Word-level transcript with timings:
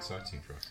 exciting 0.00 0.40
for 0.40 0.54
us. 0.54 0.66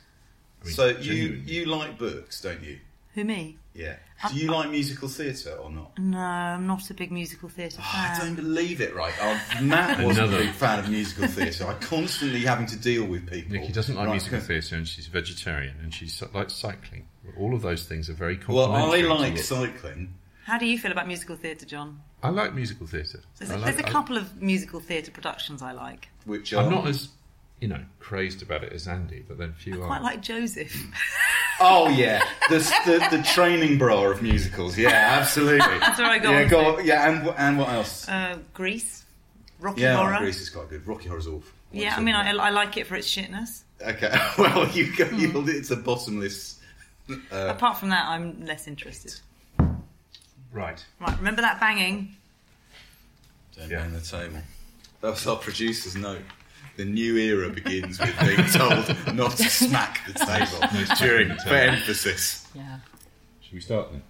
I 0.61 0.65
mean, 0.65 0.73
So 0.73 0.87
you 0.87 0.95
genuinely. 1.29 1.51
you 1.53 1.65
like 1.65 1.97
books, 1.97 2.41
don't 2.41 2.61
you? 2.63 2.79
Who 3.15 3.23
me? 3.23 3.57
Yeah. 3.73 3.95
Do 4.29 4.35
you 4.35 4.51
like 4.51 4.69
musical 4.69 5.07
theatre 5.07 5.53
or 5.55 5.71
not? 5.71 5.97
No, 5.97 6.19
I'm 6.19 6.67
not 6.67 6.89
a 6.89 6.93
big 6.93 7.11
musical 7.11 7.49
theatre 7.49 7.77
Oh, 7.79 7.83
I 7.91 8.17
don't 8.21 8.35
believe 8.35 8.81
it. 8.81 8.93
Right, 8.95 9.13
oh, 9.21 9.41
Matt 9.63 10.03
wasn't 10.05 10.33
a 10.33 10.37
big 10.37 10.51
fan 10.51 10.79
of 10.79 10.89
musical 10.89 11.27
theatre. 11.27 11.65
I 11.65 11.73
constantly 11.75 12.41
having 12.41 12.65
to 12.67 12.77
deal 12.77 13.05
with 13.05 13.27
people. 13.29 13.53
Nikki 13.53 13.71
doesn't 13.71 13.95
like 13.95 14.05
Right, 14.07 14.11
musical 14.13 14.39
theatre 14.41 14.75
and 14.75 14.87
she's 14.87 15.07
vegetarian 15.07 15.75
and 15.81 15.93
she 15.93 16.09
likes 16.33 16.53
cycling. 16.53 17.07
All 17.37 17.53
of 17.55 17.61
those 17.61 17.85
things 17.85 18.09
are 18.09 18.13
very 18.13 18.35
complementary. 18.37 19.03
Well. 19.07 19.13
I 19.17 19.17
like 19.21 19.33
what- 19.35 19.43
cycling. 19.43 20.13
How 20.45 20.57
do 20.57 20.65
you 20.65 20.77
feel 20.79 20.91
about 20.91 21.07
musical 21.07 21.35
theatre, 21.35 21.65
John? 21.67 22.01
I 22.23 22.29
like 22.29 22.53
musical 22.55 22.87
theatre. 22.87 23.21
There's, 23.37 23.51
I 23.51 23.55
a, 23.55 23.57
like- 23.57 23.75
there's 23.75 23.85
a 23.85 23.87
I- 23.87 23.91
couple 23.91 24.17
of 24.17 24.41
musical 24.41 24.79
theatre 24.79 25.11
productions 25.11 25.61
I 25.61 25.71
like. 25.73 26.09
Which 26.25 26.53
I'm 26.53 26.67
are- 26.67 26.71
not 26.71 26.87
as 26.87 27.09
you 27.61 27.67
know 27.67 27.81
crazed 27.99 28.41
about 28.41 28.63
it 28.63 28.73
as 28.73 28.87
Andy, 28.87 29.23
but 29.27 29.37
then 29.37 29.53
few 29.53 29.79
I 29.81 29.83
are. 29.83 29.87
quite 29.87 30.01
like 30.01 30.21
Joseph. 30.21 30.73
Oh 31.61 31.89
yeah, 31.89 32.23
the, 32.49 32.59
the 32.85 33.17
the 33.17 33.21
training 33.21 33.77
bra 33.77 34.03
of 34.05 34.21
musicals. 34.21 34.77
Yeah, 34.77 34.91
absolutely. 35.19 35.59
That's 35.79 35.99
where 35.99 36.07
I 36.09 36.17
go 36.17 36.31
Yeah, 36.31 36.43
on 36.43 36.47
go 36.47 36.75
to. 36.77 36.85
yeah, 36.85 37.09
and 37.09 37.27
and 37.37 37.57
what 37.59 37.67
else? 37.67 38.07
Uh, 38.07 38.37
Grease, 38.53 39.03
Rocky 39.59 39.81
yeah, 39.81 39.97
Horror. 39.97 40.19
Grease 40.19 40.39
is 40.39 40.49
quite 40.49 40.69
good. 40.69 40.87
Rocky 40.87 41.09
Horror's 41.09 41.27
awful. 41.27 41.43
Yeah, 41.73 41.97
I 41.97 41.99
mean, 41.99 42.15
I, 42.15 42.29
I 42.31 42.49
like 42.51 42.77
it 42.77 42.87
for 42.87 42.95
its 42.95 43.09
shitness. 43.13 43.63
Okay, 43.85 44.09
well, 44.37 44.69
you 44.69 44.95
go. 44.95 45.03
Hmm. 45.03 45.19
You, 45.19 45.43
it's 45.49 45.69
a 45.71 45.75
bottomless. 45.75 46.61
Uh, 47.09 47.15
Apart 47.49 47.77
from 47.77 47.89
that, 47.89 48.07
I'm 48.07 48.45
less 48.45 48.65
interested. 48.65 49.15
right. 50.53 50.81
Right, 51.01 51.17
remember 51.17 51.41
that 51.41 51.59
banging? 51.59 52.15
Don't 53.57 53.69
Yeah. 53.69 53.79
bang 53.81 53.91
the 53.91 53.99
table. 53.99 54.39
That 55.01 55.09
was 55.09 55.27
our 55.27 55.35
producer's 55.35 55.97
note. 55.97 56.21
The 56.79 56.85
new 56.85 57.17
era 57.17 57.49
begins 57.49 57.99
with 57.99 58.17
being 58.21 58.47
told 58.53 59.13
not 59.13 59.31
to 59.31 59.49
smack 59.49 59.99
the 60.07 60.13
table 60.13 60.95
during 60.97 61.27
the 61.27 61.35
for 61.35 61.49
table. 61.49 61.75
emphasis. 61.75 62.47
Yeah. 62.55 62.79
Should 63.41 63.53
we 63.53 63.59
start 63.59 63.91
then? 63.91 64.01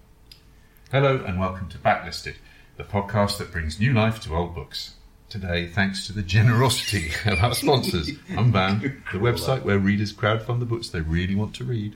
Hello 0.91 1.23
and 1.25 1.39
welcome 1.39 1.67
to 1.69 1.79
Backlisted, 1.79 2.35
the 2.77 2.83
podcast 2.83 3.39
that 3.39 3.51
brings 3.51 3.79
new 3.79 3.91
life 3.91 4.19
to 4.21 4.35
old 4.35 4.53
books. 4.53 4.93
Today, 5.29 5.65
thanks 5.65 6.05
to 6.05 6.13
the 6.13 6.21
generosity 6.21 7.11
of 7.25 7.39
our 7.39 7.55
sponsors, 7.55 8.11
Unbound, 8.29 8.81
the 9.11 9.17
website 9.17 9.63
where 9.63 9.79
readers 9.79 10.13
crowdfund 10.13 10.59
the 10.59 10.65
books 10.67 10.89
they 10.89 11.01
really 11.01 11.33
want 11.33 11.55
to 11.55 11.63
read. 11.63 11.95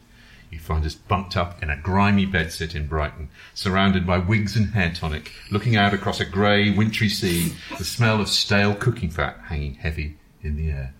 You 0.49 0.57
find 0.57 0.83
us 0.87 0.95
bunked 0.95 1.37
up 1.37 1.61
in 1.61 1.69
a 1.69 1.77
grimy 1.77 2.25
bedsit 2.25 2.73
in 2.73 2.87
Brighton, 2.87 3.29
surrounded 3.53 4.07
by 4.07 4.17
wigs 4.17 4.55
and 4.55 4.71
hair 4.71 4.91
tonic, 4.91 5.33
looking 5.51 5.75
out 5.75 5.93
across 5.93 6.19
a 6.19 6.25
grey, 6.25 6.71
wintry 6.71 7.09
sea, 7.09 7.53
the 7.77 7.85
smell 7.85 8.19
of 8.19 8.27
stale 8.27 8.73
cooking 8.73 9.11
fat 9.11 9.37
hanging 9.49 9.75
heavy 9.75 10.17
in 10.43 10.55
the 10.55 10.69
air. 10.69 10.93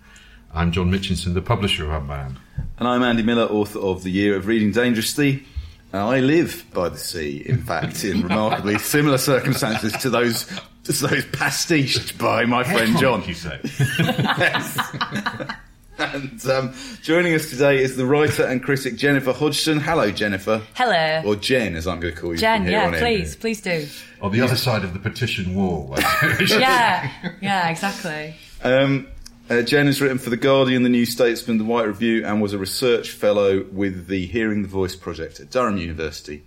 I'm 0.54 0.72
John 0.72 0.92
Mitchinson, 0.92 1.34
the 1.34 1.42
publisher 1.42 1.86
of 1.86 1.92
Unbound. 1.92 2.38
And 2.78 2.88
I'm 2.88 3.04
Andy 3.04 3.24
Miller, 3.24 3.46
author 3.46 3.80
of 3.80 4.04
The 4.04 4.12
Year 4.12 4.36
of 4.36 4.48
Reading 4.48 4.72
Dangerously. 4.72 5.44
And 5.92 6.02
I 6.02 6.20
live 6.20 6.66
by 6.74 6.90
the 6.90 6.98
sea, 6.98 7.44
in 7.46 7.62
fact, 7.62 8.04
in 8.04 8.22
remarkably 8.28 8.80
similar 8.80 9.18
circumstances 9.18 9.94
to 9.94 10.10
those 10.10 10.46
to 10.86 10.92
those 10.92 11.26
pastiched 11.26 12.18
by 12.18 12.46
my 12.46 12.64
friend 12.64 12.98
John. 12.98 13.24
you 13.26 13.34
say? 13.34 13.60
And 16.00 16.46
um, 16.48 16.74
joining 17.04 17.36
us 17.36 17.52
today 17.52 17.82
is 17.82 17.96
the 17.96 18.06
writer 18.06 18.44
and 18.44 18.64
critic 18.64 18.96
Jennifer 18.96 19.32
Hodgson. 19.32 19.80
Hello, 19.80 20.10
Jennifer. 20.10 20.64
Hello. 20.74 21.22
Or 21.24 21.36
Jen, 21.36 21.76
as 21.76 21.88
I'm 21.88 22.00
going 22.00 22.16
to 22.16 22.20
call 22.20 22.32
you. 22.32 22.38
Jen, 22.38 22.62
from 22.62 22.68
here 22.68 22.80
yeah, 22.80 22.88
on 22.88 22.94
in. 22.96 23.00
please, 23.00 23.36
please 23.36 23.62
do. 23.62 23.88
On 24.20 24.32
the 24.32 24.42
other 24.42 24.56
side 24.56 24.84
of 24.84 24.94
the 24.94 25.00
petition 25.00 25.54
wall. 25.54 25.96
Yeah, 26.48 27.12
yeah, 27.42 27.70
exactly. 27.70 28.36
Um, 28.64 29.08
uh, 29.50 29.62
Jen 29.62 29.88
has 29.88 30.02
written 30.02 30.18
for 30.18 30.30
The 30.30 30.38
Guardian, 30.38 30.84
The 30.84 30.90
New 30.90 31.06
Statesman, 31.06 31.58
The 31.58 31.64
White 31.64 31.88
Review, 31.88 32.26
and 32.26 32.42
was 32.42 32.54
a 32.54 32.58
research 32.58 33.12
fellow 33.12 33.66
with 33.72 34.08
the 34.08 34.26
Hearing 34.26 34.62
the 34.62 34.68
Voice 34.68 34.96
project 34.96 35.40
at 35.40 35.50
Durham 35.50 35.78
University 35.78 36.44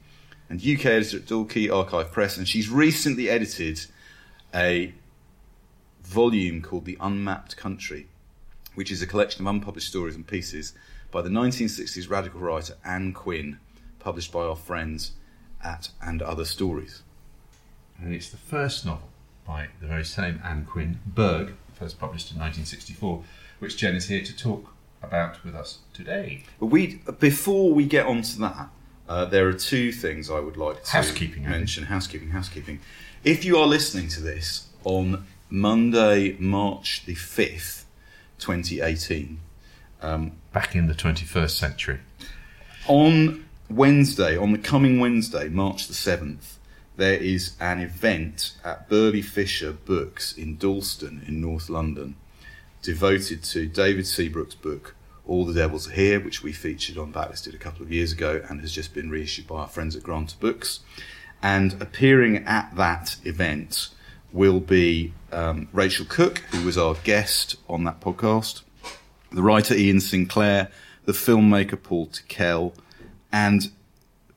and 0.49 0.61
UK 0.61 0.87
editor 0.87 1.19
at 1.19 1.27
Dalkey 1.27 1.73
Archive 1.73 2.13
Press. 2.13 2.37
And 2.37 2.49
she's 2.49 2.71
recently 2.71 3.29
edited 3.29 3.87
a 4.55 4.95
volume 6.03 6.63
called 6.63 6.85
The 6.85 6.97
Unmapped 7.01 7.57
Country, 7.57 8.07
which 8.75 8.91
is 8.91 9.03
a 9.03 9.07
collection 9.07 9.47
of 9.47 9.53
unpublished 9.53 9.89
stories 9.89 10.15
and 10.15 10.27
pieces 10.27 10.73
by 11.11 11.23
the 11.23 11.29
1960s 11.29 12.09
radical 12.09 12.41
writer 12.41 12.75
Ann 12.85 13.13
Quin, 13.13 13.59
published 13.99 14.33
by 14.33 14.41
our 14.41 14.57
friends 14.57 15.13
at 15.63 15.91
And 16.01 16.23
Other 16.23 16.45
Stories. 16.45 17.03
and 17.99 18.15
it's 18.15 18.31
the 18.31 18.37
first 18.37 18.85
novel 18.87 19.09
by 19.47 19.69
the 19.81 19.87
very 19.87 20.05
same 20.05 20.41
Ann 20.45 20.65
Quin, 20.65 21.01
Berg, 21.07 21.55
first 21.77 21.99
published 21.99 22.33
in 22.33 22.39
1964, 22.39 23.23
which 23.59 23.77
Jen 23.77 23.95
is 23.95 24.09
here 24.09 24.23
to 24.23 24.37
talk 24.37 24.73
about 25.03 25.45
with 25.45 25.55
us 25.55 25.79
today. 25.93 26.45
But 26.59 26.67
we, 26.67 27.01
before 27.21 27.73
we 27.73 27.85
get 27.85 28.07
on 28.07 28.23
to 28.23 28.39
that, 28.41 28.69
uh, 29.09 29.25
there 29.27 29.47
are 29.47 29.53
two 29.53 29.93
things 29.93 30.31
I 30.31 30.41
would 30.41 30.57
like 30.57 30.83
to 30.83 30.91
Housekeeping, 30.91 31.45
Andy. 31.47 31.83
Housekeeping, 31.83 32.31
housekeeping. 32.31 32.81
If 33.23 33.45
you 33.45 33.57
are 33.59 33.67
listening 33.67 34.09
to 34.09 34.21
this 34.21 34.69
on 34.85 35.27
Monday, 35.51 36.37
March 36.39 37.05
the 37.07 37.15
5th, 37.15 37.85
2018, 38.39 39.39
Back 40.53 40.75
in 40.75 40.87
the 40.87 40.95
21st 40.95 41.51
century. 41.51 42.01
on 42.89 43.45
Wednesday, 43.69 44.37
on 44.37 44.53
the 44.53 44.59
coming 44.59 45.01
Wednesday, 45.01 45.49
March 45.49 45.89
the 45.89 45.95
7th, 45.95 46.56
there 46.97 47.19
is 47.19 47.57
an 47.61 47.81
event 47.81 48.57
at 48.65 48.89
Burley 48.89 49.23
Fisher 49.23 49.73
Books 49.73 50.33
in 50.33 50.57
Dalston 50.57 51.25
in 51.27 51.41
North 51.41 51.69
London 51.69 52.17
devoted 52.83 53.43
to 53.43 53.67
David 53.67 54.07
Seabrook's 54.07 54.55
book 54.55 54.95
All 55.27 55.45
the 55.45 55.53
Devils 55.53 55.89
Are 55.89 55.93
Here, 55.93 56.21
which 56.21 56.43
we 56.43 56.53
featured 56.53 56.97
on 56.97 57.13
Backlisted 57.13 57.55
a 57.55 57.59
couple 57.59 57.83
of 57.83 57.93
years 57.93 58.13
ago 58.13 58.43
and 58.49 58.61
has 58.61 58.73
just 58.73 58.95
been 58.95 59.11
reissued 59.11 59.47
by 59.47 59.57
our 59.57 59.69
friends 59.69 59.97
at 59.97 60.03
Granta 60.03 60.37
Books. 60.39 60.81
And 61.43 61.81
appearing 61.83 62.39
at 62.47 62.75
that 62.77 63.17
event 63.25 63.91
will 64.33 64.61
be 64.61 65.13
um, 65.33 65.69
Rachel 65.73 66.07
Cooke, 66.09 66.39
who 66.51 66.65
was 66.65 66.79
our 66.79 66.95
guest 67.05 67.57
on 67.69 67.85
that 67.85 68.01
podcast, 68.01 68.63
the 69.33 69.43
writer 69.43 69.75
Iain 69.75 70.01
Sinclair, 70.01 70.69
the 71.05 71.13
filmmaker 71.13 71.83
Paul 71.83 72.07
Tickell, 72.07 72.75
and 73.33 73.71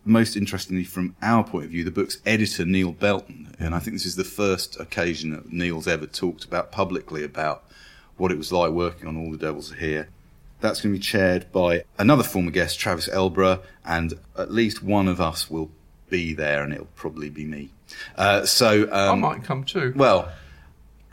most 0.06 0.36
interestingly, 0.36 0.84
from 0.84 1.16
our 1.22 1.44
point 1.44 1.66
of 1.66 1.72
view, 1.72 1.84
the 1.84 1.92
book's 1.92 2.20
editor 2.26 2.66
Neil 2.66 2.92
Belton. 2.92 3.56
And 3.60 3.76
I 3.76 3.80
think 3.80 3.96
this 3.96 4.06
is 4.06 4.16
the 4.16 4.24
first 4.24 4.80
occasion 4.80 5.32
that 5.32 5.52
Neil's 5.52 5.88
ever 5.88 6.06
talked 6.06 6.46
about 6.46 6.72
publicly 6.72 7.24
about 7.24 7.64
what 8.18 8.32
it 8.32 8.38
was 8.38 8.52
like 8.52 8.72
working 8.72 9.08
on 9.08 9.18
All 9.18 9.32
the 9.32 9.38
Devils 9.38 9.72
Are 9.72 9.78
Here. 9.78 10.10
That's 10.62 10.82
going 10.82 10.94
to 10.94 11.00
be 11.00 11.04
chaired 11.04 11.52
by 11.52 11.84
another 11.98 12.24
former 12.24 12.52
guest, 12.52 12.80
Travis 12.80 13.08
Elborough, 13.08 13.62
and 13.86 14.16
at 14.38 14.52
least 14.52 14.84
one 14.84 15.08
of 15.08 15.22
us 15.22 15.50
will 15.50 15.72
be 16.10 16.34
there, 16.34 16.64
and 16.64 16.74
it'll 16.74 16.88
probably 16.96 17.30
be 17.30 17.46
me. 17.46 17.70
Uh, 18.18 18.46
so, 18.46 18.90
I 18.90 19.08
um, 19.08 19.22
might 19.22 19.44
come 19.44 19.64
too. 19.64 19.94
well, 19.96 20.32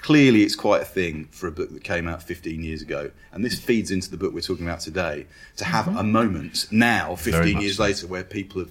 clearly 0.07 0.45
it's 0.45 0.55
quite 0.55 0.81
a 0.81 0.85
thing 0.85 1.25
for 1.33 1.49
a 1.49 1.51
book 1.51 1.73
that 1.73 1.83
came 1.83 2.07
out 2.07 2.23
15 2.23 2.63
years 2.63 2.81
ago. 2.81 3.11
And 3.33 3.45
this 3.45 3.59
feeds 3.59 3.91
into 3.91 4.09
the 4.09 4.17
book 4.17 4.33
we're 4.33 4.41
talking 4.41 4.65
about 4.65 4.79
today 4.79 5.27
to 5.57 5.65
have 5.65 5.89
a 5.97 6.05
moment 6.05 6.69
now, 6.71 7.17
15 7.17 7.43
Mm-hmm. 7.43 7.61
years 7.61 7.77
so. 7.79 7.83
later, 7.83 8.07
where 8.07 8.23
people 8.23 8.61
have 8.61 8.71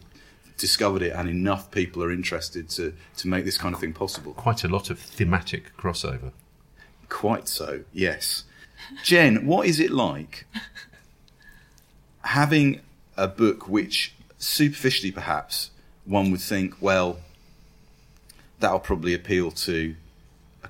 discovered 0.58 1.02
it 1.02 1.10
and 1.12 1.28
enough 1.28 1.72
people 1.72 2.02
are 2.02 2.10
interested 2.10 2.70
to, 2.70 2.94
to 3.18 3.28
make 3.28 3.44
this 3.44 3.58
kind 3.58 3.76
of 3.76 3.82
thing 3.82 3.92
possible. 3.92 4.32
Quite 4.32 4.64
a 4.64 4.70
lot 4.70 4.90
of 4.90 4.98
thematic 4.98 5.76
crossover. 5.76 6.32
Quite 7.10 7.50
so, 7.50 7.84
yes. 7.92 8.46
Jen, 9.04 9.46
what 9.46 9.68
is 9.68 9.82
it 9.82 9.92
like 9.92 10.46
having 12.22 12.80
a 13.18 13.28
book 13.28 13.68
which, 13.68 14.16
superficially 14.38 15.12
perhaps, 15.12 15.72
one 16.06 16.32
would 16.32 16.40
think, 16.40 16.76
well, 16.80 17.20
that'll 18.62 18.80
probably 18.80 19.14
appeal 19.14 19.52
to 19.52 19.96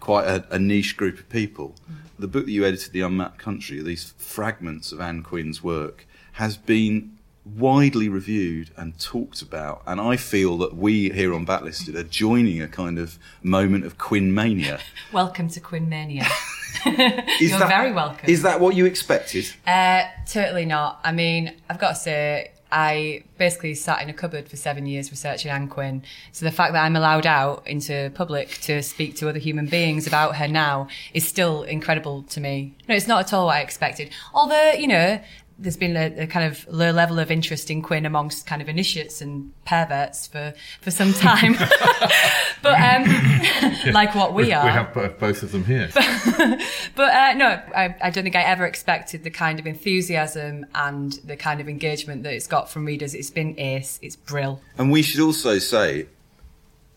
quite 0.05 0.27
a, 0.27 0.45
a 0.51 0.59
niche 0.59 0.95
group 0.95 1.17
of 1.17 1.27
people. 1.29 1.73
The 2.19 2.27
book 2.27 2.45
that 2.45 2.51
you 2.51 2.63
edited, 2.63 2.93
The 2.93 3.01
Unmapped 3.01 3.39
Country, 3.39 3.81
these 3.81 4.13
fragments 4.19 4.91
of 4.91 5.01
Ann 5.01 5.23
Quin's 5.23 5.63
work, 5.63 6.05
has 6.33 6.57
been 6.57 7.17
widely 7.43 8.07
reviewed 8.07 8.69
and 8.77 8.99
talked 8.99 9.41
about, 9.41 9.81
and 9.87 9.99
I 9.99 10.15
feel 10.15 10.59
that 10.59 10.75
we 10.75 11.09
here 11.09 11.33
on 11.33 11.43
Backlisted 11.43 11.95
are 11.95 12.03
joining 12.03 12.61
a 12.61 12.67
kind 12.67 12.99
of 12.99 13.17
moment 13.41 13.83
of 13.83 13.97
Quin 13.97 14.31
mania. 14.31 14.79
Welcome 15.11 15.49
to 15.49 15.59
Quin 15.59 15.89
Mania. 15.89 16.27
You're 16.85 17.57
that- 17.57 17.67
very 17.67 17.91
welcome. 17.91 18.29
Is 18.29 18.43
that 18.43 18.59
what 18.59 18.75
you 18.75 18.85
expected? 18.85 19.45
Uh, 19.65 20.03
totally 20.27 20.65
not. 20.65 20.99
I 21.03 21.13
mean, 21.13 21.55
I've 21.67 21.79
got 21.79 21.89
to 21.89 21.95
say, 21.95 22.51
I 22.75 23.23
basically 23.37 23.73
sat 23.73 24.01
in 24.01 24.09
a 24.09 24.13
cupboard 24.13 24.49
for 24.49 24.57
seven 24.57 24.85
years 24.85 25.09
researching 25.09 25.49
Ann 25.49 25.69
Quin. 25.69 26.03
So 26.33 26.45
the 26.45 26.51
fact 26.51 26.73
that 26.73 26.83
I'm 26.83 26.97
allowed 26.97 27.25
out 27.25 27.65
into 27.65 28.11
public 28.15 28.49
to 28.63 28.83
speak 28.83 29.15
to 29.17 29.29
other 29.29 29.39
human 29.39 29.65
beings 29.65 30.07
about 30.07 30.35
her 30.35 30.47
now 30.49 30.89
is 31.13 31.25
still 31.25 31.63
incredible 31.63 32.23
to 32.23 32.41
me. 32.41 32.75
No, 32.89 32.95
it's 32.95 33.07
not 33.07 33.21
at 33.21 33.33
all 33.33 33.45
what 33.45 33.55
I 33.55 33.61
expected. 33.61 34.09
Although, 34.33 34.71
you 34.71 34.87
know, 34.87 35.21
there's 35.57 35.77
been 35.77 35.95
a, 35.95 36.23
a 36.23 36.27
kind 36.27 36.45
of 36.51 36.67
low 36.67 36.91
level 36.91 37.19
of 37.19 37.31
interest 37.31 37.71
in 37.71 37.81
Quin 37.81 38.05
amongst 38.05 38.45
kind 38.45 38.61
of 38.61 38.69
initiates 38.69 39.21
and 39.21 39.53
perverts 39.65 40.27
for, 40.27 40.53
for 40.81 40.91
some 40.91 41.13
time. 41.13 41.53
but, 42.61 42.79
um, 42.79 43.93
like 43.93 44.13
what 44.15 44.33
we 44.33 44.51
are. 44.51 44.65
We 44.65 44.71
have 44.71 44.93
both 45.19 45.43
of 45.43 45.51
them 45.51 45.65
here. 45.65 45.89
But 46.95 47.13
uh, 47.13 47.33
no, 47.33 47.61
I, 47.75 47.95
I 48.01 48.09
don't 48.09 48.23
think 48.23 48.35
I 48.35 48.43
ever 48.43 48.65
expected 48.65 49.23
the 49.23 49.29
kind 49.29 49.59
of 49.59 49.67
enthusiasm 49.67 50.65
and 50.73 51.11
the 51.25 51.35
kind 51.35 51.59
of 51.59 51.67
engagement 51.67 52.23
that 52.23 52.33
it's 52.33 52.47
got 52.47 52.69
from 52.69 52.85
readers. 52.85 53.13
It's 53.13 53.29
been 53.29 53.59
ace. 53.59 53.99
It's 54.01 54.15
brill. 54.15 54.61
And 54.77 54.91
we 54.91 55.01
should 55.01 55.19
also 55.19 55.59
say, 55.59 56.07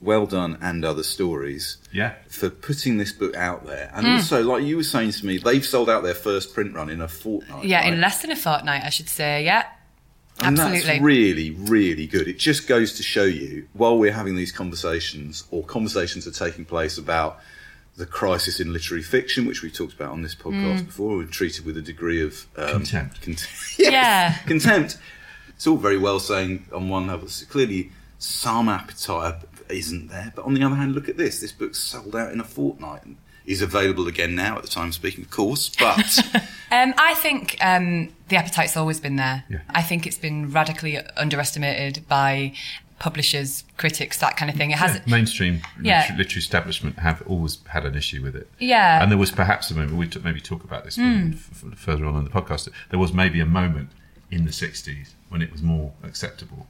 well 0.01 0.27
done 0.27 0.59
and 0.61 0.85
other 0.85 1.03
stories 1.03 1.77
yeah. 1.93 2.15
for 2.29 2.51
putting 2.51 2.99
this 2.99 3.11
book 3.13 3.35
out 3.37 3.67
there. 3.67 3.91
And 3.95 4.07
also, 4.07 4.43
like 4.45 4.63
you 4.65 4.77
were 4.77 4.83
saying 4.85 5.11
to 5.13 5.27
me, 5.27 5.39
they've 5.39 5.65
sold 5.67 5.91
out 5.91 6.03
their 6.05 6.15
first 6.15 6.55
print 6.55 6.75
run 6.75 6.89
in 6.89 7.01
a 7.01 7.09
fortnight. 7.09 7.65
Yeah, 7.65 7.81
right? 7.81 7.93
in 7.93 8.01
less 8.01 8.23
than 8.23 8.31
a 8.31 8.37
fortnight, 8.37 8.85
I 8.85 8.91
should 8.91 9.09
say. 9.09 9.45
Yeah, 9.45 9.65
And 10.41 10.59
absolutely. 10.59 10.87
that's 10.89 11.01
really, 11.03 11.51
really 11.51 12.07
good. 12.07 12.29
It 12.29 12.39
just 12.39 12.69
goes 12.69 12.95
to 12.99 13.03
show 13.03 13.25
you, 13.25 13.67
while 13.73 13.99
we're 13.99 14.13
having 14.13 14.37
these 14.37 14.53
conversations, 14.53 15.45
or 15.51 15.65
conversations 15.65 16.27
are 16.29 16.31
taking 16.33 16.65
place 16.65 16.97
about 16.97 17.41
the 17.97 18.07
crisis 18.07 18.61
in 18.61 18.73
literary 18.73 19.03
fiction, 19.03 19.45
which 19.47 19.63
we've 19.63 19.73
talked 19.75 19.95
about 19.95 20.13
on 20.13 20.23
this 20.23 20.37
podcast 20.37 20.87
before, 20.87 21.17
we've 21.17 21.33
treated 21.33 21.65
with 21.67 21.77
a 21.77 21.83
degree 21.83 22.23
of 22.23 22.47
um, 22.57 22.69
Contempt. 22.69 23.21
cont- 23.23 23.49
Yes, 23.79 23.93
Yeah. 23.93 24.35
contempt. 24.47 24.97
It's 25.49 25.67
all 25.67 25.77
very 25.77 25.99
well 25.99 26.21
saying 26.21 26.67
on 26.73 26.89
one 26.89 27.09
level, 27.09 27.27
so 27.27 27.45
clearly 27.47 27.91
some 28.21 28.69
appetite 28.69 29.35
isn't 29.71 30.09
there, 30.09 30.33
but 30.35 30.45
on 30.45 30.55
the 30.55 30.63
other 30.63 30.77
hand, 30.77 30.95
look 30.95 31.09
at 31.09 31.17
this. 31.17 31.41
This 31.41 31.53
book's 31.53 31.79
sold 31.79 32.15
out 32.17 32.33
in 32.33 32.41
a 32.41 32.45
fortnight 32.45 33.05
and 33.05 33.17
is 33.47 33.63
available 33.63 34.07
again 34.09 34.35
now 34.35 34.57
at 34.57 34.63
the 34.63 34.69
time 34.69 34.89
of 34.89 34.95
speaking, 34.95 35.25
of 35.25 35.31
course, 35.31 35.71
but. 35.79 36.19
Um, 36.71 36.93
I 36.99 37.15
think 37.15 37.57
um, 37.63 38.11
the 38.29 38.37
appetite's 38.37 38.77
always 38.77 39.01
been 39.01 39.17
there. 39.17 39.43
Yeah. 39.49 39.61
I 39.71 39.81
think 39.81 40.07
it's 40.07 40.19
been 40.19 40.51
radically 40.53 40.99
underestimated 41.17 42.07
by 42.07 42.53
publishers, 42.99 43.65
critics, 43.79 44.19
that 44.19 44.37
kind 44.37 44.51
of 44.51 44.57
thing. 44.59 44.71
It 44.73 44.77
has. 44.79 45.01
Mainstream 45.07 45.63
Yeah. 45.81 46.01
literary, 46.03 46.19
literary 46.19 46.39
establishment 46.41 46.99
have 46.99 47.23
always 47.27 47.59
had 47.69 47.87
an 47.87 47.95
issue 47.95 48.23
with 48.23 48.37
it. 48.37 48.51
Yeah. 48.59 49.01
And 49.03 49.11
there 49.11 49.17
was 49.17 49.31
perhaps 49.31 49.71
a 49.71 49.75
moment, 49.77 49.95
we 49.97 50.09
t- 50.09 50.21
maybe 50.23 50.41
talk 50.43 50.63
about 50.63 50.85
this 50.85 50.99
f- 50.99 51.65
f- 51.73 51.79
further 51.79 52.05
on 52.05 52.17
in 52.17 52.25
the 52.25 52.31
podcast, 52.31 52.69
there 52.91 52.99
was 52.99 53.15
maybe 53.15 53.41
a 53.41 53.47
moment 53.47 53.91
in 54.31 54.45
the 54.45 54.51
60s 54.51 55.15
when 55.31 55.41
it 55.41 55.51
was 55.51 55.63
more 55.63 55.93
acceptable. 56.03 56.67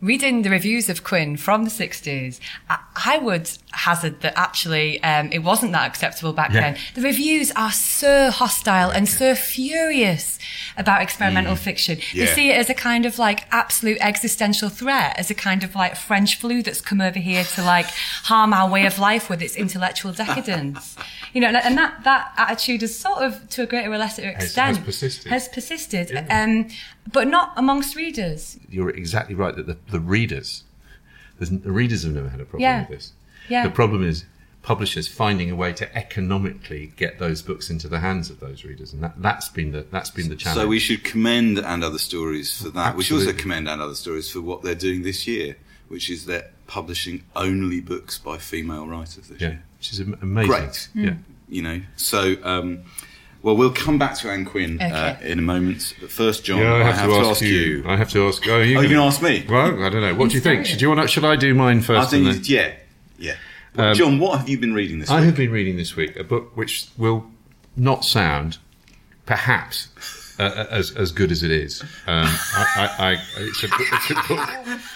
Reading 0.00 0.42
the 0.42 0.50
reviews 0.50 0.88
of 0.88 1.02
Quin 1.02 1.36
from 1.36 1.64
the 1.64 1.70
60s, 1.70 2.38
I, 2.70 3.18
would 3.18 3.50
hazard 3.72 4.20
that 4.20 4.34
actually 4.38 5.02
um, 5.02 5.30
it 5.32 5.40
wasn't 5.40 5.72
that 5.72 5.88
acceptable 5.88 6.32
back 6.32 6.52
Yeah. 6.52 6.60
then. 6.72 6.76
The 6.94 7.00
reviews 7.02 7.50
are 7.56 7.72
so 7.72 8.30
hostile 8.30 8.90
and 8.90 9.08
so 9.08 9.34
furious 9.34 10.38
about 10.76 11.02
experimental 11.02 11.56
fiction. 11.56 11.98
They 12.14 12.26
see 12.26 12.50
it 12.50 12.56
as 12.58 12.70
a 12.70 12.74
kind 12.74 13.06
of 13.06 13.18
like 13.18 13.52
absolute 13.52 13.98
existential 14.00 14.68
threat, 14.68 15.18
as 15.18 15.30
a 15.30 15.34
kind 15.34 15.64
of 15.64 15.74
like 15.74 15.96
French 15.96 16.36
flu 16.38 16.62
that's 16.62 16.80
come 16.80 17.00
over 17.00 17.18
here 17.18 17.42
to 17.42 17.62
like 17.64 17.86
harm 17.86 18.52
our 18.52 18.70
way 18.70 18.86
of 18.86 19.00
life 19.00 19.28
with 19.28 19.42
its 19.42 19.56
intellectual 19.56 20.12
decadence. 20.12 20.96
You 21.34 21.42
know, 21.42 21.48
and 21.48 21.76
that, 21.76 22.04
that 22.04 22.32
attitude 22.38 22.82
is 22.82 22.98
sort 22.98 23.18
of, 23.18 23.46
to 23.50 23.62
a 23.64 23.66
greater 23.66 23.92
or 23.92 23.98
lesser 23.98 24.32
has 24.32 24.44
extent, 24.44 24.82
persisted. 24.82 25.30
Has 25.30 25.46
persisted, 25.48 26.08
Yeah. 26.10 26.42
um, 26.42 26.68
but 27.12 27.28
not 27.28 27.52
amongst 27.56 27.96
readers. 27.96 28.58
You're 28.68 28.90
exactly 28.90 29.34
right 29.34 29.54
that 29.56 29.66
the, 29.66 29.76
the 29.90 30.00
readers, 30.00 30.64
the 31.38 31.70
readers 31.72 32.02
have 32.02 32.12
never 32.12 32.28
had 32.28 32.40
a 32.40 32.44
problem 32.44 32.62
Yeah. 32.62 32.80
with 32.80 32.88
this. 32.90 33.12
Yeah. 33.48 33.64
The 33.64 33.70
problem 33.70 34.02
is 34.06 34.24
publishers 34.62 35.08
finding 35.08 35.50
a 35.50 35.56
way 35.56 35.72
to 35.72 35.96
economically 35.96 36.92
get 36.96 37.18
those 37.18 37.40
books 37.42 37.70
into 37.70 37.88
the 37.88 38.00
hands 38.00 38.28
of 38.28 38.40
those 38.40 38.64
readers, 38.64 38.92
and 38.92 39.02
that, 39.02 39.14
that's 39.22 39.48
been 39.48 39.72
the 39.72 39.82
that's 39.90 40.10
been 40.10 40.28
the 40.28 40.36
challenge. 40.36 40.60
So 40.60 40.66
we 40.68 40.78
should 40.78 41.04
commend 41.04 41.58
and 41.58 41.82
other 41.84 41.98
stories 41.98 42.60
for 42.62 42.68
that. 42.70 42.96
We 42.96 43.02
should 43.04 43.18
also 43.18 43.32
commend 43.32 43.68
and 43.68 43.80
other 43.80 43.94
stories 43.94 44.30
for 44.30 44.40
what 44.40 44.62
they're 44.62 44.74
doing 44.74 45.02
this 45.02 45.26
year, 45.26 45.56
which 45.88 46.10
is 46.10 46.26
they're 46.26 46.50
publishing 46.66 47.24
only 47.34 47.80
books 47.80 48.18
by 48.18 48.36
female 48.36 48.86
writers 48.86 49.28
this 49.28 49.40
yeah, 49.40 49.48
year. 49.48 49.62
which 49.78 49.92
is 49.92 50.00
amazing. 50.00 50.50
Great. 50.50 50.88
Yeah. 50.94 51.14
You 51.48 51.62
know, 51.62 51.80
so 51.96 52.36
um, 52.42 52.80
well, 53.42 53.56
we'll 53.56 53.70
come 53.72 53.98
back 53.98 54.16
to 54.18 54.30
Ann 54.30 54.44
Quin 54.44 54.80
uh, 54.80 55.18
in 55.22 55.38
a 55.38 55.42
moment. 55.42 55.94
But 56.00 56.10
first, 56.10 56.44
John, 56.44 56.58
Yeah, 56.58 56.74
I 56.74 56.82
have, 56.90 57.08
to, 57.08 57.14
ask, 57.16 57.40
you. 57.42 57.84
I 57.86 57.96
have 57.96 58.10
to 58.10 58.26
ask. 58.28 58.46
Oh, 58.48 58.56
you 58.56 58.56
Oh, 58.56 58.62
you 58.62 58.74
gonna- 58.74 58.88
can 58.88 58.96
ask 58.98 59.22
me. 59.22 59.46
Well, 59.48 59.82
I 59.84 59.88
don't 59.88 60.00
know. 60.00 60.14
What 60.14 60.30
do 60.30 60.34
you 60.34 60.40
think? 60.40 60.66
Should 60.66 60.80
you 60.80 60.88
want? 60.90 61.08
Should 61.10 61.24
I 61.24 61.36
do 61.36 61.54
mine 61.54 61.80
first? 61.80 61.90
I 61.90 62.00
first? 62.00 62.10
think, 62.10 62.26
and 62.26 62.34
then- 62.36 62.42
yeah, 62.44 62.72
yeah. 63.18 63.34
Well, 63.76 63.94
John, 63.94 64.18
what 64.18 64.38
have 64.38 64.48
you 64.48 64.58
been 64.58 64.74
reading 64.74 64.98
this 64.98 65.08
I 65.10 65.16
week? 65.16 65.24
have 65.26 65.36
been 65.36 65.50
reading 65.52 65.76
this 65.76 65.94
week 65.94 66.16
a 66.16 66.24
book 66.24 66.56
which 66.56 66.88
will 66.96 67.26
not 67.76 68.04
sound, 68.04 68.58
perhaps, 69.24 69.88
uh, 70.38 70.66
as 70.70 70.92
as 70.96 71.12
good 71.12 71.30
as 71.32 71.42
it 71.42 71.50
is. 71.50 71.82
Um, 71.82 71.88
I, 72.06 72.66
I, 72.76 73.12
I, 73.12 73.22
it's, 73.38 73.62
a, 73.64 73.68
it's 73.70 74.10
a 74.10 74.14
book. 74.28 74.48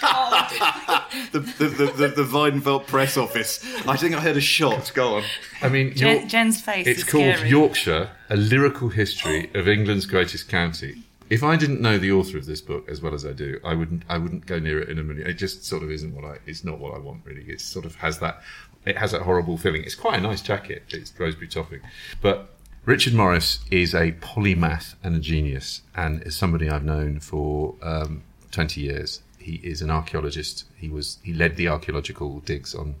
the, 1.31 1.39
the, 1.39 1.65
the, 1.67 1.85
the, 1.91 2.07
the 2.07 2.23
Weidenfeld 2.23 2.87
press 2.87 3.17
office. 3.17 3.63
I 3.87 3.97
think 3.97 4.15
I 4.15 4.19
heard 4.21 4.37
a 4.37 4.41
shot. 4.41 4.91
Go 4.93 5.15
on. 5.17 5.23
I 5.61 5.69
mean, 5.69 5.95
Jen- 5.95 6.17
York- 6.17 6.29
Jen's 6.29 6.61
face 6.61 6.87
It's 6.87 6.99
is 6.99 7.05
called 7.05 7.35
scary. 7.35 7.49
Yorkshire: 7.49 8.09
A 8.29 8.35
Lyrical 8.37 8.89
History 8.89 9.49
of 9.53 9.67
England's 9.67 10.05
Greatest 10.05 10.47
County. 10.49 11.03
If 11.29 11.41
I 11.41 11.55
didn't 11.55 11.81
know 11.81 11.97
the 11.97 12.11
author 12.11 12.37
of 12.37 12.45
this 12.45 12.61
book 12.61 12.87
as 12.89 13.01
well 13.01 13.13
as 13.13 13.25
I 13.25 13.31
do, 13.31 13.59
I 13.63 13.73
wouldn't. 13.73 14.03
I 14.09 14.17
wouldn't 14.17 14.45
go 14.45 14.59
near 14.59 14.79
it 14.81 14.89
in 14.89 14.99
a 14.99 15.03
million. 15.03 15.25
It 15.27 15.33
just 15.33 15.65
sort 15.65 15.81
of 15.83 15.89
isn't 15.91 16.13
what 16.13 16.25
I. 16.25 16.37
It's 16.45 16.63
not 16.63 16.79
what 16.79 16.93
I 16.93 16.99
want 16.99 17.21
really. 17.25 17.43
It 17.43 17.61
sort 17.61 17.85
of 17.85 17.95
has 17.95 18.19
that. 18.19 18.41
It 18.85 18.97
has 18.97 19.11
that 19.13 19.21
horrible 19.21 19.57
feeling. 19.57 19.83
It's 19.83 19.95
quite 19.95 20.19
a 20.19 20.21
nice 20.21 20.41
jacket. 20.41 20.83
It's 20.89 21.17
Roseberry 21.17 21.47
Topping, 21.47 21.79
but 22.21 22.49
Richard 22.85 23.13
Morris 23.13 23.59
is 23.71 23.93
a 23.93 24.11
polymath 24.11 24.95
and 25.01 25.15
a 25.15 25.19
genius, 25.19 25.83
and 25.95 26.21
is 26.23 26.35
somebody 26.35 26.69
I've 26.69 26.83
known 26.83 27.21
for 27.21 27.75
um, 27.81 28.23
twenty 28.51 28.81
years. 28.81 29.21
He 29.39 29.55
is 29.63 29.81
an 29.81 29.89
archaeologist. 29.89 30.65
He 30.75 30.89
was. 30.89 31.17
He 31.23 31.33
led 31.33 31.55
the 31.55 31.69
archaeological 31.69 32.41
digs 32.41 32.75
on 32.75 32.95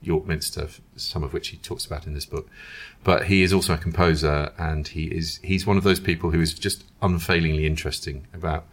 York 0.00 0.24
Minster, 0.24 0.68
some 0.94 1.24
of 1.24 1.32
which 1.32 1.48
he 1.48 1.56
talks 1.56 1.84
about 1.84 2.06
in 2.06 2.14
this 2.14 2.26
book. 2.26 2.48
But 3.02 3.26
he 3.26 3.42
is 3.42 3.52
also 3.52 3.74
a 3.74 3.78
composer, 3.78 4.52
and 4.56 4.86
he 4.86 5.06
is 5.06 5.40
he's 5.42 5.66
one 5.66 5.76
of 5.76 5.82
those 5.82 5.98
people 5.98 6.30
who 6.30 6.40
is 6.40 6.54
just 6.54 6.84
unfailingly 7.02 7.66
interesting 7.66 8.28
about 8.32 8.66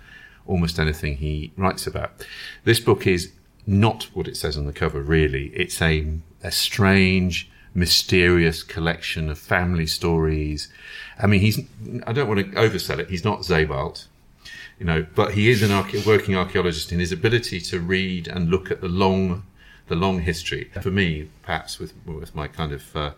almost 0.45 0.77
anything 0.77 1.17
he 1.17 1.53
writes 1.57 1.87
about. 1.87 2.23
This 2.65 2.79
book 2.79 3.07
is 3.07 3.31
not 3.65 4.03
what 4.13 4.27
it 4.27 4.37
says 4.37 4.57
on 4.57 4.67
the 4.67 4.73
cover, 4.73 5.01
really. 5.01 5.47
It's 5.55 5.81
a 5.81 6.19
a 6.43 6.51
strange, 6.51 7.49
mysterious 7.75 8.63
collection 8.63 9.29
of 9.29 9.37
family 9.37 9.85
stories. 9.85 10.69
I 11.21 11.27
mean, 11.27 11.41
he's 11.41 11.59
I 12.07 12.13
don't 12.13 12.27
want 12.27 12.39
to 12.39 12.45
oversell 12.57 12.97
it. 12.97 13.09
He's 13.09 13.23
not 13.23 13.45
Sebald 13.45 14.07
you 14.79 14.85
know, 14.85 15.05
but 15.15 15.33
he 15.33 15.49
is 15.49 15.61
an 15.61 15.69
arche- 15.69 16.05
working 16.05 16.35
archaeologist 16.35 16.91
in 16.91 16.99
his 16.99 17.11
ability 17.11 17.59
to 17.61 17.79
read 17.79 18.27
and 18.27 18.49
look 18.49 18.71
at 18.71 18.81
the 18.81 18.87
long, 18.87 19.43
the 19.87 19.95
long 19.95 20.19
history. 20.21 20.69
For 20.81 20.91
me, 20.91 21.29
perhaps 21.43 21.79
with 21.79 21.93
with 22.05 22.35
my 22.35 22.47
kind 22.47 22.71
of 22.73 22.95
uh, 22.95 23.11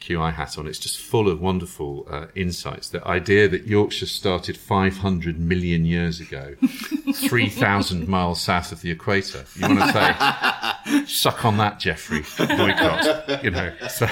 QI 0.00 0.32
hat 0.32 0.56
on, 0.58 0.66
it's 0.66 0.78
just 0.78 0.98
full 0.98 1.28
of 1.28 1.40
wonderful 1.40 2.06
uh, 2.10 2.26
insights. 2.34 2.88
The 2.88 3.06
idea 3.06 3.48
that 3.48 3.66
Yorkshire 3.66 4.06
started 4.06 4.56
500 4.56 5.38
million 5.38 5.84
years 5.84 6.20
ago, 6.20 6.54
3,000 7.14 8.08
miles 8.08 8.40
south 8.40 8.72
of 8.72 8.80
the 8.80 8.90
equator. 8.90 9.44
You 9.56 9.68
want 9.68 9.80
to 9.80 9.92
say, 9.92 11.04
suck 11.06 11.44
on 11.44 11.58
that, 11.58 11.78
Geoffrey 11.80 12.24
Boycott, 12.38 13.44
you 13.44 13.50
know. 13.50 13.72
So, 13.88 14.08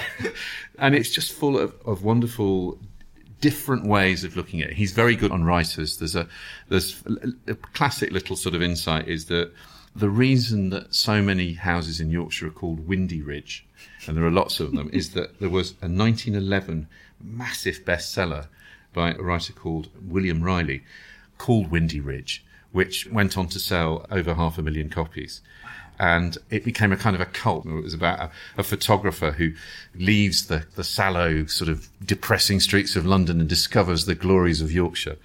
and 0.78 0.95
it's 0.95 1.11
just 1.11 1.33
full 1.33 1.59
of, 1.59 1.75
of 1.85 2.04
wonderful 2.04 2.78
different 3.40 3.87
ways 3.87 4.25
of 4.25 4.37
looking 4.37 4.62
at 4.62 4.71
it. 4.71 4.76
He's 4.76 4.92
very 4.92 5.14
good 5.16 5.30
on 5.30 5.45
writers. 5.45 5.97
There's 5.99 6.16
a 6.16 6.28
there's 6.68 7.02
a 7.47 7.54
classic 7.54 8.11
little 8.11 8.37
sort 8.37 8.54
of 8.54 8.62
insight 8.62 9.09
is 9.09 9.26
that 9.26 9.52
The 9.95 10.11
reason 10.11 10.71
that 10.71 10.95
so 10.95 11.23
many 11.23 11.54
houses 11.54 12.00
in 12.00 12.11
Yorkshire 12.11 12.49
are 12.49 12.50
called 12.50 12.87
Windy 12.87 13.21
Ridge, 13.23 13.66
and 14.07 14.17
there 14.17 14.25
are 14.25 14.31
lots 14.31 14.61
of 14.61 14.73
them, 14.73 14.91
is 14.93 15.11
that 15.11 15.41
there 15.41 15.51
was 15.51 15.73
a 15.83 15.89
1911 15.89 16.89
massive 17.21 17.85
bestseller 17.85 18.47
by 18.93 19.13
a 19.13 19.23
writer 19.23 19.53
called 19.53 19.89
William 20.01 20.43
Riley 20.43 20.85
called 21.37 21.71
Windy 21.71 22.01
Ridge, 22.01 22.45
which 22.73 23.07
went 23.07 23.39
on 23.39 23.49
to 23.49 23.59
sell 23.59 24.07
over 24.11 24.35
half 24.35 24.59
a 24.59 24.63
million 24.63 24.91
copies. 24.91 25.41
And 26.00 26.38
it 26.50 26.64
became 26.64 26.93
a 26.93 26.97
kind 26.97 27.17
of 27.17 27.21
a 27.21 27.26
cult. 27.26 27.67
It 27.67 27.83
was 27.83 27.95
about 27.95 28.21
a, 28.21 28.31
a 28.59 28.62
photographer 28.62 29.33
who 29.33 29.52
leaves 29.95 30.47
the, 30.47 30.64
the 30.76 30.85
sallow, 30.85 31.47
sort 31.47 31.69
of 31.69 31.88
depressing 32.05 32.61
streets 32.61 32.95
of 32.95 33.05
London 33.05 33.40
and 33.40 33.49
discovers 33.49 34.07
the 34.07 34.14
glories 34.14 34.61
of 34.61 34.71
Yorkshire. 34.71 35.17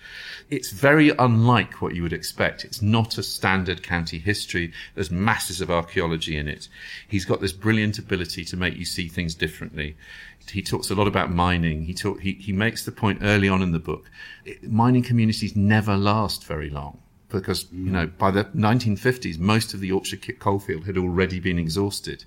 It's 0.50 0.72
very 0.72 1.10
unlike 1.12 1.82
what 1.82 1.96
you 1.96 2.02
would 2.02 2.14
expect. 2.14 2.66
It's 2.66 2.82
not 2.82 3.18
a 3.18 3.24
standard 3.24 3.84
county 3.84 4.18
history. 4.18 4.74
There's 4.96 5.12
masses 5.12 5.62
of 5.62 5.70
archaeology 5.70 6.36
in 6.38 6.48
it. 6.48 6.68
He's 7.08 7.26
got 7.26 7.40
this 7.40 7.54
brilliant 7.54 8.00
ability 8.00 8.44
to 8.46 8.58
make 8.58 8.76
you 8.76 8.86
see 8.86 9.08
things 9.08 9.36
differently. 9.36 9.96
He 10.52 10.62
talks 10.62 10.90
a 10.90 10.96
lot 10.96 11.08
about 11.08 11.32
mining. 11.32 11.84
He 11.84 11.94
talk, 11.94 12.20
he, 12.20 12.34
he 12.34 12.52
makes 12.52 12.84
the 12.84 12.92
point 12.92 13.20
early 13.22 13.48
on 13.48 13.62
in 13.62 13.72
the 13.72 13.80
book. 13.80 14.10
It, 14.44 14.70
mining 14.70 15.04
communities 15.04 15.56
never 15.56 15.96
last 15.96 16.44
very 16.44 16.70
long 16.70 17.00
because 17.34 17.66
you 17.72 17.92
know 17.92 18.08
by 18.08 18.32
the 18.32 18.46
1950s 18.46 19.38
most 19.40 19.74
of 19.74 19.82
the 19.82 19.88
Yorkshire 19.88 20.18
coalfield 20.40 20.86
had 20.86 20.98
already 20.98 21.40
been 21.40 21.60
exhausted. 21.60 22.24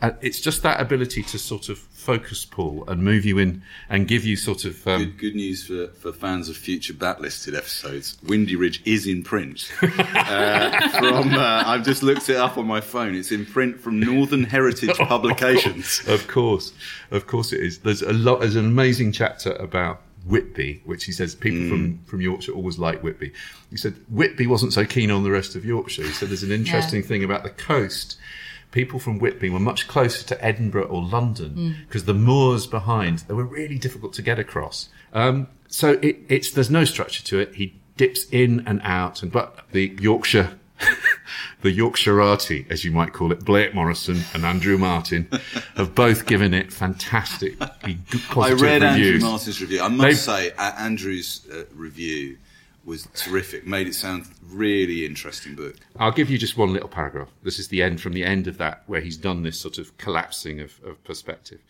Uh, 0.00 0.12
it's 0.20 0.40
just 0.40 0.62
that 0.62 0.80
ability 0.80 1.24
to 1.24 1.36
sort 1.36 1.68
of 1.68 1.76
focus 1.76 2.44
Paul 2.44 2.84
and 2.86 3.02
move 3.02 3.24
you 3.24 3.36
in 3.38 3.62
and 3.88 4.06
give 4.06 4.24
you 4.24 4.36
sort 4.36 4.64
of 4.64 4.86
um, 4.86 5.02
Good, 5.02 5.18
good 5.18 5.34
news 5.34 5.66
for, 5.66 5.88
for 5.88 6.12
fans 6.12 6.48
of 6.48 6.56
future 6.56 6.94
backlisted 6.94 7.56
episodes. 7.56 8.16
Windy 8.22 8.54
Ridge 8.54 8.80
is 8.84 9.08
in 9.08 9.24
print. 9.24 9.72
uh, 9.82 10.88
from 11.00 11.34
uh, 11.34 11.64
I've 11.66 11.84
just 11.84 12.04
looked 12.04 12.28
it 12.28 12.36
up 12.36 12.56
on 12.56 12.64
my 12.64 12.80
phone. 12.80 13.16
It's 13.16 13.32
in 13.32 13.44
print 13.44 13.80
from 13.80 13.98
Northern 13.98 14.44
Heritage 14.44 14.96
Publications. 14.98 16.00
Of 16.06 16.28
course, 16.28 16.72
of 17.10 17.26
course 17.26 17.52
it 17.52 17.60
is. 17.60 17.78
There's 17.80 18.02
a 18.02 18.12
lot. 18.12 18.40
There's 18.40 18.56
an 18.56 18.66
amazing 18.66 19.10
chapter 19.10 19.50
about 19.54 20.00
Whitby, 20.28 20.82
which 20.84 21.04
he 21.04 21.12
says 21.12 21.34
people 21.34 21.68
from, 21.68 22.04
from 22.04 22.20
Yorkshire 22.20 22.52
always 22.52 22.78
like 22.78 23.02
Whitby. 23.02 23.32
He 23.70 23.76
said 23.76 23.94
Whitby 24.08 24.46
wasn't 24.46 24.72
so 24.72 24.84
keen 24.84 25.10
on 25.10 25.24
the 25.24 25.30
rest 25.30 25.54
of 25.54 25.64
Yorkshire. 25.64 26.02
He 26.02 26.12
said 26.12 26.28
there's 26.28 26.42
an 26.42 26.52
interesting 26.52 27.02
thing 27.02 27.24
about 27.24 27.42
the 27.42 27.50
coast. 27.50 28.18
People 28.70 28.98
from 28.98 29.18
Whitby 29.18 29.48
were 29.48 29.58
much 29.58 29.88
closer 29.88 30.26
to 30.26 30.44
Edinburgh 30.44 30.84
or 30.88 31.02
London 31.02 31.76
because 31.86 32.04
the 32.04 32.14
moors 32.14 32.66
behind 32.66 33.20
they 33.20 33.34
were 33.34 33.44
really 33.44 33.78
difficult 33.78 34.12
to 34.14 34.22
get 34.22 34.38
across. 34.38 34.90
Um, 35.14 35.48
so 35.68 35.92
it, 36.02 36.18
it's 36.28 36.50
there's 36.50 36.70
no 36.70 36.84
structure 36.84 37.22
to 37.24 37.38
it. 37.38 37.54
He 37.54 37.80
dips 37.96 38.26
in 38.30 38.62
and 38.66 38.80
out, 38.84 39.22
and 39.22 39.32
but 39.32 39.58
the 39.72 39.96
Yorkshire 39.98 40.57
the 41.62 41.76
Yorkshireati, 41.76 42.70
as 42.70 42.84
you 42.84 42.90
might 42.90 43.12
call 43.12 43.32
it, 43.32 43.44
Blake 43.44 43.74
Morrison 43.74 44.20
and 44.34 44.44
Andrew 44.44 44.78
Martin, 44.78 45.28
have 45.76 45.94
both 45.94 46.26
given 46.26 46.54
it 46.54 46.72
fantastic 46.72 47.56
I 47.60 47.98
positive 48.28 48.60
read 48.60 48.82
reviews. 48.82 49.14
Andrew 49.14 49.28
Martin's 49.28 49.60
review. 49.60 49.80
I 49.82 49.88
must 49.88 50.02
They've- 50.02 50.16
say, 50.16 50.50
uh, 50.52 50.72
Andrew's 50.78 51.46
uh, 51.52 51.64
review 51.74 52.38
was 52.84 53.06
terrific. 53.14 53.66
Made 53.66 53.86
it 53.86 53.94
sound 53.94 54.26
really 54.48 55.04
interesting 55.04 55.54
book. 55.54 55.76
I'll 55.98 56.10
give 56.12 56.30
you 56.30 56.38
just 56.38 56.56
one 56.56 56.72
little 56.72 56.88
paragraph. 56.88 57.28
This 57.42 57.58
is 57.58 57.68
the 57.68 57.82
end 57.82 58.00
from 58.00 58.14
the 58.14 58.24
end 58.24 58.46
of 58.46 58.56
that, 58.58 58.82
where 58.86 59.00
he's 59.00 59.16
done 59.18 59.42
this 59.42 59.60
sort 59.60 59.76
of 59.78 59.96
collapsing 59.98 60.60
of, 60.60 60.80
of 60.84 61.02
perspective. 61.04 61.60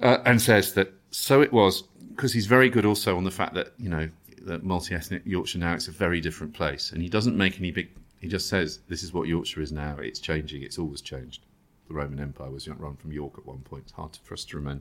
Uh, 0.00 0.18
and 0.26 0.40
says 0.42 0.74
that 0.74 0.92
so 1.10 1.40
it 1.40 1.52
was, 1.52 1.82
because 2.10 2.32
he's 2.32 2.46
very 2.46 2.68
good 2.68 2.84
also 2.84 3.16
on 3.16 3.24
the 3.24 3.30
fact 3.30 3.54
that, 3.54 3.72
you 3.78 3.88
know, 3.88 4.08
that 4.46 4.64
multi 4.64 4.94
ethnic 4.94 5.22
Yorkshire 5.24 5.58
now 5.58 5.74
it's 5.74 5.88
a 5.88 5.92
very 5.92 6.20
different 6.20 6.54
place. 6.54 6.92
And 6.92 7.02
he 7.02 7.08
doesn't 7.08 7.36
make 7.36 7.58
any 7.58 7.70
big, 7.70 7.90
he 8.20 8.28
just 8.28 8.48
says, 8.48 8.80
this 8.88 9.02
is 9.02 9.12
what 9.12 9.28
Yorkshire 9.28 9.60
is 9.60 9.72
now. 9.72 9.96
It's 9.98 10.20
changing. 10.20 10.62
It's 10.62 10.78
always 10.78 11.00
changed. 11.00 11.44
The 11.88 11.94
Roman 11.94 12.20
Empire 12.20 12.50
was 12.50 12.68
run 12.68 12.96
from 12.96 13.12
York 13.12 13.34
at 13.38 13.46
one 13.46 13.58
point. 13.58 13.84
It's 13.84 13.92
hard 13.92 14.18
for 14.22 14.34
us 14.34 14.44
to. 14.46 14.80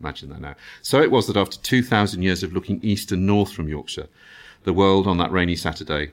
Imagine 0.00 0.28
that 0.28 0.40
now. 0.40 0.54
So 0.82 1.00
it 1.00 1.10
was 1.10 1.26
that 1.26 1.38
after 1.38 1.58
2,000 1.58 2.22
years 2.22 2.42
of 2.42 2.52
looking 2.52 2.80
east 2.82 3.12
and 3.12 3.26
north 3.26 3.52
from 3.52 3.68
Yorkshire, 3.68 4.08
the 4.64 4.74
world 4.74 5.06
on 5.06 5.16
that 5.18 5.32
rainy 5.32 5.56
Saturday 5.56 6.12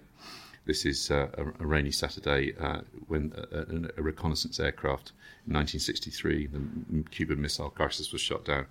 this 0.66 0.86
is 0.86 1.12
uh, 1.12 1.28
a, 1.38 1.64
a 1.64 1.66
rainy 1.66 1.92
Saturday 1.92 2.56
uh, 2.60 2.82
when 3.08 3.34
a, 3.36 3.60
a, 3.60 4.00
a 4.00 4.02
reconnaissance 4.02 4.60
aircraft 4.60 5.12
in 5.46 5.54
1963, 5.54 6.48
the 6.48 7.10
Cuban 7.10 7.42
Missile 7.42 7.70
Crisis 7.70 8.14
was 8.14 8.22
shot 8.22 8.46
down. 8.46 8.66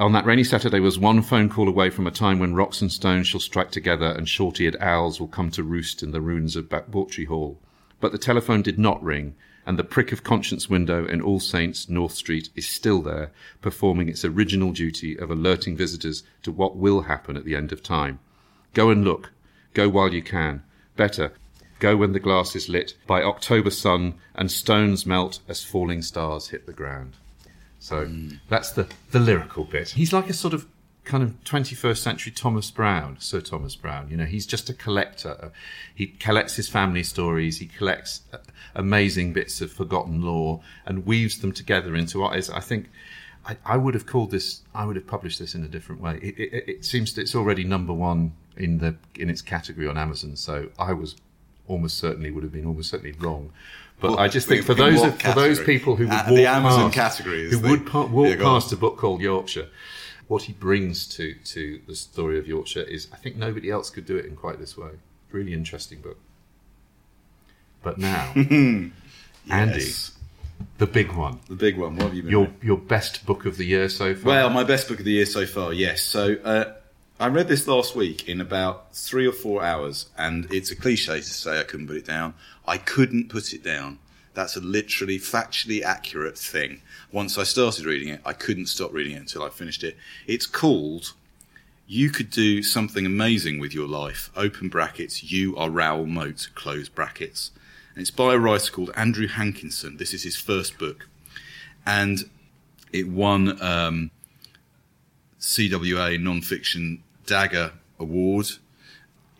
On 0.00 0.12
that 0.12 0.24
rainy 0.24 0.42
Saturday 0.42 0.80
was 0.80 0.98
one 0.98 1.20
phone 1.20 1.50
call 1.50 1.68
away 1.68 1.90
from 1.90 2.06
a 2.06 2.10
time 2.10 2.38
when 2.38 2.54
rocks 2.54 2.80
and 2.80 2.90
stones 2.90 3.26
shall 3.26 3.40
strike 3.40 3.70
together 3.70 4.06
and 4.06 4.28
short-eared 4.28 4.76
owls 4.80 5.20
will 5.20 5.28
come 5.28 5.50
to 5.50 5.62
roost 5.62 6.02
in 6.02 6.12
the 6.12 6.20
ruins 6.20 6.56
of 6.56 6.70
Ba- 6.70 6.84
Bawtry 6.88 7.26
Hall. 7.26 7.60
But 8.00 8.10
the 8.10 8.18
telephone 8.18 8.62
did 8.62 8.78
not 8.78 9.02
ring, 9.02 9.34
and 9.66 9.78
the 9.78 9.84
prick 9.84 10.10
of 10.10 10.24
conscience 10.24 10.68
window 10.68 11.06
in 11.06 11.20
All 11.20 11.40
Saints, 11.40 11.90
North 11.90 12.14
Street, 12.14 12.48
is 12.56 12.66
still 12.66 13.02
there, 13.02 13.30
performing 13.60 14.08
its 14.08 14.24
original 14.24 14.72
duty 14.72 15.16
of 15.16 15.30
alerting 15.30 15.76
visitors 15.76 16.24
to 16.42 16.50
what 16.50 16.74
will 16.74 17.02
happen 17.02 17.36
at 17.36 17.44
the 17.44 17.54
end 17.54 17.70
of 17.70 17.82
time. 17.82 18.18
Go 18.72 18.88
and 18.88 19.04
look. 19.04 19.30
Go 19.74 19.90
while 19.90 20.12
you 20.12 20.22
can. 20.22 20.62
Better, 20.96 21.32
go 21.78 21.96
when 21.96 22.12
the 22.12 22.18
glass 22.18 22.56
is 22.56 22.68
lit 22.68 22.94
by 23.06 23.22
October 23.22 23.70
sun 23.70 24.14
and 24.34 24.50
stones 24.50 25.04
melt 25.04 25.40
as 25.48 25.62
falling 25.62 26.00
stars 26.00 26.48
hit 26.48 26.66
the 26.66 26.72
ground. 26.72 27.18
So 27.82 28.04
hmm. 28.06 28.28
that's 28.48 28.70
the, 28.70 28.86
the 29.10 29.18
lyrical 29.18 29.64
bit. 29.64 29.90
He's 29.90 30.12
like 30.12 30.30
a 30.30 30.32
sort 30.32 30.54
of 30.54 30.66
kind 31.02 31.24
of 31.24 31.30
21st 31.42 31.96
century 31.96 32.30
Thomas 32.30 32.70
Browne, 32.70 33.16
Sir 33.18 33.40
Thomas 33.40 33.74
Browne. 33.74 34.08
You 34.08 34.16
know, 34.16 34.24
he's 34.24 34.46
just 34.46 34.70
a 34.70 34.74
collector. 34.74 35.50
He 35.92 36.06
collects 36.06 36.54
his 36.54 36.68
family 36.68 37.02
stories, 37.02 37.58
he 37.58 37.66
collects 37.66 38.22
amazing 38.76 39.32
bits 39.32 39.60
of 39.60 39.72
forgotten 39.72 40.22
lore 40.22 40.60
and 40.86 41.04
weaves 41.04 41.40
them 41.40 41.50
together 41.50 41.96
into 41.96 42.20
what 42.20 42.36
is, 42.36 42.48
I 42.48 42.60
think, 42.60 42.88
I, 43.44 43.56
I 43.66 43.76
would 43.78 43.94
have 43.94 44.06
called 44.06 44.30
this, 44.30 44.62
I 44.72 44.84
would 44.84 44.94
have 44.94 45.08
published 45.08 45.40
this 45.40 45.56
in 45.56 45.64
a 45.64 45.68
different 45.68 46.00
way. 46.00 46.20
It, 46.22 46.38
it, 46.38 46.68
it 46.68 46.84
seems 46.84 47.12
that 47.14 47.22
it's 47.22 47.34
already 47.34 47.64
number 47.64 47.92
one 47.92 48.32
in 48.56 48.78
the 48.78 48.94
in 49.16 49.28
its 49.28 49.42
category 49.42 49.88
on 49.88 49.98
Amazon, 49.98 50.36
so 50.36 50.68
I 50.78 50.92
was 50.92 51.16
almost 51.68 51.98
certainly 51.98 52.30
would 52.30 52.42
have 52.42 52.52
been 52.52 52.66
almost 52.66 52.90
certainly 52.90 53.12
wrong. 53.18 53.50
But 54.00 54.10
Well, 54.12 54.20
I 54.20 54.28
just 54.28 54.48
think 54.48 54.64
for 54.64 54.74
those 54.74 54.98
what 55.00 55.22
for 55.22 55.32
those 55.34 55.60
people 55.60 55.96
who 55.96 56.04
would 56.04 56.12
Uh, 56.12 56.24
walk 56.26 56.36
the 56.36 56.46
Amazon 56.46 56.90
past, 56.90 57.18
category 57.18 57.42
is 57.46 57.52
who 57.52 57.58
the- 57.58 57.68
would 57.68 57.86
pa- 57.86 58.06
walk 58.06 58.28
Yeah, 58.28 58.34
go 58.36 58.46
on. 58.46 58.60
past 58.60 58.72
a 58.72 58.76
book 58.76 58.96
called 58.96 59.20
Yorkshire, 59.20 59.68
what 60.26 60.42
he 60.44 60.52
brings 60.54 61.06
to 61.16 61.34
to 61.44 61.80
the 61.86 61.94
story 61.94 62.38
of 62.38 62.46
Yorkshire 62.48 62.82
is 62.82 63.06
I 63.12 63.16
think 63.16 63.36
nobody 63.36 63.70
else 63.70 63.90
could 63.90 64.04
do 64.06 64.16
it 64.16 64.26
in 64.26 64.34
quite 64.34 64.58
this 64.58 64.76
way. 64.76 64.90
Really 65.30 65.52
interesting 65.52 66.00
book. 66.00 66.18
But 67.82 67.98
now, 67.98 68.32
Andy, 69.50 69.90
the 70.78 70.86
big 70.86 71.12
one, 71.12 71.40
The 71.48 71.54
big 71.56 71.76
one. 71.76 71.96
What 71.96 72.06
have 72.06 72.14
you 72.14 72.22
been 72.22 72.30
your 72.30 72.48
your 72.62 72.78
best 72.78 73.24
book 73.26 73.46
of 73.46 73.56
the 73.56 73.64
year 73.64 73.88
so 73.88 74.14
far. 74.14 74.24
Well, 74.32 74.50
my 74.50 74.64
best 74.64 74.88
book 74.88 74.98
of 74.98 75.04
the 75.04 75.12
year 75.12 75.26
so 75.26 75.46
far, 75.46 75.72
yes. 75.72 76.02
So 76.02 76.34
uh, 76.44 76.72
I 77.22 77.28
read 77.28 77.46
this 77.46 77.68
last 77.68 77.94
week 77.94 78.28
in 78.28 78.40
about 78.40 78.96
three 78.96 79.28
or 79.28 79.32
four 79.32 79.62
hours, 79.62 80.06
and 80.18 80.52
it's 80.52 80.72
a 80.72 80.74
cliche 80.76 81.18
to 81.18 81.22
say 81.22 81.60
I 81.60 81.62
couldn't 81.62 81.86
put 81.86 81.96
it 81.96 82.04
down. 82.04 82.34
I 82.66 82.78
couldn't 82.78 83.28
put 83.28 83.52
it 83.52 83.62
down. 83.62 84.00
That's 84.34 84.56
a 84.56 84.60
literally 84.60 85.20
factually 85.20 85.82
accurate 85.82 86.36
thing. 86.36 86.82
Once 87.12 87.38
I 87.38 87.44
started 87.44 87.84
reading 87.84 88.08
it, 88.08 88.22
I 88.26 88.32
couldn't 88.32 88.66
stop 88.66 88.92
reading 88.92 89.14
it 89.14 89.20
until 89.20 89.44
I 89.44 89.50
finished 89.50 89.84
it. 89.84 89.96
It's 90.26 90.46
called 90.46 91.12
You 91.86 92.10
Could 92.10 92.28
Do 92.28 92.60
Something 92.60 93.06
Amazing 93.06 93.60
with 93.60 93.72
Your 93.72 93.86
Life, 93.86 94.32
open 94.34 94.68
brackets, 94.68 95.30
You 95.30 95.56
Are 95.56 95.70
Raoul 95.70 96.06
Moat, 96.06 96.48
close 96.56 96.88
brackets. 96.88 97.52
And 97.94 98.02
it's 98.02 98.10
by 98.10 98.34
a 98.34 98.38
writer 98.38 98.72
called 98.72 98.90
Andrew 98.96 99.28
Hankinson. 99.28 99.98
This 99.98 100.12
is 100.12 100.24
his 100.24 100.34
first 100.34 100.76
book. 100.76 101.06
And 101.86 102.28
it 102.92 103.06
won 103.06 103.62
um, 103.62 104.10
CWA 105.38 106.18
Nonfiction 106.20 106.98
Dagger 107.32 107.72
Award. 107.98 108.46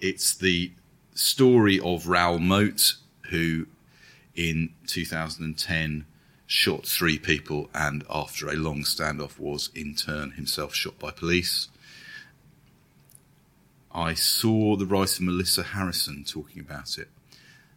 It's 0.01 0.35
the 0.35 0.73
story 1.13 1.79
of 1.79 2.09
Raoul 2.09 2.39
Moat, 2.39 2.95
who 3.29 3.67
in 4.35 4.71
2010 4.87 6.07
shot 6.47 6.87
three 6.87 7.19
people 7.19 7.69
and 7.75 8.03
after 8.09 8.49
a 8.49 8.55
long 8.55 8.85
standoff 8.85 9.39
was 9.39 9.69
in 9.75 9.95
turn 9.95 10.31
himself 10.31 10.75
shot 10.75 10.99
by 10.99 11.11
police. 11.11 11.69
I 13.95 14.15
saw 14.15 14.75
the 14.77 14.87
writer 14.87 15.23
Melissa 15.23 15.63
Harrison 15.63 16.25
talking 16.25 16.63
about 16.63 16.97
it. 16.97 17.09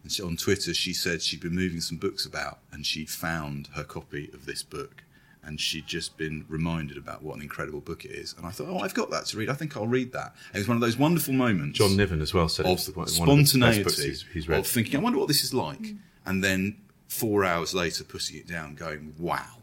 And 0.02 0.14
she, 0.14 0.24
on 0.24 0.38
Twitter, 0.38 0.74
she 0.74 0.94
said 0.94 1.24
she'd 1.24 1.42
been 1.42 1.54
moving 1.56 1.82
some 1.82 1.98
books 1.98 2.26
about 2.26 2.60
and 2.72 2.86
she 2.86 3.06
found 3.06 3.68
her 3.76 3.84
copy 3.84 4.30
of 4.34 4.46
this 4.46 4.64
book. 4.64 5.04
And 5.46 5.62
she'd 5.62 5.86
just 5.86 6.18
been 6.18 6.44
reminded 6.50 6.98
about 6.98 7.22
what 7.22 7.36
an 7.36 7.42
incredible 7.44 7.80
book 7.80 8.04
it 8.04 8.12
is. 8.12 8.34
And 8.38 8.48
I 8.48 8.50
thought, 8.50 8.68
oh, 8.68 8.80
I've 8.80 8.96
got 8.96 9.12
that 9.12 9.26
to 9.28 9.38
read. 9.38 9.50
I 9.50 9.54
think 9.54 9.78
I'll 9.78 9.86
read 9.86 10.12
that. 10.14 10.34
And 10.50 10.56
it 10.56 10.60
was 10.60 10.68
one 10.68 10.76
of 10.78 10.82
those 10.82 10.98
wonderful 10.98 11.34
moments 11.34 11.78
John 11.78 11.96
Niven 11.96 12.20
as 12.22 12.34
well 12.34 12.50
said 12.50 12.66
of 12.66 12.72
it's 12.74 12.88
the- 12.88 12.94
one 12.94 13.04
of 13.08 13.14
the 13.14 13.22
best 13.24 13.52
spontaneity 13.52 13.84
books 13.84 14.02
he's, 14.02 14.26
he's 14.34 14.50
of 14.50 14.66
thinking, 14.66 15.00
I 15.00 15.04
wonder 15.04 15.20
what 15.20 15.28
this 15.28 15.44
is 15.44 15.54
like, 15.54 15.94
and 16.26 16.44
then 16.44 16.78
four 17.08 17.46
hours 17.46 17.74
later 17.76 18.04
putting 18.04 18.38
it 18.38 18.48
down, 18.48 18.74
going, 18.76 19.14
wow. 19.20 19.58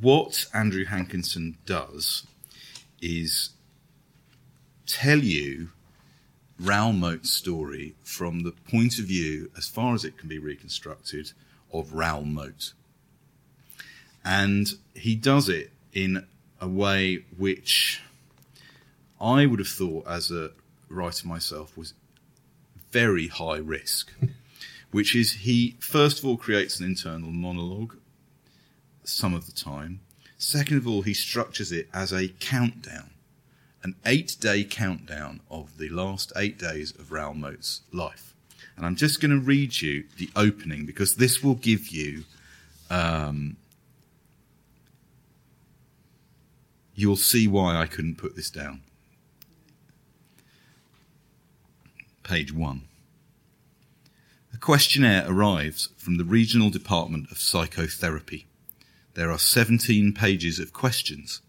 What 0.00 0.46
Andrew 0.54 0.84
Hankinson 0.86 1.58
does 1.66 2.26
is 3.02 3.50
tell 4.86 5.18
you 5.18 5.70
Raoul 6.58 6.92
Moat's 6.92 7.30
story 7.30 7.94
from 8.02 8.40
the 8.40 8.52
point 8.52 8.98
of 8.98 9.04
view, 9.04 9.50
as 9.56 9.68
far 9.68 9.94
as 9.94 10.04
it 10.04 10.16
can 10.16 10.28
be 10.28 10.38
reconstructed, 10.38 11.32
of 11.72 11.92
Raoul 11.92 12.24
Moat. 12.24 12.72
And 14.26 14.66
he 14.92 15.14
does 15.14 15.48
it 15.48 15.70
in 15.94 16.26
a 16.60 16.68
way 16.68 17.24
which 17.38 18.02
I 19.18 19.46
would 19.46 19.60
have 19.60 19.68
thought, 19.68 20.06
as 20.06 20.30
a 20.30 20.50
writer 20.90 21.26
myself, 21.26 21.78
was 21.78 21.94
very 22.90 23.28
high 23.28 23.58
risk. 23.58 24.12
which 24.96 25.14
is 25.14 25.32
he, 25.32 25.76
first 25.78 26.20
of 26.20 26.24
all, 26.24 26.38
creates 26.38 26.80
an 26.80 26.86
internal 26.86 27.30
monologue 27.30 27.96
some 29.04 29.34
of 29.34 29.44
the 29.44 29.52
time. 29.52 30.00
Second 30.38 30.78
of 30.78 30.88
all, 30.88 31.02
he 31.02 31.12
structures 31.12 31.70
it 31.70 31.86
as 31.92 32.12
a 32.12 32.28
countdown, 32.40 33.10
an 33.82 33.94
eight 34.04 34.36
day 34.40 34.64
countdown 34.64 35.40
of 35.50 35.76
the 35.78 35.90
last 35.90 36.32
eight 36.34 36.58
days 36.58 36.92
of 36.92 37.12
Raoul 37.12 37.34
Moat's 37.34 37.82
life. 37.92 38.34
And 38.76 38.84
I'm 38.84 38.96
just 38.96 39.20
going 39.20 39.30
to 39.32 39.38
read 39.38 39.80
you 39.82 40.04
the 40.16 40.30
opening 40.34 40.86
because 40.86 41.16
this 41.16 41.42
will 41.42 41.56
give 41.56 41.88
you. 41.88 42.24
Um, 42.88 43.56
you'll 46.96 47.16
see 47.16 47.46
why 47.46 47.76
I 47.76 47.86
couldn't 47.86 48.16
put 48.16 48.34
this 48.34 48.50
down. 48.50 48.80
Page 52.24 52.52
one. 52.52 52.82
A 54.52 54.58
questionnaire 54.58 55.24
arrives 55.28 55.90
from 55.96 56.16
the 56.16 56.24
Regional 56.24 56.70
Department 56.70 57.30
of 57.30 57.38
Psychotherapy. 57.38 58.46
There 59.14 59.30
are 59.30 59.38
17 59.38 60.12
pages 60.14 60.58
of 60.58 60.72
questions. 60.72 61.42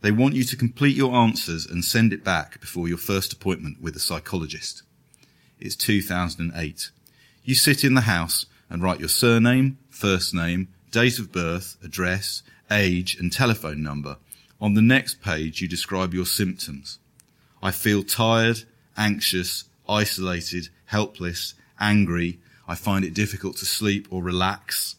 They 0.00 0.10
want 0.10 0.34
you 0.34 0.44
to 0.44 0.56
complete 0.56 0.96
your 0.96 1.14
answers 1.14 1.64
and 1.64 1.84
send 1.84 2.12
it 2.12 2.24
back 2.24 2.60
before 2.60 2.88
your 2.88 2.98
first 2.98 3.32
appointment 3.32 3.80
with 3.80 3.94
a 3.96 4.00
psychologist. 4.00 4.82
It's 5.60 5.76
2008. 5.76 6.90
You 7.44 7.54
sit 7.54 7.84
in 7.84 7.94
the 7.94 8.02
house 8.02 8.46
and 8.68 8.82
write 8.82 9.00
your 9.00 9.08
surname, 9.08 9.78
first 9.88 10.34
name, 10.34 10.68
date 10.90 11.18
of 11.18 11.32
birth, 11.32 11.76
address, 11.82 12.42
age, 12.70 13.16
and 13.18 13.32
telephone 13.32 13.82
number. 13.82 14.16
On 14.60 14.74
the 14.74 14.82
next 14.82 15.22
page, 15.22 15.62
you 15.62 15.68
describe 15.68 16.12
your 16.12 16.26
symptoms. 16.26 16.98
I 17.62 17.70
feel 17.70 18.02
tired, 18.02 18.64
anxious, 18.96 19.64
isolated, 19.88 20.68
helpless, 20.86 21.54
angry. 21.78 22.40
I 22.68 22.74
find 22.74 23.04
it 23.04 23.14
difficult 23.14 23.56
to 23.58 23.66
sleep 23.66 24.06
or 24.10 24.22
relax. 24.22 24.96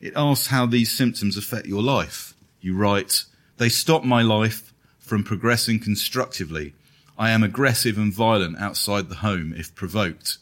It 0.00 0.12
asks 0.14 0.48
how 0.48 0.66
these 0.66 0.92
symptoms 0.92 1.38
affect 1.38 1.66
your 1.66 1.82
life. 1.82 2.34
You 2.60 2.76
write, 2.76 3.24
they 3.56 3.70
stop 3.70 4.04
my 4.04 4.20
life 4.20 4.74
from 4.98 5.24
progressing 5.24 5.80
constructively. 5.80 6.74
I 7.16 7.30
am 7.30 7.42
aggressive 7.42 7.96
and 7.96 8.12
violent 8.12 8.58
outside 8.58 9.08
the 9.08 9.16
home 9.16 9.54
if 9.56 9.74
provoked. 9.74 10.38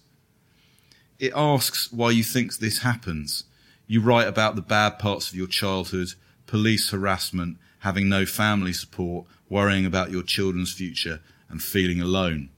It 1.18 1.32
asks 1.36 1.92
why 1.92 2.10
you 2.10 2.24
think 2.24 2.56
this 2.56 2.78
happens. 2.78 3.44
You 3.86 4.00
write 4.00 4.26
about 4.26 4.56
the 4.56 4.62
bad 4.62 4.98
parts 4.98 5.30
of 5.30 5.36
your 5.36 5.46
childhood, 5.46 6.14
police 6.46 6.90
harassment, 6.90 7.58
having 7.82 8.08
no 8.08 8.24
family 8.24 8.72
support, 8.72 9.26
worrying 9.48 9.84
about 9.84 10.10
your 10.10 10.22
children's 10.22 10.72
future, 10.72 11.20
and 11.48 11.62
feeling 11.62 12.00
alone. 12.00 12.48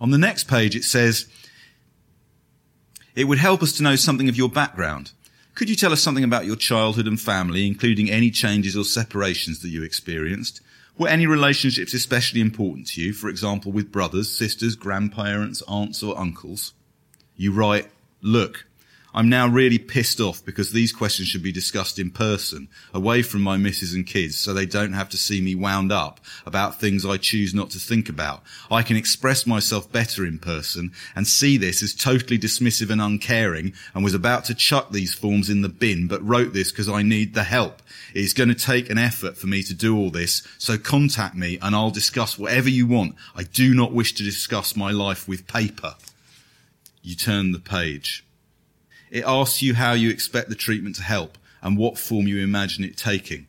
On 0.00 0.10
the 0.10 0.18
next 0.18 0.44
page, 0.44 0.74
it 0.74 0.84
says, 0.84 1.26
It 3.14 3.24
would 3.24 3.38
help 3.38 3.62
us 3.62 3.72
to 3.74 3.82
know 3.82 3.96
something 3.96 4.28
of 4.28 4.36
your 4.36 4.48
background. 4.48 5.12
Could 5.54 5.70
you 5.70 5.76
tell 5.76 5.92
us 5.92 6.02
something 6.02 6.24
about 6.24 6.46
your 6.46 6.56
childhood 6.56 7.06
and 7.06 7.20
family, 7.20 7.66
including 7.66 8.10
any 8.10 8.30
changes 8.30 8.76
or 8.76 8.84
separations 8.84 9.60
that 9.60 9.68
you 9.68 9.84
experienced? 9.84 10.60
Were 10.98 11.08
any 11.08 11.26
relationships 11.26 11.94
especially 11.94 12.40
important 12.40 12.88
to 12.88 13.02
you, 13.02 13.12
for 13.12 13.28
example, 13.28 13.70
with 13.70 13.92
brothers, 13.92 14.30
sisters, 14.30 14.76
grandparents, 14.76 15.62
aunts, 15.68 16.02
or 16.02 16.18
uncles? 16.18 16.72
You 17.36 17.52
write, 17.52 17.88
Look, 18.20 18.66
I'm 19.16 19.28
now 19.28 19.46
really 19.46 19.78
pissed 19.78 20.20
off 20.20 20.44
because 20.44 20.72
these 20.72 20.92
questions 20.92 21.28
should 21.28 21.42
be 21.42 21.52
discussed 21.52 22.00
in 22.00 22.10
person, 22.10 22.66
away 22.92 23.22
from 23.22 23.42
my 23.42 23.56
missus 23.56 23.94
and 23.94 24.04
kids, 24.04 24.36
so 24.36 24.52
they 24.52 24.66
don't 24.66 24.92
have 24.92 25.08
to 25.10 25.16
see 25.16 25.40
me 25.40 25.54
wound 25.54 25.92
up 25.92 26.18
about 26.44 26.80
things 26.80 27.06
I 27.06 27.16
choose 27.18 27.54
not 27.54 27.70
to 27.70 27.78
think 27.78 28.08
about. 28.08 28.42
I 28.72 28.82
can 28.82 28.96
express 28.96 29.46
myself 29.46 29.90
better 29.92 30.26
in 30.26 30.40
person 30.40 30.90
and 31.14 31.28
see 31.28 31.56
this 31.56 31.80
as 31.80 31.94
totally 31.94 32.40
dismissive 32.40 32.90
and 32.90 33.00
uncaring 33.00 33.72
and 33.94 34.02
was 34.02 34.14
about 34.14 34.46
to 34.46 34.54
chuck 34.54 34.90
these 34.90 35.14
forms 35.14 35.48
in 35.48 35.62
the 35.62 35.68
bin, 35.68 36.08
but 36.08 36.26
wrote 36.26 36.52
this 36.52 36.72
because 36.72 36.88
I 36.88 37.02
need 37.02 37.34
the 37.34 37.44
help. 37.44 37.82
It's 38.14 38.32
going 38.32 38.48
to 38.48 38.54
take 38.56 38.90
an 38.90 38.98
effort 38.98 39.36
for 39.36 39.46
me 39.46 39.62
to 39.62 39.74
do 39.74 39.96
all 39.96 40.10
this, 40.10 40.42
so 40.58 40.76
contact 40.76 41.36
me 41.36 41.56
and 41.62 41.76
I'll 41.76 41.90
discuss 41.90 42.36
whatever 42.36 42.68
you 42.68 42.88
want. 42.88 43.14
I 43.36 43.44
do 43.44 43.74
not 43.74 43.92
wish 43.92 44.14
to 44.14 44.24
discuss 44.24 44.74
my 44.74 44.90
life 44.90 45.28
with 45.28 45.46
paper. 45.46 45.94
You 47.02 47.14
turn 47.14 47.52
the 47.52 47.60
page. 47.60 48.24
It 49.14 49.22
asks 49.24 49.62
you 49.62 49.74
how 49.74 49.92
you 49.92 50.10
expect 50.10 50.48
the 50.48 50.56
treatment 50.56 50.96
to 50.96 51.04
help 51.04 51.38
and 51.62 51.78
what 51.78 51.98
form 51.98 52.26
you 52.26 52.42
imagine 52.42 52.82
it 52.82 52.96
taking. 52.96 53.46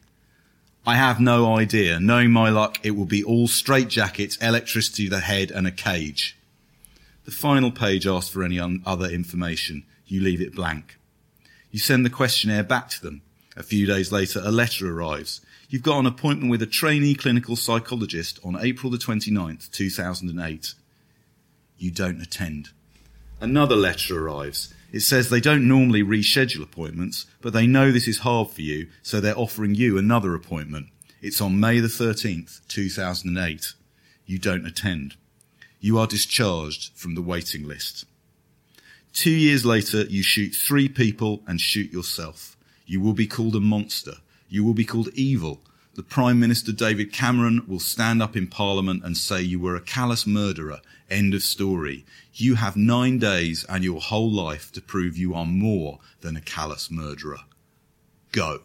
I 0.86 0.96
have 0.96 1.20
no 1.20 1.56
idea. 1.56 2.00
Knowing 2.00 2.30
my 2.30 2.52
luck, 2.52 2.78
it 2.84 2.92
will 2.92 3.06
be 3.06 3.24
all 3.24 3.48
straitjackets, 3.48 4.40
electricity 4.44 5.06
to 5.06 5.10
the 5.10 5.22
head, 5.22 5.50
and 5.50 5.66
a 5.66 5.72
cage. 5.72 6.38
The 7.24 7.32
final 7.32 7.72
page 7.72 8.06
asks 8.06 8.30
for 8.30 8.44
any 8.44 8.60
un- 8.60 8.84
other 8.86 9.10
information. 9.10 9.86
You 10.06 10.22
leave 10.22 10.40
it 10.40 10.54
blank. 10.54 11.00
You 11.72 11.80
send 11.80 12.06
the 12.06 12.12
questionnaire 12.12 12.64
back 12.64 12.90
to 12.90 13.02
them. 13.02 13.24
A 13.58 13.64
few 13.64 13.88
days 13.88 14.12
later, 14.12 14.44
a 14.44 14.52
letter 14.52 14.96
arrives. 14.96 15.42
You've 15.68 15.82
got 15.82 15.98
an 15.98 16.06
appointment 16.06 16.52
with 16.52 16.62
a 16.62 16.68
trainee 16.68 17.16
clinical 17.16 17.56
psychologist 17.56 18.40
on 18.44 18.56
April 18.64 18.92
the 18.92 19.00
29th, 19.00 19.72
2008. 19.72 20.76
You 21.80 21.90
don't 21.90 22.22
attend. 22.22 22.70
Another 23.42 23.76
letter 23.76 24.24
arrives. 24.24 24.72
It 24.92 25.02
says 25.02 25.30
they 25.30 25.42
don't 25.42 25.68
normally 25.68 26.04
reschedule 26.04 26.64
appointments, 26.64 27.26
but 27.42 27.54
they 27.54 27.68
know 27.68 27.92
this 27.92 28.08
is 28.08 28.20
hard 28.20 28.50
for 28.50 28.62
you, 28.62 28.88
so 29.02 29.20
they're 29.20 29.38
offering 29.38 29.76
you 29.76 29.98
another 29.98 30.34
appointment. 30.36 30.88
It's 31.22 31.42
on 31.42 31.60
May 31.60 31.80
the 31.80 31.88
13th, 31.88 32.62
2008. 32.68 33.74
You 34.26 34.38
don't 34.40 34.66
attend. 34.66 35.16
You 35.80 35.98
are 35.98 36.08
discharged 36.08 36.92
from 36.96 37.16
the 37.16 37.22
waiting 37.22 37.68
list. 37.68 38.06
Two 39.14 39.32
years 39.32 39.66
later, 39.66 40.04
you 40.04 40.24
shoot 40.24 40.54
three 40.54 40.90
people 40.90 41.42
and 41.48 41.62
shoot 41.62 41.92
yourself. 41.92 42.58
You 42.86 43.02
will 43.02 43.14
be 43.14 43.28
called 43.28 43.56
a 43.56 43.60
monster. 43.60 44.16
You 44.50 44.64
will 44.64 44.74
be 44.74 44.86
called 44.86 45.10
evil. 45.14 45.62
The 45.96 46.04
Prime 46.04 46.40
Minister 46.40 46.72
David 46.72 47.14
Cameron 47.14 47.64
will 47.68 47.80
stand 47.80 48.22
up 48.22 48.36
in 48.36 48.48
Parliament 48.48 49.04
and 49.06 49.16
say 49.16 49.42
you 49.42 49.60
were 49.60 49.76
a 49.76 49.82
callous 49.82 50.28
murderer. 50.28 50.82
End 51.10 51.34
of 51.34 51.42
story. 51.42 52.06
You 52.38 52.56
have 52.56 52.76
nine 52.76 53.18
days 53.18 53.66
and 53.70 53.84
your 53.84 54.02
whole 54.02 54.30
life 54.30 54.72
to 54.74 54.82
prove 54.82 55.18
you 55.18 55.34
are 55.34 55.46
more 55.46 56.00
than 56.22 56.36
a 56.36 56.42
callous 56.42 56.92
murderer. 56.92 57.40
Go. 58.34 58.62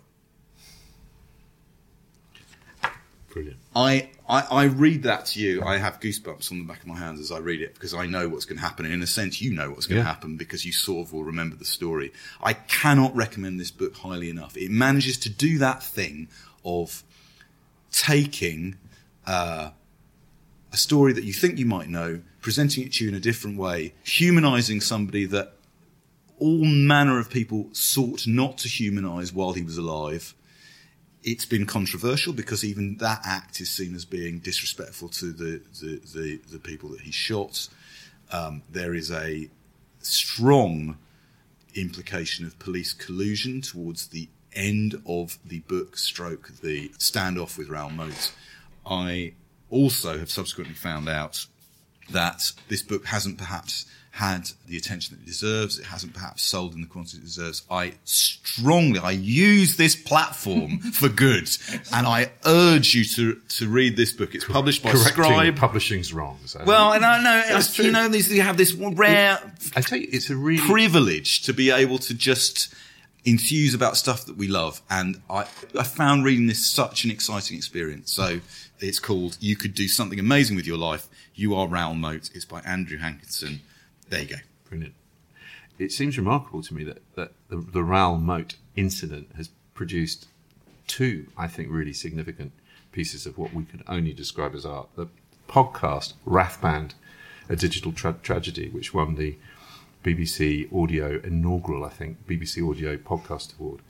Brilliant. 3.33 3.59
I, 3.77 4.11
I, 4.29 4.41
I 4.51 4.65
read 4.65 5.05
that 5.05 5.27
to 5.27 5.41
you. 5.41 5.63
I 5.63 5.77
have 5.79 6.01
goosebumps 6.01 6.51
on 6.51 6.59
the 6.59 6.65
back 6.65 6.81
of 6.81 6.89
my 6.89 6.97
hands 6.97 7.21
as 7.21 7.31
I 7.31 7.39
read 7.39 7.61
it 7.63 7.75
because 7.75 7.95
I 7.95 8.07
know 8.07 8.29
what's 8.29 8.45
going 8.45 8.59
to 8.59 8.65
happen. 8.65 8.87
And 8.87 8.95
in 8.95 9.03
a 9.03 9.07
sense, 9.07 9.41
you 9.41 9.53
know 9.55 9.71
what's 9.71 9.87
going 9.87 10.01
to 10.01 10.05
Yeah. 10.05 10.13
happen 10.13 10.37
because 10.37 10.65
you 10.65 10.73
sort 10.73 11.07
of 11.07 11.13
will 11.13 11.23
remember 11.23 11.55
the 11.55 11.65
story. 11.65 12.13
I 12.43 12.55
cannot 12.55 13.15
recommend 13.15 13.61
this 13.61 13.71
book 13.71 13.95
highly 13.95 14.31
enough. 14.31 14.57
It 14.57 14.73
manages 14.73 15.17
to 15.19 15.29
do 15.31 15.59
that 15.59 15.81
thing 15.81 16.27
of 16.65 17.05
taking 17.93 18.79
uh, 19.29 19.71
a 20.73 20.77
story 20.77 21.13
that 21.13 21.23
you 21.23 21.33
think 21.33 21.57
you 21.57 21.67
might 21.67 21.89
know, 21.89 22.23
presenting 22.41 22.85
it 22.85 22.95
to 22.95 23.05
you 23.05 23.11
in 23.11 23.17
a 23.17 23.21
different 23.21 23.59
way, 23.59 23.95
humanizing 24.05 24.81
somebody 24.81 25.27
that 25.27 25.55
all 26.39 26.65
manner 26.65 27.19
of 27.19 27.31
people 27.31 27.69
sought 27.73 28.27
not 28.27 28.59
to 28.59 28.69
humanize 28.69 29.33
while 29.33 29.53
he 29.53 29.63
was 29.63 29.77
alive. 29.77 30.35
It's 31.23 31.45
been 31.45 31.67
controversial 31.67 32.33
because 32.33 32.65
even 32.65 32.97
that 32.97 33.21
act 33.25 33.61
is 33.61 33.71
seen 33.71 33.95
as 33.95 34.07
being 34.07 34.39
disrespectful 34.39 35.11
to 35.11 35.33
the, 35.33 35.63
the, 35.81 36.01
the, 36.15 36.41
the 36.51 36.59
people 36.59 36.89
that 36.91 37.03
he 37.03 37.13
shot. 37.13 37.69
Um, 38.33 38.63
there 38.71 38.95
is 38.95 39.11
a 39.11 39.51
strong 39.99 40.97
implication 41.75 42.47
of 42.47 42.59
police 42.59 42.95
collusion 42.95 43.61
towards 43.61 44.09
the 44.09 44.29
end 44.55 45.01
of 45.07 45.39
the 45.45 45.61
book 45.61 45.97
stroke 45.97 46.49
the 46.63 46.89
standoff 46.91 47.59
with 47.59 47.69
Raoul 47.69 47.91
Moat. 47.91 48.33
I 48.87 49.35
also 49.69 50.19
have 50.19 50.31
subsequently 50.31 50.75
found 50.75 51.09
out 51.09 51.47
that 52.13 52.53
this 52.69 52.83
book 52.83 53.07
hasn't 53.07 53.39
perhaps 53.39 53.87
had 54.13 54.51
the 54.67 54.77
attention 54.77 55.17
that 55.17 55.23
it 55.23 55.27
deserves. 55.27 55.79
It 55.79 55.87
hasn't 55.87 56.13
perhaps 56.15 56.43
sold 56.43 56.75
in 56.75 56.81
the 56.81 56.87
quantity 56.87 57.19
it 57.19 57.25
deserves. 57.25 57.63
I 57.71 57.95
strongly, 58.05 58.99
I 58.99 59.13
use 59.13 59.77
this 59.77 59.95
platform 59.95 60.79
for 60.93 61.09
good, 61.09 61.49
and 61.93 62.07
I 62.07 62.33
urge 62.45 62.95
you 62.95 63.05
to 63.05 63.41
to 63.59 63.69
read 63.69 63.97
this 63.97 64.13
book. 64.13 64.35
It's 64.35 64.45
published 64.45 64.83
by 64.83 64.91
Correcting 64.91 65.13
Scribe. 65.25 65.57
publishing's 65.57 66.13
wrong. 66.13 66.39
So. 66.47 66.63
well, 66.67 66.93
and 66.93 67.05
I 67.05 67.23
know 67.23 67.43
That's 67.49 67.79
you 67.79 67.85
true. 67.85 67.93
know 67.93 68.09
these. 68.09 68.31
You 68.33 68.43
have 68.43 68.57
this 68.57 68.73
rare 68.75 69.39
I 69.77 69.81
tell 69.81 69.99
you, 69.99 70.09
it's 70.11 70.31
a 70.31 70.37
really 70.37 70.67
privilege 70.67 71.43
to 71.43 71.53
be 71.53 71.71
able 71.71 71.99
to 71.99 72.15
just 72.15 72.75
enthuse 73.25 73.75
about 73.75 73.97
stuff 73.97 74.27
that 74.27 74.37
we 74.37 74.49
love. 74.49 74.81
And 74.91 75.21
I, 75.29 75.47
I 75.79 75.83
found 75.83 76.25
reading 76.25 76.47
this 76.47 76.67
such 76.67 77.05
an 77.05 77.11
exciting 77.11 77.57
experience. 77.57 78.13
So 78.13 78.41
it's 78.81 78.99
called 78.99 79.37
You 79.41 79.57
Could 79.57 79.75
Do 79.75 79.89
Something 79.89 80.19
Amazing 80.19 80.57
with 80.57 80.67
Your 80.67 80.79
Life. 80.79 81.07
You 81.41 81.55
Are 81.55 81.67
Raoul 81.67 81.95
Moat. 81.95 82.31
It's 82.35 82.45
by 82.45 82.61
Andrew 82.67 82.99
Hankinson. 82.99 83.63
There 84.11 84.21
you 84.21 84.29
go. 84.29 84.37
Brilliant. 84.69 84.93
It 85.79 85.91
seems 85.91 86.19
remarkable 86.19 86.63
to 86.63 86.75
me 86.75 86.85
that, 86.85 87.01
that 87.15 87.33
the, 87.49 87.57
the 87.57 87.83
Raoul 87.83 88.19
Moat 88.19 88.57
incident 88.77 89.31
has 89.39 89.49
produced 89.73 90.29
two, 90.87 91.29
I 91.39 91.49
think, 91.49 91.69
really 91.71 91.95
significant 91.95 92.53
pieces 92.93 93.25
of 93.25 93.39
what 93.39 93.55
we 93.55 93.65
can 93.65 93.83
only 93.89 94.13
describe 94.13 94.55
as 94.55 94.67
art. 94.67 94.91
The 94.97 95.07
podcast 95.49 96.13
Rathband, 96.27 96.93
A 97.49 97.57
Digital 97.57 97.93
Tra- 97.93 98.19
Tragedy, 98.23 98.69
which 98.69 98.93
won 98.93 99.15
the 99.15 99.39
BBC 100.05 100.71
Audio 100.71 101.23
inaugural, 101.25 101.87
I 101.87 101.89
think, 101.89 102.27
BBC 102.27 102.69
Audio 102.71 102.99
Podcast 102.99 103.59
Award, 103.59 103.81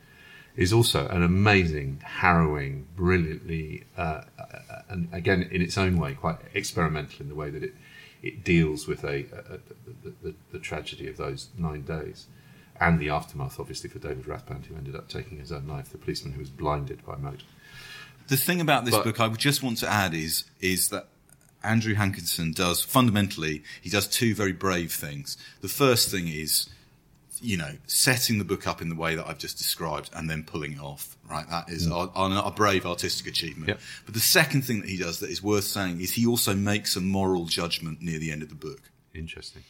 is 0.61 0.73
also 0.73 1.09
an 1.09 1.23
amazing, 1.23 2.01
harrowing, 2.05 2.87
brilliantly, 2.95 3.85
uh, 3.97 4.23
uh, 4.39 4.83
and 4.91 5.09
again 5.11 5.49
in 5.51 5.63
its 5.63 5.77
own 5.79 5.97
way, 5.97 6.13
quite 6.15 6.37
experimental 6.55 7.23
in 7.23 7.29
the 7.29 7.35
way 7.35 7.51
that 7.51 7.65
it 7.65 7.75
it 8.23 8.45
deals 8.45 8.87
with 8.87 9.03
a, 9.03 9.25
a, 9.33 9.55
a 9.55 9.59
the, 10.05 10.13
the, 10.23 10.35
the 10.53 10.59
tragedy 10.59 11.09
of 11.09 11.17
those 11.17 11.49
nine 11.57 11.83
days 11.83 12.27
and 12.79 12.99
the 12.99 13.09
aftermath, 13.09 13.59
obviously, 13.59 13.89
for 13.89 13.99
David 13.99 14.25
Rathband, 14.25 14.67
who 14.67 14.75
ended 14.75 14.95
up 14.95 15.09
taking 15.09 15.39
his 15.39 15.51
own 15.51 15.67
life, 15.67 15.91
the 15.91 15.99
policeman 15.99 16.35
who 16.35 16.41
was 16.41 16.51
blinded 16.51 17.05
by 17.07 17.17
Moat. 17.17 17.43
The 18.29 18.37
thing 18.37 18.61
about 18.61 18.85
this 18.85 18.95
But- 18.95 19.05
book 19.05 19.21
I 19.21 19.29
would 19.29 19.41
just 19.41 19.63
want 19.63 19.79
to 19.79 19.89
add 19.89 20.15
is 20.15 20.45
is 20.61 20.89
that 20.89 21.09
Andrew 21.63 21.95
Hankinson 21.95 22.53
does 22.53 22.83
fundamentally 22.83 23.63
he 23.81 23.89
does 23.89 24.07
two 24.07 24.35
very 24.35 24.53
brave 24.53 24.93
things. 24.93 25.39
The 25.63 25.69
first 25.69 26.11
thing 26.11 26.29
is 26.29 26.69
you 27.41 27.57
know 27.57 27.73
setting 27.87 28.39
the 28.39 28.45
book 28.45 28.67
up 28.67 28.81
in 28.83 28.89
the 28.89 28.95
way 28.95 29.15
that 29.15 29.27
I've 29.27 29.39
just 29.39 29.59
described 29.59 30.11
and 30.15 30.29
then 30.29 30.45
pulling 30.45 30.73
it 30.73 30.81
off. 30.81 31.17
Right, 31.29 31.49
that 31.49 31.69
is 31.71 31.87
a, 31.87 31.95
a, 31.95 32.43
a 32.47 32.51
brave 32.51 32.85
artistic 32.85 33.27
achievement. 33.29 33.69
Yep. 33.69 33.81
But 34.05 34.15
the 34.15 34.21
second 34.21 34.63
thing 34.63 34.81
that 34.81 34.89
he 34.89 34.97
does 34.97 35.21
that 35.21 35.31
is 35.31 35.43
worth 35.43 35.65
saying 35.65 36.01
is 36.01 36.13
he 36.13 36.27
also 36.27 36.55
makes 36.55 36.97
a 36.97 37.01
moral 37.01 37.45
judgment 37.45 38.03
near 38.03 38.19
the 38.19 38.33
end 38.33 38.43
of 38.43 38.49
the 38.49 38.57
book, 38.57 38.81
Interesting. 39.15 39.63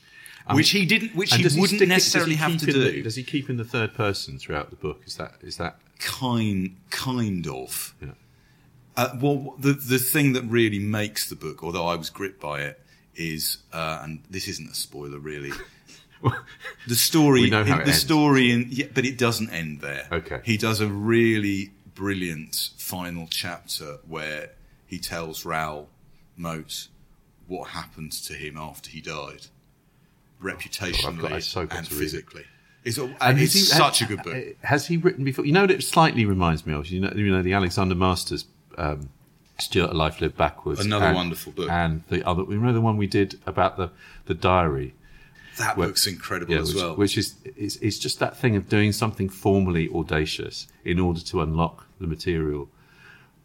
which 0.53 0.71
he 0.71 0.87
didn't, 0.87 1.15
which 1.15 1.35
he 1.35 1.43
wouldn't 1.43 1.69
stick 1.69 1.89
necessarily 1.89 2.31
he 2.33 2.37
have 2.39 2.57
to 2.59 2.67
do. 2.67 2.73
the- 2.93 3.03
does 3.03 3.17
he 3.17 3.23
keep 3.23 3.51
in 3.51 3.57
the 3.59 3.65
third 3.65 3.95
person 3.95 4.39
throughout 4.39 4.71
the 4.71 4.77
book? 4.77 5.03
Is 5.07 5.17
that 5.17 5.35
is 5.43 5.57
that? 5.59 5.77
kind 6.01 6.77
kind 6.91 7.47
of. 7.47 7.95
Yeah. 8.01 8.09
Uh, 8.97 9.17
well, 9.21 9.55
the 9.59 9.73
the 9.75 9.99
thing 9.99 10.33
that 10.33 10.43
really 10.43 10.79
makes 10.79 11.29
the 11.29 11.37
book, 11.37 11.63
although 11.63 11.87
I 11.87 11.95
was 11.95 12.11
gripped 12.11 12.41
by 12.41 12.63
it, 12.63 12.81
is 13.15 13.59
uh, 13.73 14.01
and 14.03 14.23
this 14.31 14.49
isn't 14.49 14.71
a 14.71 14.75
spoiler 14.75 15.19
really. 15.19 15.53
the 16.87 16.95
story, 16.95 17.43
We 17.43 17.51
know 17.51 17.65
how 17.65 17.77
the 17.77 17.83
it 17.83 17.89
ends. 17.89 18.01
story, 18.01 18.51
in, 18.51 18.67
yeah, 18.71 18.87
but 18.93 19.05
it 19.05 19.17
doesn't 19.19 19.51
end 19.51 19.81
there. 19.81 20.07
Okay. 20.13 20.41
he 20.45 20.57
does 20.57 20.81
a 20.81 20.89
really 20.89 21.71
brilliant 21.95 22.71
final 22.77 23.27
chapter 23.31 23.99
where 24.07 24.51
he 24.87 24.99
tells 24.99 25.45
Raoul 25.45 25.89
Moat 26.37 26.89
what 27.47 27.71
happened 27.71 28.13
to 28.13 28.35
him 28.35 28.57
after 28.57 28.91
he 28.91 29.01
died, 29.01 29.47
reputationally 30.43 31.21
got- 31.23 31.33
I've 31.33 31.45
so 31.45 31.61
and 31.63 31.71
to 31.71 31.77
read 31.77 31.85
it. 31.85 31.89
physically. 31.95 32.45
It's, 32.85 32.97
a, 32.99 33.15
And 33.21 33.39
it's 33.39 33.53
he- 33.53 33.61
such 33.61 33.99
has- 33.99 34.11
a 34.11 34.15
good 34.17 34.23
book. 34.25 34.57
Has 34.63 34.87
he 34.87 34.97
written 34.97 35.25
before? 35.25 35.45
You 35.45 35.53
know 35.53 35.63
what 35.63 35.71
it 35.71 35.83
slightly 35.83 36.25
reminds 36.25 36.65
me 36.67 36.73
of? 36.73 36.87
You 36.87 37.01
know, 37.01 37.13
you 37.15 37.31
know 37.31 37.43
the 37.43 37.53
Alexander 37.53 37.95
Masters, 37.95 38.47
um, 38.79 39.11
Stuart, 39.59 39.91
A 39.91 39.95
Life 39.95 40.21
Lived 40.23 40.37
Backwards. 40.39 40.81
Another 40.85 41.07
and- 41.07 41.17
wonderful 41.17 41.53
book. 41.53 41.69
And 41.71 42.03
the 42.09 42.27
other, 42.27 42.43
you 42.49 42.59
know 42.59 42.73
the 42.73 42.81
one 42.81 42.97
we 42.97 43.07
did 43.07 43.39
about 43.47 43.77
the, 43.77 43.91
the 44.27 44.35
diary? 44.35 44.95
That 45.61 45.77
Where- 45.77 45.89
book's 45.89 46.07
incredible 46.07 46.55
as 46.59 46.75
which, 46.75 46.83
well. 46.83 46.97
Which 46.97 47.17
is 47.17 47.35
it's, 47.45 47.77
it's 47.77 47.99
just 47.99 48.19
that 48.19 48.37
thing 48.37 48.57
of 48.57 48.69
doing 48.69 48.93
something 48.93 49.29
formally 49.29 49.89
audacious 49.95 50.67
in 50.85 50.99
order 50.99 51.21
to 51.21 51.41
unlock 51.43 51.87
the 52.01 52.07
material, 52.07 52.69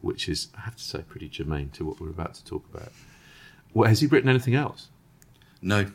which 0.01 0.27
is 0.27 0.47
I 0.57 0.61
have 0.61 0.75
to 0.75 0.83
say 0.83 1.03
pretty 1.07 1.29
germane 1.29 1.69
to 1.71 1.85
what 1.85 1.99
we're 2.01 2.09
about 2.09 2.33
to 2.35 2.45
talk 2.45 2.65
about. 2.73 2.91
Well, 3.73 3.87
has 3.89 3.99
he 4.01 4.07
written 4.07 4.29
anything 4.29 4.55
else? 4.55 4.87
No, 5.61 5.91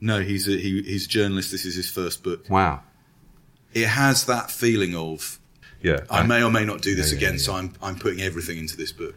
no, 0.00 0.20
he's 0.22 0.48
a, 0.48 0.52
he, 0.52 0.82
he's 0.82 1.04
a 1.06 1.08
journalist. 1.08 1.50
This 1.52 1.64
is 1.66 1.74
his 1.74 1.90
first 1.90 2.22
book. 2.22 2.48
Wow. 2.48 2.82
It 3.74 3.86
has 3.86 4.24
that 4.26 4.50
feeling 4.50 4.94
of 4.94 5.38
Yeah, 5.82 6.00
I 6.10 6.22
may 6.26 6.42
or 6.42 6.50
may 6.50 6.64
not 6.64 6.80
do 6.82 6.94
this 6.94 7.12
Yeah, 7.12 7.18
yeah, 7.18 7.26
again, 7.26 7.32
yeah. 7.38 7.44
so 7.44 7.54
I'm 7.54 7.72
I'm 7.82 7.96
putting 7.96 8.20
everything 8.20 8.58
into 8.58 8.76
this 8.76 8.92
book. 8.92 9.14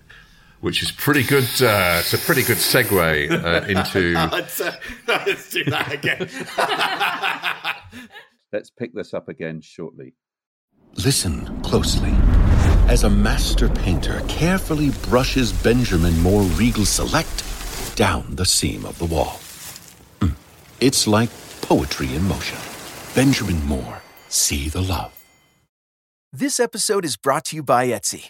Which 0.64 0.82
is 0.82 0.92
pretty 0.92 1.24
good. 1.24 1.44
Uh, 1.62 2.00
it's 2.00 2.14
a 2.14 2.18
pretty 2.18 2.42
good 2.42 2.56
segue 2.56 3.30
uh, 3.32 3.66
into. 3.68 4.14
let's, 4.32 4.62
let's 5.08 5.50
do 5.50 5.66
that 5.66 5.92
again. 5.92 6.30
Let's 8.54 8.70
pick 8.70 8.94
this 8.94 9.14
up 9.14 9.28
again 9.28 9.60
shortly. 9.60 10.14
Listen 10.96 11.62
closely 11.64 12.14
as 12.88 13.04
a 13.04 13.10
master 13.10 13.68
painter 13.68 14.22
carefully 14.30 14.92
brushes 15.10 15.52
Benjamin 15.52 16.18
Moore 16.22 16.44
Regal 16.44 16.86
Select 16.86 17.44
down 17.98 18.26
the 18.36 18.46
seam 18.46 18.86
of 18.86 18.98
the 19.00 19.06
wall. 19.06 19.40
Mm. 20.22 20.36
It's 20.80 21.08
like 21.08 21.30
poetry 21.62 22.16
in 22.16 22.24
motion. 22.24 22.60
Benjamin 23.14 23.66
Moore, 23.66 24.02
see 24.30 24.70
the 24.70 24.82
love. 24.82 25.12
This 26.32 26.60
episode 26.60 27.04
is 27.04 27.18
brought 27.18 27.46
to 27.46 27.58
you 27.58 27.64
by 27.64 27.88
Etsy. 27.88 28.30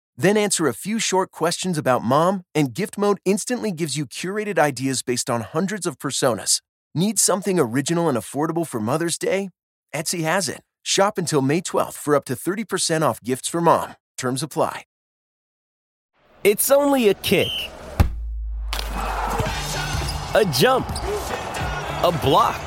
Then 0.21 0.37
answer 0.37 0.67
a 0.67 0.73
few 0.75 0.99
short 0.99 1.31
questions 1.31 1.79
about 1.79 2.03
mom, 2.03 2.43
and 2.53 2.75
gift 2.75 2.95
mode 2.95 3.17
instantly 3.25 3.71
gives 3.71 3.97
you 3.97 4.05
curated 4.05 4.59
ideas 4.59 5.01
based 5.01 5.31
on 5.31 5.41
hundreds 5.41 5.87
of 5.87 5.97
personas. 5.97 6.61
Need 6.93 7.17
something 7.17 7.57
original 7.59 8.07
and 8.07 8.15
affordable 8.15 8.67
for 8.67 8.79
Mother's 8.79 9.17
Day? 9.17 9.49
Etsy 9.95 10.21
has 10.21 10.47
it. 10.47 10.61
Shop 10.83 11.17
until 11.17 11.41
May 11.41 11.59
12th 11.59 11.95
for 11.95 12.13
up 12.13 12.25
to 12.25 12.33
30% 12.35 13.01
off 13.01 13.19
gifts 13.23 13.47
for 13.49 13.61
mom. 13.61 13.95
Terms 14.15 14.43
apply. 14.43 14.83
It's 16.43 16.69
only 16.69 17.09
a 17.09 17.15
kick, 17.15 17.49
a 20.35 20.45
jump, 20.53 20.87
a 22.03 22.11
block. 22.21 22.61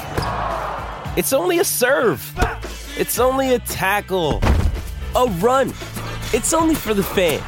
It's 1.17 1.33
only 1.33 1.61
a 1.61 1.65
serve. 1.65 2.21
It's 2.99 3.21
only 3.21 3.55
a 3.55 3.61
tackle, 3.61 4.41
a 5.15 5.27
run. 5.39 5.73
It's 6.35 6.53
only 6.53 6.75
for 6.75 6.95
the 6.95 7.03
fans. 7.05 7.45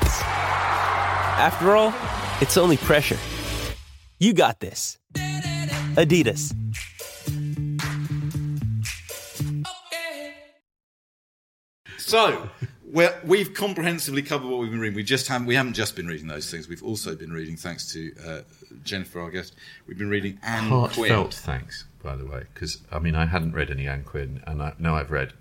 After 1.42 1.74
all, 1.74 1.92
it's 2.40 2.56
only 2.56 2.76
pressure. 2.76 3.18
You 4.20 4.32
got 4.32 4.60
this. 4.60 4.96
Adidas. 5.96 6.54
So, 11.98 12.48
well, 12.84 13.12
we've 13.24 13.52
comprehensively 13.52 14.22
covered 14.22 14.46
what 14.46 14.60
we've 14.60 14.70
been 14.70 14.78
reading. 14.78 14.94
We 14.94 15.02
just 15.02 15.26
haven't 15.26 15.48
we 15.48 15.56
haven't 15.56 15.74
just 15.74 15.96
been 15.96 16.06
reading 16.06 16.28
those 16.28 16.48
things. 16.48 16.68
We've 16.68 16.84
also 16.84 17.16
been 17.16 17.32
reading, 17.32 17.56
thanks 17.56 17.92
to 17.92 18.12
uh, 18.24 18.40
Jennifer, 18.84 19.20
our 19.20 19.32
guest. 19.32 19.56
We've 19.88 19.98
been 19.98 20.10
reading 20.10 20.38
Ann 20.44 20.68
Heartfelt 20.68 20.94
Quin. 20.94 21.30
thanks, 21.32 21.86
by 22.04 22.14
the 22.14 22.24
way, 22.24 22.44
because 22.54 22.78
I 22.92 23.00
mean 23.00 23.16
I 23.16 23.26
hadn't 23.26 23.52
read 23.52 23.68
any 23.68 23.88
Ann 23.88 24.04
Quin, 24.04 24.44
and 24.46 24.62
I, 24.62 24.74
now 24.78 24.94
I've 24.94 25.10
read. 25.10 25.32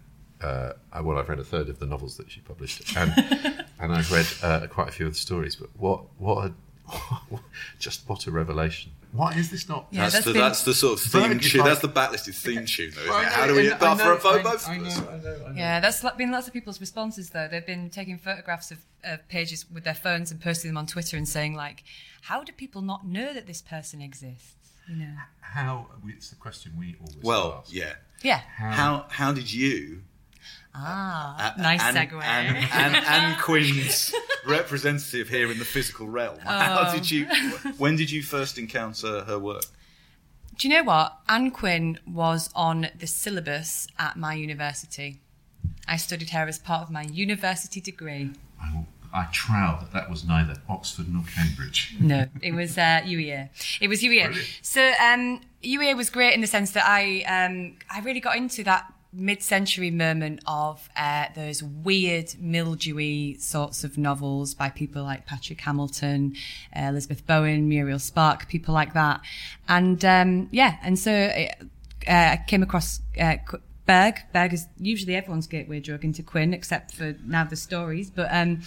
Uh, 0.45 0.73
I- 0.91 1.01
well, 1.01 1.17
I've 1.19 1.29
read 1.29 1.39
a 1.39 1.43
third 1.43 1.67
of 1.69 1.77
the 1.79 1.85
novels 1.93 2.17
that 2.17 2.29
she 2.31 2.39
published, 2.41 2.95
and 2.97 3.11
and 3.79 3.93
I've 3.97 4.11
read 4.11 4.27
uh, 4.43 4.67
quite 4.67 4.89
a 4.89 4.91
few 4.91 5.07
of 5.07 5.13
the 5.13 5.19
stories. 5.19 5.55
But 5.55 5.69
what 5.77 5.99
what 6.19 6.37
a, 6.47 6.53
just 7.79 8.07
what 8.09 8.27
a 8.27 8.31
revelation! 8.31 8.91
Why 9.11 9.33
is 9.33 9.49
this 9.49 9.69
not? 9.69 9.87
Yeah, 9.91 10.01
That's, 10.01 10.13
that's 10.15 10.25
the, 10.25 10.33
been- 10.33 10.41
that's 10.41 10.63
the 10.63 10.73
sort 10.73 10.99
of 10.99 11.05
theme 11.05 11.39
tune. 11.39 11.61
Park. 11.61 11.69
That's 11.71 11.81
the 11.81 11.87
backlisted 11.99 12.35
theme 12.35 12.65
tune, 12.65 12.91
though, 12.95 13.01
isn't 13.01 13.21
it? 13.23 13.27
How 13.29 13.47
do 13.47 13.55
we? 13.55 13.71
I 13.71 13.77
But 13.77 13.95
know, 13.95 14.17
for, 14.17 14.29
a 14.29 14.39
I- 14.39 14.43
both 14.43 14.67
I 14.69 14.77
know, 14.77 14.89
I 14.89 15.17
know, 15.17 15.37
I 15.47 15.49
know. 15.49 15.53
Yeah, 15.55 15.79
that's 15.79 16.01
been 16.17 16.31
lots 16.31 16.47
of 16.47 16.53
people's 16.53 16.79
responses 16.81 17.29
though. 17.29 17.47
They've 17.49 17.65
been 17.65 17.89
taking 17.89 18.17
photographs 18.17 18.71
of, 18.71 18.79
of 19.03 19.27
pages 19.29 19.65
with 19.71 19.83
their 19.83 19.93
phones 19.95 20.31
and 20.31 20.41
posting 20.41 20.69
them 20.69 20.77
on 20.77 20.85
Twitter 20.85 21.17
and 21.17 21.27
saying 21.27 21.55
like, 21.55 21.83
"How 22.23 22.43
do 22.43 22.51
people 22.51 22.81
not 22.81 23.05
know 23.07 23.33
that 23.33 23.47
this 23.47 23.61
person 23.61 24.01
exists?" 24.01 24.53
You 24.89 24.97
know. 24.97 25.13
How? 25.41 25.87
It's 26.07 26.29
the 26.29 26.35
question 26.35 26.73
we 26.77 26.95
always 26.99 27.23
Well, 27.23 27.61
ask. 27.63 27.73
yeah. 27.73 27.93
Yeah. 28.21 28.41
How 28.57 29.05
how 29.09 29.31
did 29.33 29.51
you? 29.51 30.01
Ah, 30.73 31.53
uh, 31.55 31.61
nice 31.61 31.81
Anne, 31.81 31.95
segue. 31.95 32.23
Ann, 32.23 32.55
Ann, 32.55 32.95
Ann 32.95 33.37
Quin's 33.41 34.13
representative 34.45 35.29
here 35.29 35.49
in 35.49 35.57
the 35.57 35.65
physical 35.65 36.07
realm. 36.07 36.37
How 36.43 36.93
did 36.93 37.09
you? 37.09 37.27
When 37.77 37.95
did 37.95 38.11
you 38.11 38.21
first 38.23 38.57
encounter 38.57 39.23
her 39.23 39.39
work? 39.39 39.63
Do 40.57 40.67
you 40.67 40.73
know 40.73 40.83
what? 40.83 41.17
Ann 41.27 41.51
Quin 41.51 41.99
was 42.07 42.49
on 42.55 42.87
the 42.97 43.07
syllabus 43.07 43.87
at 43.99 44.15
my 44.15 44.33
university. 44.33 45.19
I 45.87 45.97
studied 45.97 46.29
her 46.31 46.47
as 46.47 46.59
part 46.59 46.81
of 46.81 46.91
my 46.91 47.03
university 47.03 47.81
degree. 47.81 48.31
I, 48.61 48.85
I 49.13 49.27
trow 49.31 49.77
that 49.81 49.91
that 49.93 50.09
was 50.09 50.25
neither 50.25 50.55
Oxford 50.69 51.07
nor 51.11 51.23
Cambridge. 51.23 51.95
No, 51.99 52.27
it 52.41 52.53
was 52.53 52.77
uh, 52.77 53.01
UEA. 53.03 53.49
It 53.81 53.87
was 53.87 54.01
UEA. 54.01 54.25
Brilliant. 54.25 54.59
So 54.61 54.93
um, 55.01 55.41
UEA 55.63 55.95
was 55.95 56.09
great 56.09 56.33
in 56.33 56.41
the 56.41 56.47
sense 56.47 56.71
that 56.71 56.85
I 56.85 57.21
um, 57.23 57.77
I 57.89 57.99
really 58.01 58.19
got 58.19 58.37
into 58.37 58.63
that 58.63 58.91
mid-century 59.15 59.91
moment 59.91 60.41
of 60.45 60.87
uh, 60.95 61.25
those 61.35 61.63
weird 61.63 62.35
mildewy 62.39 63.37
sorts 63.39 63.83
of 63.83 63.97
novels 63.97 64.53
by 64.53 64.69
people 64.69 65.03
like 65.03 65.25
Patrick 65.25 65.61
Hamilton, 65.61 66.35
uh, 66.75 66.81
Elizabeth 66.81 67.25
Bowen, 67.25 67.67
Muriel 67.67 67.99
Spark, 67.99 68.47
people 68.47 68.73
like 68.73 68.93
that, 68.93 69.21
and 69.67 70.03
um, 70.05 70.49
yeah, 70.51 70.77
and 70.83 70.99
so 70.99 71.11
uh, 71.11 71.47
I 72.07 72.43
came 72.47 72.63
across. 72.63 73.01
Uh, 73.19 73.37
Berg. 73.85 74.15
Berg 74.33 74.53
is 74.53 74.67
usually 74.79 75.15
everyone's 75.15 75.47
gateway 75.47 75.79
drug 75.79 76.03
into 76.03 76.23
Quin, 76.23 76.53
except 76.53 76.93
for 76.93 77.15
now 77.23 77.43
the 77.43 77.55
stories. 77.55 78.09
But 78.09 78.29
um, 78.31 78.61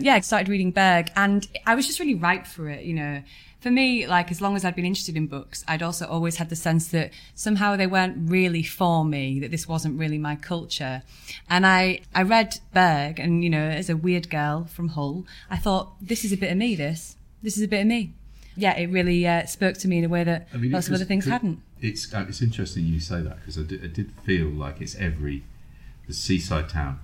yeah, 0.00 0.14
I 0.14 0.20
started 0.20 0.48
reading 0.48 0.72
Berg, 0.72 1.12
and 1.16 1.46
I 1.64 1.74
was 1.74 1.86
just 1.86 2.00
really 2.00 2.16
ripe 2.16 2.46
for 2.46 2.68
it. 2.68 2.84
You 2.84 2.94
know, 2.94 3.22
for 3.64 3.70
me, 3.70 4.06
like 4.06 4.30
as 4.30 4.42
long 4.42 4.56
as 4.56 4.62
I'd 4.62 4.76
been 4.76 4.84
interested 4.84 5.16
in 5.16 5.26
books, 5.26 5.64
I'd 5.66 5.82
also 5.82 6.06
always 6.06 6.36
had 6.36 6.50
the 6.50 6.54
sense 6.56 6.88
that 6.88 7.12
somehow 7.34 7.76
they 7.76 7.86
weren't 7.86 8.28
really 8.30 8.62
for 8.62 9.06
me, 9.06 9.40
that 9.40 9.50
this 9.50 9.66
wasn't 9.66 9.98
really 9.98 10.18
my 10.18 10.36
culture. 10.36 11.02
And 11.48 11.66
I, 11.66 12.00
I 12.14 12.24
read 12.24 12.60
Berg, 12.74 13.18
and 13.18 13.42
you 13.42 13.48
know, 13.48 13.66
as 13.66 13.88
a 13.88 13.96
weird 13.96 14.28
girl 14.28 14.64
from 14.66 14.88
Hull, 14.88 15.24
I 15.48 15.56
thought 15.56 15.94
this 15.98 16.26
is 16.26 16.30
a 16.30 16.36
bit 16.36 16.52
of 16.52 16.58
me. 16.58 16.76
This, 16.76 17.16
this 17.42 17.56
is 17.56 17.62
a 17.62 17.66
bit 17.66 17.80
of 17.80 17.86
me. 17.86 18.12
Yeah, 18.54 18.76
it 18.76 18.90
really 18.90 19.26
uh, 19.26 19.46
spoke 19.46 19.78
to 19.78 19.88
me 19.88 19.96
in 19.96 20.04
a 20.04 20.10
way 20.10 20.24
that 20.24 20.46
I 20.52 20.58
mean, 20.58 20.70
lots 20.70 20.88
of 20.88 20.92
other 20.92 21.06
things 21.06 21.24
hadn't. 21.24 21.62
It's 21.80 22.12
uh, 22.12 22.26
it's 22.28 22.42
interesting 22.42 22.84
you 22.84 23.00
say 23.00 23.22
that 23.22 23.36
because 23.40 23.56
I 23.56 23.62
did, 23.62 23.82
I 23.82 23.86
did 23.86 24.12
feel 24.24 24.48
like 24.48 24.82
it's 24.82 24.94
every 24.96 25.42
the 26.06 26.12
seaside 26.12 26.68
town, 26.68 27.00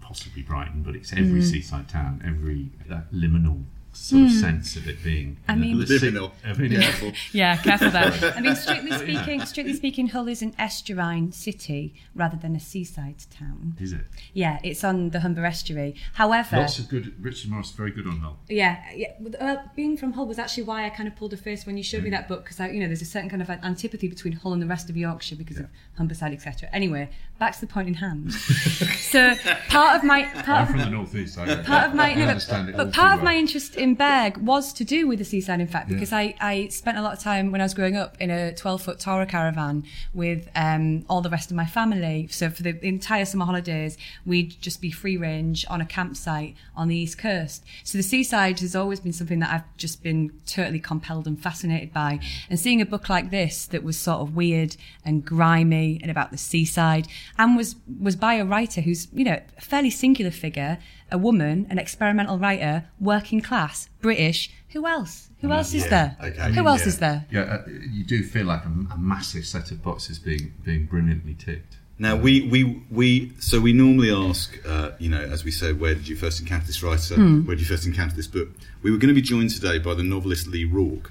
possibly 0.00 0.42
Brighton, 0.42 0.84
but 0.84 0.94
it's 0.94 1.12
every 1.12 1.40
Mm. 1.40 1.50
seaside 1.50 1.88
town, 1.88 2.22
every 2.24 2.68
that 2.88 3.12
liminal 3.12 3.64
sort 3.94 4.22
of 4.22 4.28
Mm. 4.28 4.40
sense 4.40 4.76
of 4.76 4.88
it 4.88 5.02
being. 5.04 5.36
I 5.48 5.54
mean- 5.54 5.78
the 5.78 5.86
sea- 5.86 5.98
Liminal. 6.10 6.32
I 6.44 6.52
mean, 6.54 6.70
Careful. 6.80 7.12
Yeah, 7.32 7.56
careful 7.56 7.90
there. 7.90 8.32
I 8.36 8.40
mean, 8.40 8.56
strictly 8.56 8.90
But, 8.90 9.06
you 9.08 9.16
speaking, 9.18 9.44
strictly 9.46 9.74
speaking, 9.74 10.08
Hull 10.08 10.28
is 10.28 10.40
an 10.42 10.52
estuarine 10.52 11.32
city 11.34 11.94
rather 12.14 12.36
than 12.36 12.56
a 12.56 12.60
seaside 12.60 13.24
town. 13.30 13.76
Is 13.80 13.92
it? 13.92 14.04
Yeah, 14.32 14.58
it's 14.64 14.82
on 14.82 15.10
the 15.10 15.20
Humber 15.20 15.44
estuary. 15.44 15.94
However, 16.14 16.56
Lots 16.56 16.78
of 16.78 16.88
good. 16.88 17.14
Richard 17.22 17.50
Morris 17.50 17.70
very 17.72 17.90
good 17.90 18.06
on 18.06 18.18
Hull. 18.20 18.38
yeah, 18.48 18.82
yeah. 18.94 19.08
with- 19.20 19.36
Uh, 19.40 19.56
being 19.76 19.96
from 19.96 20.12
Hull 20.12 20.26
was 20.26 20.38
actually 20.38 20.62
why 20.64 20.84
I 20.86 20.90
kind 20.90 21.06
of 21.08 21.14
pulled 21.16 21.32
a 21.32 21.36
face 21.36 21.66
when 21.66 21.76
you 21.76 21.82
showed 21.82 22.02
me 22.02 22.08
Mm. 22.08 22.12
that 22.12 22.28
book 22.28 22.44
because 22.44 22.58
you 22.72 22.80
know 22.80 22.86
there's 22.86 23.02
a 23.02 23.06
certain 23.06 23.28
kind 23.28 23.42
of 23.42 23.50
antipathy 23.50 24.08
between 24.08 24.32
Hull 24.34 24.52
and 24.52 24.62
the 24.62 24.66
rest 24.66 24.88
of 24.90 24.96
Yorkshire 24.96 25.36
because 25.36 25.58
of 25.58 25.66
Humberside, 25.98 26.32
etc. 26.32 26.68
Anyway, 26.72 27.10
back 27.38 27.52
to 27.54 27.60
the 27.60 27.66
point 27.66 27.88
in 27.88 27.94
hand. 27.94 28.32
so 29.12 29.34
part 29.68 29.96
of 29.96 30.04
my 30.04 30.24
part 30.34 30.48
I'm 30.48 30.62
of 30.62 30.68
from 30.70 30.78
the 30.80 30.90
northeast. 30.90 31.38
I, 31.38 31.62
part 31.62 31.88
of 31.90 31.94
my 31.94 32.14
no, 32.14 32.26
but, 32.26 32.76
but 32.76 32.92
part 32.92 33.12
of 33.14 33.18
well. 33.18 33.24
my 33.26 33.36
interest 33.36 33.76
in 33.76 33.94
Berg 33.94 34.38
was 34.38 34.72
to 34.74 34.84
do 34.84 35.06
with 35.06 35.18
the 35.18 35.24
seaside 35.24 35.60
in 35.60 35.66
fact 35.66 35.88
Yeah. 35.90 35.94
because 35.96 36.12
I, 36.12 36.34
I 36.40 36.68
spent 36.68 36.98
a 36.98 37.02
lot 37.02 37.12
of 37.12 37.18
time 37.20 37.52
when 37.52 37.60
I 37.60 37.64
was 37.64 37.74
growing 37.74 37.96
up 37.96 38.16
in 38.20 38.30
a 38.30 38.54
12 38.54 38.82
foot 38.82 38.98
Tara 38.98 39.26
caravan 39.26 39.84
with 40.14 40.48
um, 40.56 41.04
all 41.08 41.20
the 41.20 41.30
rest 41.30 41.50
of 41.50 41.56
my 41.56 41.66
family 41.66 42.26
so 42.30 42.50
for 42.50 42.62
the 42.62 42.84
entire 42.84 43.24
summer 43.24 43.44
holidays 43.44 43.96
we'd 44.24 44.60
just 44.60 44.80
be 44.80 44.90
free 44.90 45.16
range 45.16 45.64
on 45.68 45.80
a 45.80 45.86
campsite 45.86 46.54
on 46.76 46.88
the 46.88 46.96
east 46.96 47.18
coast 47.18 47.64
so 47.84 47.98
the 47.98 48.02
seaside 48.02 48.60
has 48.60 48.74
always 48.74 49.00
been 49.00 49.12
something 49.12 49.40
that 49.40 49.50
I've 49.52 49.76
just 49.76 50.02
been 50.02 50.32
totally 50.46 50.80
compelled 50.80 51.26
and 51.26 51.40
fascinated 51.40 51.92
by 51.92 52.20
and 52.48 52.58
seeing 52.58 52.80
a 52.80 52.86
book 52.86 53.08
like 53.08 53.30
this 53.30 53.66
that 53.66 53.82
was 53.82 53.98
sort 53.98 54.20
of 54.20 54.34
weird 54.34 54.76
and 55.04 55.24
grimy 55.24 55.98
and 56.02 56.10
about 56.10 56.30
the 56.30 56.38
seaside 56.38 57.08
and 57.38 57.56
was 57.56 57.76
was 58.00 58.16
by 58.16 58.34
a 58.34 58.44
writer 58.44 58.80
who's 58.80 59.01
you 59.12 59.24
know 59.24 59.40
a 59.56 59.60
fairly 59.60 59.90
singular 59.90 60.30
figure 60.30 60.78
a 61.10 61.18
woman 61.18 61.66
an 61.70 61.78
experimental 61.78 62.38
writer 62.38 62.84
working 63.00 63.40
class 63.40 63.88
british 64.00 64.50
who 64.70 64.86
else 64.86 65.28
who 65.42 65.52
else 65.52 65.74
is 65.74 65.82
yeah, 65.84 65.90
there 65.90 66.16
okay, 66.22 66.52
who 66.52 66.66
else 66.66 66.82
yeah. 66.82 66.86
is 66.86 66.98
there 66.98 67.26
Yeah, 67.30 67.40
uh, 67.40 67.62
you 67.90 68.04
do 68.04 68.22
feel 68.22 68.46
like 68.46 68.64
a, 68.64 68.94
a 68.94 68.98
massive 68.98 69.44
set 69.44 69.70
of 69.70 69.82
boxes 69.82 70.18
being 70.18 70.54
being 70.64 70.86
brilliantly 70.86 71.34
ticked. 71.34 71.78
Now 71.98 72.16
we, 72.16 72.48
we 72.48 72.82
we 72.90 73.32
so 73.38 73.60
we 73.60 73.72
normally 73.72 74.10
ask, 74.12 74.56
uh, 74.66 74.92
you 74.98 75.08
know, 75.08 75.20
as 75.20 75.44
we 75.44 75.50
say, 75.50 75.72
where 75.72 75.94
did 75.94 76.08
you 76.08 76.16
first 76.16 76.40
encounter 76.40 76.66
this 76.66 76.82
writer? 76.82 77.16
Hmm. 77.16 77.44
Where 77.44 77.56
did 77.56 77.62
you 77.62 77.66
first 77.66 77.86
encounter 77.86 78.14
this 78.14 78.26
book? 78.26 78.48
We 78.82 78.90
were 78.90 78.98
going 78.98 79.08
to 79.08 79.14
be 79.14 79.22
joined 79.22 79.50
today 79.50 79.78
by 79.78 79.94
the 79.94 80.02
novelist 80.02 80.46
Lee 80.46 80.64
Rourke, 80.64 81.10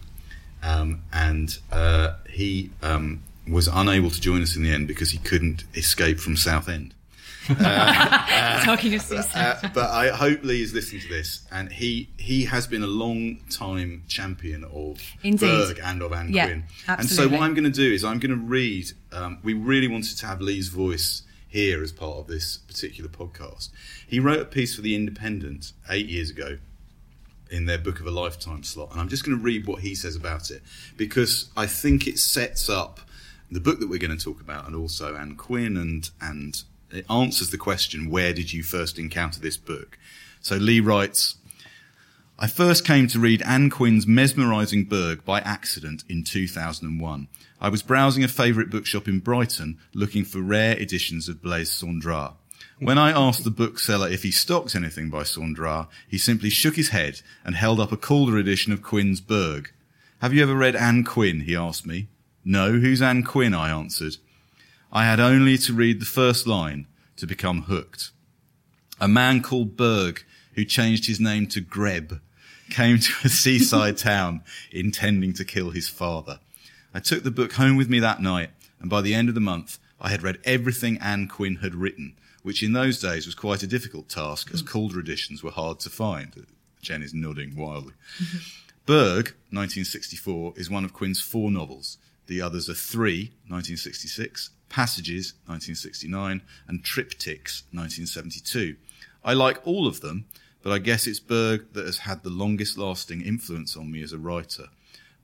um, 0.64 1.04
and 1.14 1.58
uh, 1.72 2.16
he 2.30 2.72
um, 2.82 3.24
was 3.48 3.68
unable 3.68 4.10
to 4.10 4.22
join 4.22 4.42
us 4.42 4.56
in 4.56 4.64
the 4.64 4.72
end 4.72 4.88
because 4.88 5.12
he 5.12 5.18
couldn't 5.18 5.66
escape 5.76 6.20
from 6.20 6.36
Southend. 6.36 6.94
talking 8.64 8.94
of 8.94 9.12
Uh, 9.12 9.56
but 9.74 9.90
I 9.90 10.10
hope 10.10 10.44
Lee 10.44 10.62
is 10.62 10.74
listening 10.74 11.02
to 11.02 11.10
this, 11.10 11.46
and 11.52 11.72
he 11.72 12.10
he 12.18 12.46
has 12.46 12.68
been 12.68 12.84
a 12.84 12.88
long 12.88 13.38
time 13.50 14.04
champion 14.08 14.64
of 14.64 15.02
Indeed. 15.24 15.40
Berg 15.40 15.80
and 15.84 16.02
of 16.02 16.14
Ann 16.14 16.32
Yeah, 16.32 16.46
Quin. 16.46 16.64
And 16.88 17.10
so 17.10 17.28
what 17.28 17.42
I'm 17.42 17.54
going 17.54 17.64
to 17.64 17.70
do 17.70 17.92
is 17.92 18.04
I'm 18.04 18.20
going 18.20 18.32
to 18.32 18.46
read. 18.46 18.92
Um, 19.12 19.40
we 19.44 19.54
really 19.54 19.88
wanted 19.88 20.18
to 20.18 20.26
have 20.28 20.40
Lee's 20.40 20.68
voice 20.68 21.24
here 21.48 21.82
as 21.82 21.92
part 21.92 22.18
of 22.18 22.28
this 22.28 22.58
particular 22.58 23.10
podcast. 23.10 23.70
He 24.08 24.20
wrote 24.20 24.40
a 24.40 24.46
piece 24.46 24.76
for 24.76 24.82
the 24.82 24.96
Independent 24.96 25.74
eight 25.90 26.08
years 26.08 26.30
ago 26.30 26.58
in 27.50 27.66
their 27.66 27.78
book 27.78 28.00
of 28.00 28.08
a 28.08 28.12
lifetime 28.12 28.64
slot, 28.64 28.92
and 28.92 29.02
I'm 29.02 29.10
just 29.10 29.26
going 29.26 29.38
to 29.38 29.44
read 29.44 29.68
what 29.68 29.82
he 29.82 29.96
says 29.96 30.16
about 30.16 30.52
it 30.52 30.62
because 30.96 31.50
I 31.58 31.66
think 31.66 32.08
it 32.08 32.20
sets 32.20 32.70
up 32.70 33.02
the 33.52 33.60
book 33.60 33.80
that 33.82 33.90
we're 33.90 34.00
going 34.00 34.18
to 34.18 34.24
talk 34.24 34.40
about, 34.40 34.66
and 34.66 34.76
also 34.76 35.16
Ann 35.16 35.36
Quin, 35.36 35.76
and 35.76 36.10
and 36.22 36.64
it 36.92 37.06
answers 37.10 37.50
the 37.50 37.58
question: 37.58 38.10
Where 38.10 38.34
did 38.34 38.54
you 38.54 38.64
first 38.64 39.00
encounter 39.00 39.40
this 39.40 39.58
book? 39.58 39.98
So 40.42 40.58
Lee 40.58 40.80
writes. 40.80 41.36
I 42.40 42.48
first 42.48 42.88
came 42.88 43.06
to 43.10 43.20
read 43.20 43.44
Ann 43.44 43.70
Quin's 43.70 44.08
mesmerising 44.08 44.86
Berg 44.86 45.24
by 45.24 45.42
accident 45.42 46.04
in 46.10 46.24
2001. 46.24 47.28
I 47.60 47.70
was 47.70 47.84
browsing 47.84 48.24
a 48.24 48.28
favourite 48.28 48.72
bookshop 48.72 49.08
in 49.08 49.20
Brighton 49.20 49.78
looking 49.94 50.26
for 50.26 50.42
rare 50.42 50.76
editions 50.76 51.30
of 51.30 51.44
Blaise 51.44 51.70
Cendrars. 51.70 52.34
When 52.80 52.98
I 52.98 53.12
asked 53.12 53.44
the 53.44 53.52
bookseller 53.52 54.10
if 54.10 54.24
he 54.24 54.32
stocked 54.32 54.76
anything 54.76 55.12
by 55.12 55.22
Cendrars, 55.22 55.86
he 56.08 56.18
simply 56.18 56.50
shook 56.50 56.78
his 56.78 56.90
head 56.90 57.22
and 57.46 57.54
held 57.54 57.80
up 57.80 57.92
a 57.92 57.98
Calder 57.98 58.40
edition 58.40 58.74
of 58.74 58.82
Quin's 58.82 59.22
Berg. 59.22 59.72
Have 60.20 60.34
you 60.34 60.42
ever 60.42 60.56
read 60.56 60.76
Ann 60.76 61.04
Quin? 61.04 61.42
he 61.42 61.56
asked 61.56 61.86
me. 61.86 62.08
No, 62.44 62.72
who's 62.72 63.04
Ann 63.04 63.22
Quin? 63.22 63.54
I 63.54 63.70
answered. 63.70 64.18
I 64.94 65.06
had 65.06 65.22
only 65.22 65.58
to 65.60 65.74
read 65.74 66.02
the 66.02 66.06
first 66.06 66.46
line 66.46 66.88
to 67.16 67.26
become 67.26 67.64
hooked. 67.64 68.12
A 69.00 69.08
man 69.08 69.42
called 69.42 69.78
Berg, 69.78 70.24
who 70.56 70.66
changed 70.66 71.06
his 71.06 71.20
name 71.20 71.48
to 71.48 71.62
Greb, 71.62 72.20
came 72.70 73.00
to 73.00 73.14
a 73.24 73.30
seaside 73.30 73.98
town 73.98 74.44
intending 74.70 75.34
to 75.34 75.46
kill 75.46 75.70
his 75.70 75.88
father. 75.88 76.40
I 76.94 77.00
took 77.00 77.24
the 77.24 77.32
book 77.32 77.54
home 77.54 77.78
with 77.78 77.90
me 77.90 78.00
that 78.00 78.22
night, 78.22 78.50
and 78.82 78.90
by 78.90 79.00
the 79.02 79.14
end 79.14 79.30
of 79.30 79.36
the 79.36 79.40
month, 79.42 79.80
I 80.00 80.10
had 80.10 80.24
read 80.24 80.40
everything 80.44 80.98
Ann 80.98 81.30
Quin 81.30 81.58
had 81.58 81.74
written, 81.74 82.18
which 82.44 82.62
in 82.62 82.74
those 82.74 83.00
days 83.00 83.26
was 83.26 83.36
quite 83.36 83.64
a 83.64 83.68
difficult 83.68 84.10
task, 84.10 84.52
as 84.54 84.62
Calder 84.62 85.00
editions 85.00 85.42
were 85.42 85.52
hard 85.52 85.80
to 85.82 85.90
find. 85.90 86.48
Jen 86.82 87.02
is 87.02 87.14
nodding 87.14 87.56
wildly. 87.56 87.94
Berg, 88.86 89.36
1964, 89.52 90.54
is 90.58 90.70
one 90.70 90.84
of 90.84 90.92
Quin's 90.92 91.22
four 91.22 91.50
novels. 91.50 91.98
The 92.28 92.42
others 92.42 92.70
are 92.70 92.74
Three, 92.74 93.32
1966, 93.48 94.50
Passages, 94.72 95.34
1969, 95.48 96.42
and 96.66 96.82
Triptychs, 96.82 97.64
1972. 97.74 98.78
I 99.22 99.34
like 99.34 99.60
all 99.68 99.86
of 99.86 100.00
them, 100.00 100.26
but 100.64 100.72
I 100.72 100.80
guess 100.80 101.08
it's 101.08 101.20
Berg 101.20 101.74
that 101.74 101.86
has 101.86 102.00
had 102.00 102.24
the 102.24 102.30
longest 102.30 102.78
lasting 102.78 103.22
influence 103.22 103.76
on 103.76 103.92
me 103.92 104.02
as 104.02 104.14
a 104.14 104.18
writer. 104.18 104.70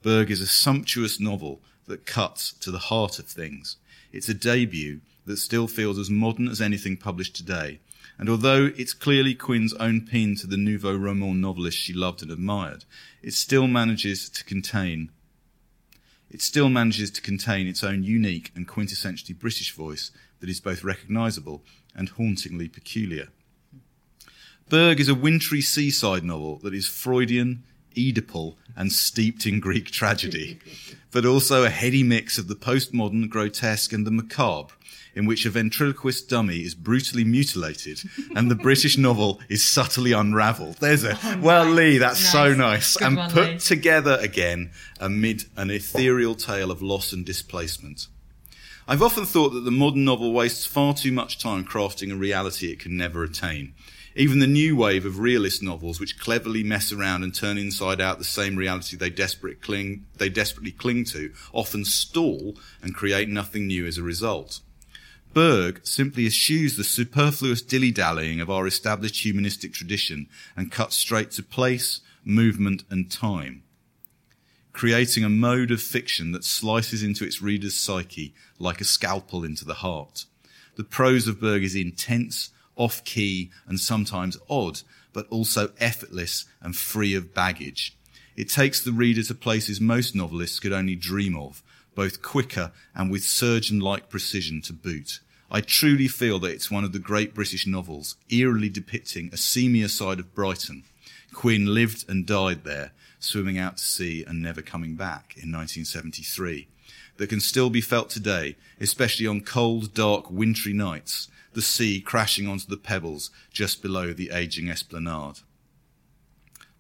Berg 0.04 0.30
is 0.30 0.42
a 0.42 0.48
sumptuous 0.48 1.18
novel 1.22 1.62
that 1.86 2.06
cuts 2.06 2.52
to 2.60 2.72
the 2.72 2.78
heart 2.78 3.20
of 3.20 3.26
things. 3.26 3.78
It's 4.12 4.28
a 4.28 4.34
debut 4.34 5.00
that 5.26 5.38
still 5.38 5.68
feels 5.68 5.98
as 5.98 6.10
modern 6.10 6.50
as 6.50 6.60
anything 6.60 6.98
published 6.98 7.36
today. 7.36 7.80
And 8.18 8.28
although 8.30 8.72
it's 8.76 8.94
clearly 8.94 9.34
Quin's 9.34 9.74
own 9.76 10.02
pin 10.02 10.36
to 10.38 10.48
the 10.48 10.58
nouveau 10.58 10.96
roman 10.96 11.40
novelist 11.40 11.78
she 11.78 11.94
loved 11.94 12.22
and 12.22 12.32
admired, 12.32 12.84
it 13.22 13.34
still 13.34 13.68
manages 13.68 14.28
to 14.30 14.44
contain 14.44 15.12
it 16.30 16.42
still 16.42 16.70
manages 16.70 17.12
to 17.12 17.22
contain 17.22 17.68
its 17.68 17.84
own 17.84 18.04
unique 18.04 18.52
and 18.56 18.68
quintessentially 18.68 19.38
British 19.38 19.74
voice 19.74 20.12
that 20.40 20.50
is 20.50 20.60
both 20.60 20.84
recognisable 20.84 21.64
and 21.96 22.10
hauntingly 22.10 22.68
peculiar. 22.68 23.30
Berg 24.70 25.00
is 25.00 25.08
a 25.08 25.16
wintry 25.16 25.62
seaside 25.62 26.24
novel 26.24 26.58
that 26.60 26.74
is 26.74 26.88
Freudian, 26.88 27.64
Oedipal, 27.98 28.56
and 28.76 28.92
steeped 28.92 29.46
in 29.46 29.60
Greek 29.60 29.90
tragedy, 29.92 30.60
but 31.12 31.26
also 31.26 31.64
a 31.64 31.70
heady 31.70 32.04
mix 32.04 32.38
of 32.38 32.48
the 32.48 32.56
postmodern, 32.56 33.28
grotesque, 33.30 33.92
and 33.92 34.06
the 34.06 34.12
macabre, 34.12 34.74
in 35.16 35.26
which 35.26 35.48
a 35.48 35.50
ventriloquist 35.50 36.30
dummy 36.30 36.58
is 36.60 36.76
brutally 36.76 37.24
mutilated 37.24 38.00
and 38.36 38.52
the 38.52 38.56
British 38.56 39.00
novel 39.00 39.40
is 39.50 39.66
subtly 39.66 40.12
unravelled. 40.12 40.76
There's 40.76 41.04
a 41.04 41.18
oh, 41.24 41.40
well, 41.42 41.66
Lee, 41.66 41.98
that's 41.98 42.20
so 42.20 42.50
Nice. 42.54 42.58
nice, 42.58 42.98
Good 42.98 43.08
and 43.08 43.18
one, 43.18 43.32
put 43.32 43.48
Lee. 43.50 43.58
together 43.58 44.18
again 44.22 44.70
amid 45.00 45.46
an 45.56 45.72
ethereal 45.72 46.36
tale 46.36 46.70
of 46.70 46.84
loss 46.84 47.14
and 47.14 47.26
displacement. 47.26 48.06
I've 48.88 49.02
often 49.02 49.26
thought 49.26 49.50
that 49.50 49.62
the 49.66 49.72
modern 49.72 50.06
novel 50.06 50.32
wastes 50.34 50.66
far 50.68 50.94
too 50.94 51.12
much 51.12 51.40
time 51.40 51.66
crafting 51.66 52.12
a 52.14 52.16
reality 52.16 52.72
it 52.72 52.80
can 52.80 52.96
never 52.96 53.24
attain. 53.24 53.74
Even 54.20 54.40
the 54.40 54.48
new 54.48 54.76
wave 54.76 55.06
of 55.06 55.20
realist 55.20 55.62
novels, 55.62 56.00
which 56.00 56.20
cleverly 56.20 56.64
mess 56.64 56.92
around 56.92 57.22
and 57.22 57.36
turn 57.36 57.56
inside 57.56 58.02
out 58.02 58.18
the 58.18 58.24
same 58.24 58.56
reality 58.56 58.98
they, 58.98 59.12
desperate 59.12 59.62
cling, 59.62 60.08
they 60.18 60.28
desperately 60.28 60.72
cling 60.72 61.06
to, 61.06 61.32
often 61.54 61.86
stall 61.86 62.56
and 62.82 62.96
create 62.96 63.30
nothing 63.30 63.68
new 63.68 63.86
as 63.86 64.00
a 64.00 64.04
result. 64.04 64.60
Berg 65.36 65.82
simply 65.86 66.26
eschews 66.26 66.78
the 66.78 66.84
superfluous 66.84 67.62
dilly-dallying 67.62 68.42
of 68.42 68.50
our 68.50 68.66
established 68.66 69.24
humanistic 69.24 69.72
tradition 69.72 70.28
and 70.56 70.72
cuts 70.72 70.98
straight 70.98 71.30
to 71.32 71.44
place, 71.44 72.02
movement 72.26 72.84
and 72.90 73.12
time 73.12 73.62
creating 74.78 75.24
a 75.24 75.30
mode 75.30 75.72
of 75.72 75.82
fiction 75.82 76.34
that 76.34 76.44
slices 76.44 77.02
into 77.02 77.26
its 77.26 77.42
reader's 77.42 77.74
psyche 77.74 78.32
like 78.60 78.80
a 78.80 78.84
scalpel 78.84 79.44
into 79.44 79.66
the 79.66 79.74
heart. 79.74 80.26
The 80.76 80.84
prose 80.84 81.28
of 81.28 81.42
Berg 81.42 81.64
is 81.64 81.76
intense, 81.76 82.52
off 82.78 83.04
key, 83.04 83.52
and 83.68 83.80
sometimes 83.80 84.38
odd, 84.50 84.82
but 85.14 85.28
also 85.30 85.72
effortless 85.80 86.46
and 86.62 86.76
free 86.76 87.14
of 87.14 87.34
baggage. 87.34 87.96
It 88.36 88.50
takes 88.50 88.82
the 88.82 88.92
reader 88.92 89.24
to 89.24 89.36
places 89.36 89.82
most 89.82 90.16
novelists 90.16 90.60
could 90.60 90.72
only 90.72 90.96
dream 90.96 91.36
of, 91.36 91.64
both 91.96 92.22
quicker 92.22 92.72
and 92.96 93.12
with 93.12 93.24
surgeon 93.24 93.80
like 93.80 94.10
precision 94.10 94.62
to 94.62 94.74
boot. 94.74 95.20
I 95.50 95.62
truly 95.62 96.08
feel 96.08 96.40
that 96.40 96.52
it's 96.52 96.70
one 96.70 96.84
of 96.84 96.92
the 96.94 97.00
great 97.00 97.34
British 97.34 97.66
novels, 97.66 98.16
eerily 98.30 98.70
depicting 98.70 99.28
a 99.28 99.38
seamier 99.38 99.90
side 99.90 100.20
of 100.20 100.36
Brighton. 100.36 100.84
Quin 101.34 101.74
lived 101.74 102.08
and 102.08 102.26
died 102.26 102.64
there, 102.64 102.92
swimming 103.20 103.58
out 103.58 103.78
to 103.78 103.84
sea 103.84 104.24
and 104.28 104.42
never 104.42 104.62
coming 104.62 104.96
back 104.96 105.34
in 105.36 105.52
1973 105.52 106.68
that 107.18 107.28
can 107.28 107.40
still 107.40 107.70
be 107.70 107.82
felt 107.82 108.10
today, 108.10 108.56
especially 108.80 109.28
on 109.28 109.42
cold, 109.42 109.94
dark, 109.94 110.30
wintry 110.30 110.74
nights, 110.74 111.28
the 111.54 111.62
sea 111.62 112.00
crashing 112.02 112.48
onto 112.48 112.68
the 112.68 112.78
pebbles 112.78 113.32
just 113.52 113.82
below 113.82 114.14
the 114.14 114.32
aging 114.32 114.70
esplanade. 114.70 115.40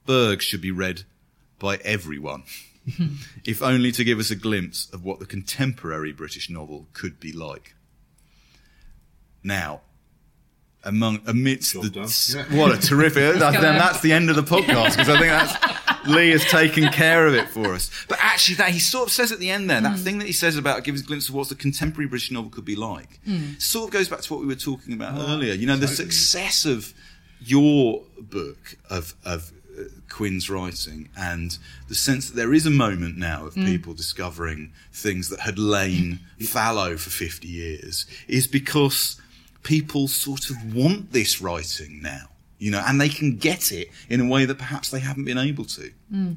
Berg 0.05 0.41
should 0.41 0.61
be 0.61 0.71
read 0.71 1.03
by 1.59 1.77
everyone, 1.77 2.43
if 3.45 3.61
only 3.61 3.91
to 3.91 4.03
give 4.03 4.19
us 4.19 4.31
a 4.31 4.35
glimpse 4.35 4.89
of 4.93 5.03
what 5.03 5.19
the 5.19 5.25
contemporary 5.25 6.13
British 6.13 6.49
novel 6.49 6.87
could 6.93 7.19
be 7.19 7.31
like. 7.31 7.75
Now, 9.43 9.81
among 10.83 11.21
amidst 11.25 11.73
Job 11.73 11.83
the 11.83 11.89
done. 11.89 12.57
what 12.57 12.71
a 12.73 12.79
terrific 12.79 13.35
then 13.39 13.61
that's 13.61 14.01
the 14.01 14.13
end 14.13 14.29
of 14.29 14.35
the 14.35 14.43
podcast 14.43 14.91
because 14.91 15.09
I 15.09 15.19
think 15.19 15.31
that's 15.31 15.53
Lee 16.07 16.29
has 16.29 16.45
taken 16.45 16.91
care 16.91 17.27
of 17.27 17.33
it 17.35 17.49
for 17.49 17.73
us. 17.73 17.89
But 18.07 18.19
actually, 18.21 18.55
that 18.55 18.69
he 18.69 18.79
sort 18.79 19.07
of 19.07 19.13
says 19.13 19.31
at 19.31 19.39
the 19.39 19.49
end 19.49 19.69
there, 19.69 19.81
that 19.81 19.97
hmm. 19.97 20.03
thing 20.03 20.19
that 20.19 20.27
he 20.27 20.33
says 20.33 20.57
about 20.57 20.83
gives 20.83 21.01
a 21.01 21.03
glimpse 21.03 21.29
of 21.29 21.35
what 21.35 21.49
the 21.49 21.55
contemporary 21.55 22.07
British 22.07 22.31
novel 22.31 22.49
could 22.49 22.65
be 22.65 22.75
like, 22.75 23.19
hmm. 23.25 23.53
sort 23.57 23.89
of 23.89 23.93
goes 23.93 24.09
back 24.09 24.21
to 24.21 24.33
what 24.33 24.41
we 24.41 24.47
were 24.47 24.55
talking 24.55 24.93
about 24.93 25.17
oh, 25.17 25.33
earlier. 25.33 25.53
You 25.53 25.67
know, 25.67 25.75
the 25.75 25.87
success 25.87 26.65
of 26.65 26.93
your 27.39 28.03
book 28.19 28.77
of 28.89 29.13
of 29.25 29.51
uh, 29.77 29.83
Quin's 30.09 30.49
writing 30.49 31.09
and 31.17 31.57
the 31.87 31.95
sense 31.95 32.29
that 32.29 32.35
there 32.35 32.53
is 32.53 32.65
a 32.65 32.71
moment 32.71 33.17
now 33.17 33.45
of 33.45 33.53
hmm. 33.53 33.65
people 33.65 33.93
discovering 33.93 34.71
things 34.91 35.29
that 35.29 35.41
had 35.41 35.59
lain 35.59 36.19
fallow 36.39 36.97
for 36.97 37.09
50 37.09 37.47
years 37.47 38.05
is 38.27 38.47
because 38.47 39.21
people 39.63 40.07
sort 40.07 40.49
of 40.49 40.75
want 40.75 41.11
this 41.11 41.41
writing 41.41 42.01
now, 42.01 42.27
you 42.59 42.71
know, 42.71 42.83
and 42.85 42.99
they 42.99 43.09
can 43.09 43.37
get 43.37 43.71
it 43.71 43.89
in 44.09 44.19
a 44.21 44.27
way 44.27 44.45
that 44.45 44.57
perhaps 44.57 44.89
they 44.89 44.99
haven't 44.99 45.25
been 45.25 45.37
able 45.37 45.65
to. 45.65 45.91
Hmm. 46.09 46.33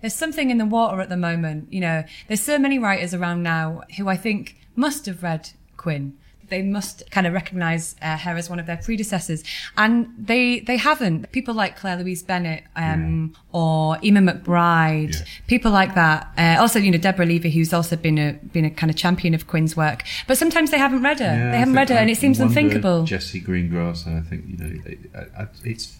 There's 0.00 0.14
something 0.14 0.50
in 0.50 0.58
the 0.58 0.66
water 0.66 1.00
at 1.00 1.08
the 1.08 1.16
moment. 1.16 1.72
You 1.72 1.80
know, 1.80 2.04
there's 2.26 2.42
so 2.42 2.58
many 2.58 2.78
writers 2.78 3.14
around 3.14 3.42
now 3.42 3.82
who 3.96 4.08
I 4.08 4.16
think 4.16 4.56
must 4.74 5.06
have 5.06 5.22
read 5.22 5.50
Quin. 5.76 6.16
They 6.48 6.62
must 6.62 7.10
kind 7.10 7.26
of 7.26 7.32
recognise 7.32 7.94
uh, 8.02 8.16
her 8.18 8.36
as 8.36 8.48
one 8.50 8.58
of 8.58 8.66
their 8.66 8.76
predecessors, 8.78 9.44
and 9.76 10.12
they 10.18 10.60
they 10.60 10.76
haven't. 10.76 11.30
People 11.32 11.54
like 11.54 11.76
Claire 11.76 11.96
Louise 11.96 12.22
Bennett 12.22 12.64
um, 12.76 13.34
or 13.52 13.96
Eimear 13.96 14.24
McBride, 14.42 15.14
Yeah. 15.14 15.24
people 15.46 15.70
like 15.70 15.94
that. 15.94 16.28
Uh, 16.38 16.56
also, 16.60 16.78
you 16.78 16.90
know, 16.90 16.98
Deborah 16.98 17.26
Levy, 17.26 17.50
who's 17.50 17.72
also 17.72 17.96
been 17.96 18.18
a 18.18 18.32
been 18.52 18.64
a 18.64 18.70
kind 18.70 18.90
of 18.90 18.96
champion 18.96 19.34
of 19.34 19.46
Quin's 19.46 19.76
work. 19.76 20.02
But 20.26 20.38
sometimes 20.38 20.70
they 20.70 20.78
haven't 20.78 21.02
read 21.02 21.18
her. 21.20 21.24
Yeah, 21.26 21.50
they 21.52 21.58
haven't 21.58 21.74
read 21.74 21.88
her, 21.90 21.96
and 21.96 22.10
it 22.10 22.18
seems 22.18 22.40
unthinkable. 22.40 23.04
Jessie 23.04 23.40
Greengrass, 23.40 24.06
I 24.06 24.20
think 24.22 24.44
you 24.48 24.56
know, 24.56 24.82
it, 24.86 24.98
I, 25.14 25.42
I- 25.42 25.48
it's 25.64 25.96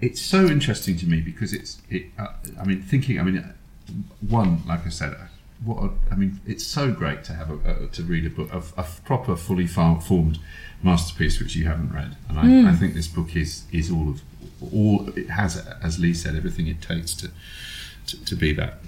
it's 0.00 0.20
so 0.22 0.46
interesting 0.46 0.96
to 0.98 1.06
me 1.06 1.20
because 1.20 1.52
it's 1.52 1.78
it. 1.90 2.06
Uh, 2.18 2.28
I 2.60 2.64
mean, 2.64 2.82
thinking. 2.82 3.18
I 3.18 3.22
mean, 3.24 3.44
one, 4.28 4.62
like 4.66 4.86
I 4.86 4.90
said, 4.90 5.16
what 5.64 5.82
a, 5.82 5.90
I 6.10 6.14
mean, 6.16 6.40
it's 6.46 6.66
so 6.66 6.92
great 6.92 7.24
to 7.24 7.32
have 7.34 7.50
a, 7.50 7.70
uh, 7.70 7.86
to 7.92 8.02
read 8.02 8.26
a 8.26 8.30
book 8.30 8.52
of 8.52 8.72
a 8.76 8.84
proper, 9.04 9.36
fully 9.36 9.66
formed 9.66 10.38
masterpiece 10.82 11.40
which 11.40 11.56
you 11.56 11.66
haven't 11.66 11.92
read, 11.92 12.16
and 12.28 12.38
I, 12.38 12.42
Hmm. 12.42 12.66
I 12.66 12.74
think 12.74 12.94
this 12.94 13.08
book 13.08 13.34
is 13.34 13.64
is 13.72 13.90
all 13.90 14.08
of 14.10 14.22
all 14.72 15.08
it 15.16 15.30
has, 15.30 15.56
as 15.82 15.98
Lee 15.98 16.14
said, 16.14 16.36
everything 16.36 16.66
it 16.68 16.80
takes 16.80 17.14
to 17.16 17.30
to, 18.06 18.24
to 18.24 18.36
be 18.36 18.52
that. 18.54 18.78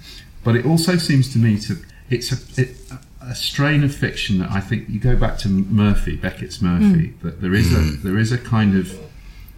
But 0.43 0.55
it 0.55 0.65
also 0.65 0.95
seems 0.97 1.31
to 1.33 1.37
me 1.39 1.59
to 1.59 1.77
it's 2.09 2.31
a, 2.31 2.61
it, 2.61 2.75
a 3.21 3.35
strain 3.35 3.83
of 3.83 3.93
fiction 3.93 4.39
that 4.39 4.51
I 4.51 4.59
think 4.59 4.89
you 4.89 4.99
go 4.99 5.15
back 5.15 5.37
to 5.39 5.49
Murphy, 5.49 6.15
Beckett's 6.17 6.61
Murphy, 6.61 7.13
that 7.21 7.41
there 7.41 7.53
is 7.53 7.71
a 7.73 7.97
there 7.97 8.17
is 8.17 8.31
a 8.31 8.37
kind 8.37 8.77
of 8.77 8.97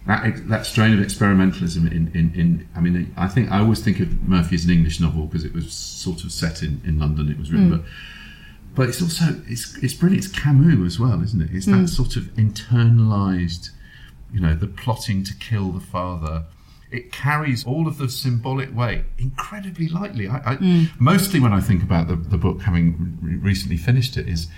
that 0.06 0.48
that 0.48 0.66
strain 0.66 0.92
of 0.92 1.04
experimentalism 1.04 1.90
in, 1.90 2.10
in, 2.14 2.32
in 2.34 2.68
I 2.74 2.80
mean 2.80 3.12
I 3.16 3.28
think 3.28 3.50
I 3.50 3.60
always 3.60 3.82
think 3.82 4.00
of 4.00 4.22
Murphy 4.28 4.56
as 4.56 4.64
an 4.64 4.70
English 4.70 5.00
novel 5.00 5.26
because 5.26 5.44
it 5.44 5.54
was 5.54 5.72
sort 5.72 6.24
of 6.24 6.32
set 6.32 6.62
in, 6.62 6.80
in 6.84 6.98
London 6.98 7.30
it 7.30 7.38
was 7.38 7.50
written 7.50 7.70
hmm. 7.70 7.76
but 7.76 7.86
but 8.74 8.88
it's 8.88 9.00
also 9.00 9.40
it's 9.46 9.76
it's 9.82 9.94
brilliant 9.94 10.24
it's 10.24 10.32
Camus 10.32 10.86
as 10.86 11.00
well 11.00 11.22
isn't 11.22 11.40
it? 11.40 11.50
It's 11.52 11.66
that 11.66 11.72
hmm. 11.72 11.86
sort 11.86 12.16
of 12.16 12.24
internalized 12.34 13.70
you 14.32 14.40
know 14.40 14.54
the 14.54 14.66
plotting 14.66 15.24
to 15.24 15.34
kill 15.34 15.70
the 15.70 15.80
father. 15.80 16.44
It 16.90 17.10
carries 17.10 17.64
all 17.64 17.88
of 17.88 17.98
the 17.98 18.08
symbolic 18.08 18.72
weight 18.76 19.02
incredibly 19.18 19.88
lightly. 19.88 20.28
I, 20.28 20.52
I 20.52 20.54
hmm. 20.56 20.84
mostly 20.98 21.40
when 21.40 21.52
I 21.52 21.60
think 21.60 21.82
about 21.82 22.08
the, 22.08 22.16
the 22.16 22.38
book 22.38 22.62
having 22.62 23.18
re- 23.22 23.36
recently 23.36 23.78
finished 23.78 24.16
it 24.16 24.28
is 24.28 24.48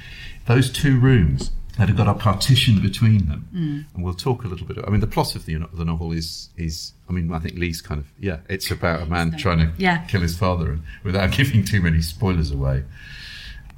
those 0.46 0.70
two 0.70 0.98
rooms 0.98 1.50
that 1.78 1.88
have 1.88 1.96
got 1.96 2.08
a 2.08 2.14
partition 2.14 2.80
between 2.80 3.26
them 3.28 3.86
and 3.94 4.02
we'll 4.04 4.14
talk 4.14 4.44
a 4.44 4.48
little 4.48 4.66
bit 4.66 4.78
I 4.86 4.90
mean 4.90 5.00
the 5.00 5.06
plot 5.06 5.34
of 5.36 5.44
the, 5.46 5.58
the 5.74 5.84
novel 5.84 6.12
is 6.12 6.48
is 6.56 6.92
I 7.08 7.12
mean 7.12 7.30
I 7.32 7.38
think 7.38 7.56
Lee's 7.58 7.80
kind 7.82 8.00
of 8.00 8.06
yeah 8.18 8.38
it's 8.48 8.70
about 8.70 9.02
a 9.02 9.06
man 9.06 9.36
trying 9.36 9.58
to 9.58 9.72
Yeah. 9.78 9.98
kill 10.06 10.22
his 10.22 10.36
father 10.38 10.70
and 10.72 10.82
without 11.04 11.32
giving 11.38 11.64
too 11.64 11.80
many 11.82 12.00
spoilers 12.02 12.50
away 12.50 12.84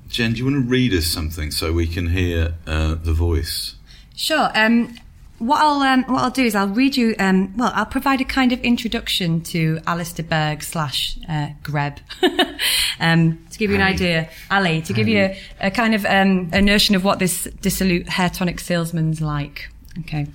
Jen, 0.09 0.33
do 0.33 0.39
you 0.39 0.45
want 0.47 0.57
to 0.65 0.71
read 0.71 0.95
us 0.95 1.07
something 1.07 1.51
so 1.51 1.73
we 1.73 1.87
can 1.87 2.07
hear 2.09 2.55
uh, 2.67 2.95
the 2.95 3.13
voice? 3.13 3.75
Sure. 4.17 4.51
Um, 4.55 4.97
what 5.39 5.61
I'll 5.61 5.81
um, 5.83 6.05
what 6.05 6.23
I'll 6.23 6.31
do 6.31 6.45
is 6.45 6.55
I'll 6.55 6.69
read 6.69 6.97
you. 6.97 7.15
Um, 7.19 7.57
well, 7.57 7.73
I'll 7.75 7.87
provide 7.87 8.21
a 8.21 8.25
kind 8.25 8.53
of 8.53 8.61
introduction 8.61 9.41
to 9.43 9.81
Alistair 9.87 10.25
Berg 10.25 10.63
slash 10.63 11.19
uh, 11.29 11.49
Greb, 11.63 12.01
um, 13.01 13.45
to 13.51 13.59
give 13.59 13.71
you 13.71 13.77
an 13.77 13.83
Ali. 13.83 13.93
idea. 13.93 14.31
Ali, 14.51 14.83
to 14.83 14.93
give 14.93 15.09
you 15.09 15.21
a, 15.21 15.39
a 15.61 15.71
kind 15.71 15.95
of 15.95 16.05
um, 16.07 16.51
a 16.53 16.61
notion 16.61 16.95
of 16.95 17.05
what 17.05 17.19
this 17.19 17.45
dissolute 17.61 18.09
hair 18.09 18.31
tonic 18.31 18.59
salesman's 18.61 19.21
like. 19.21 19.69
Okay. 20.01 20.27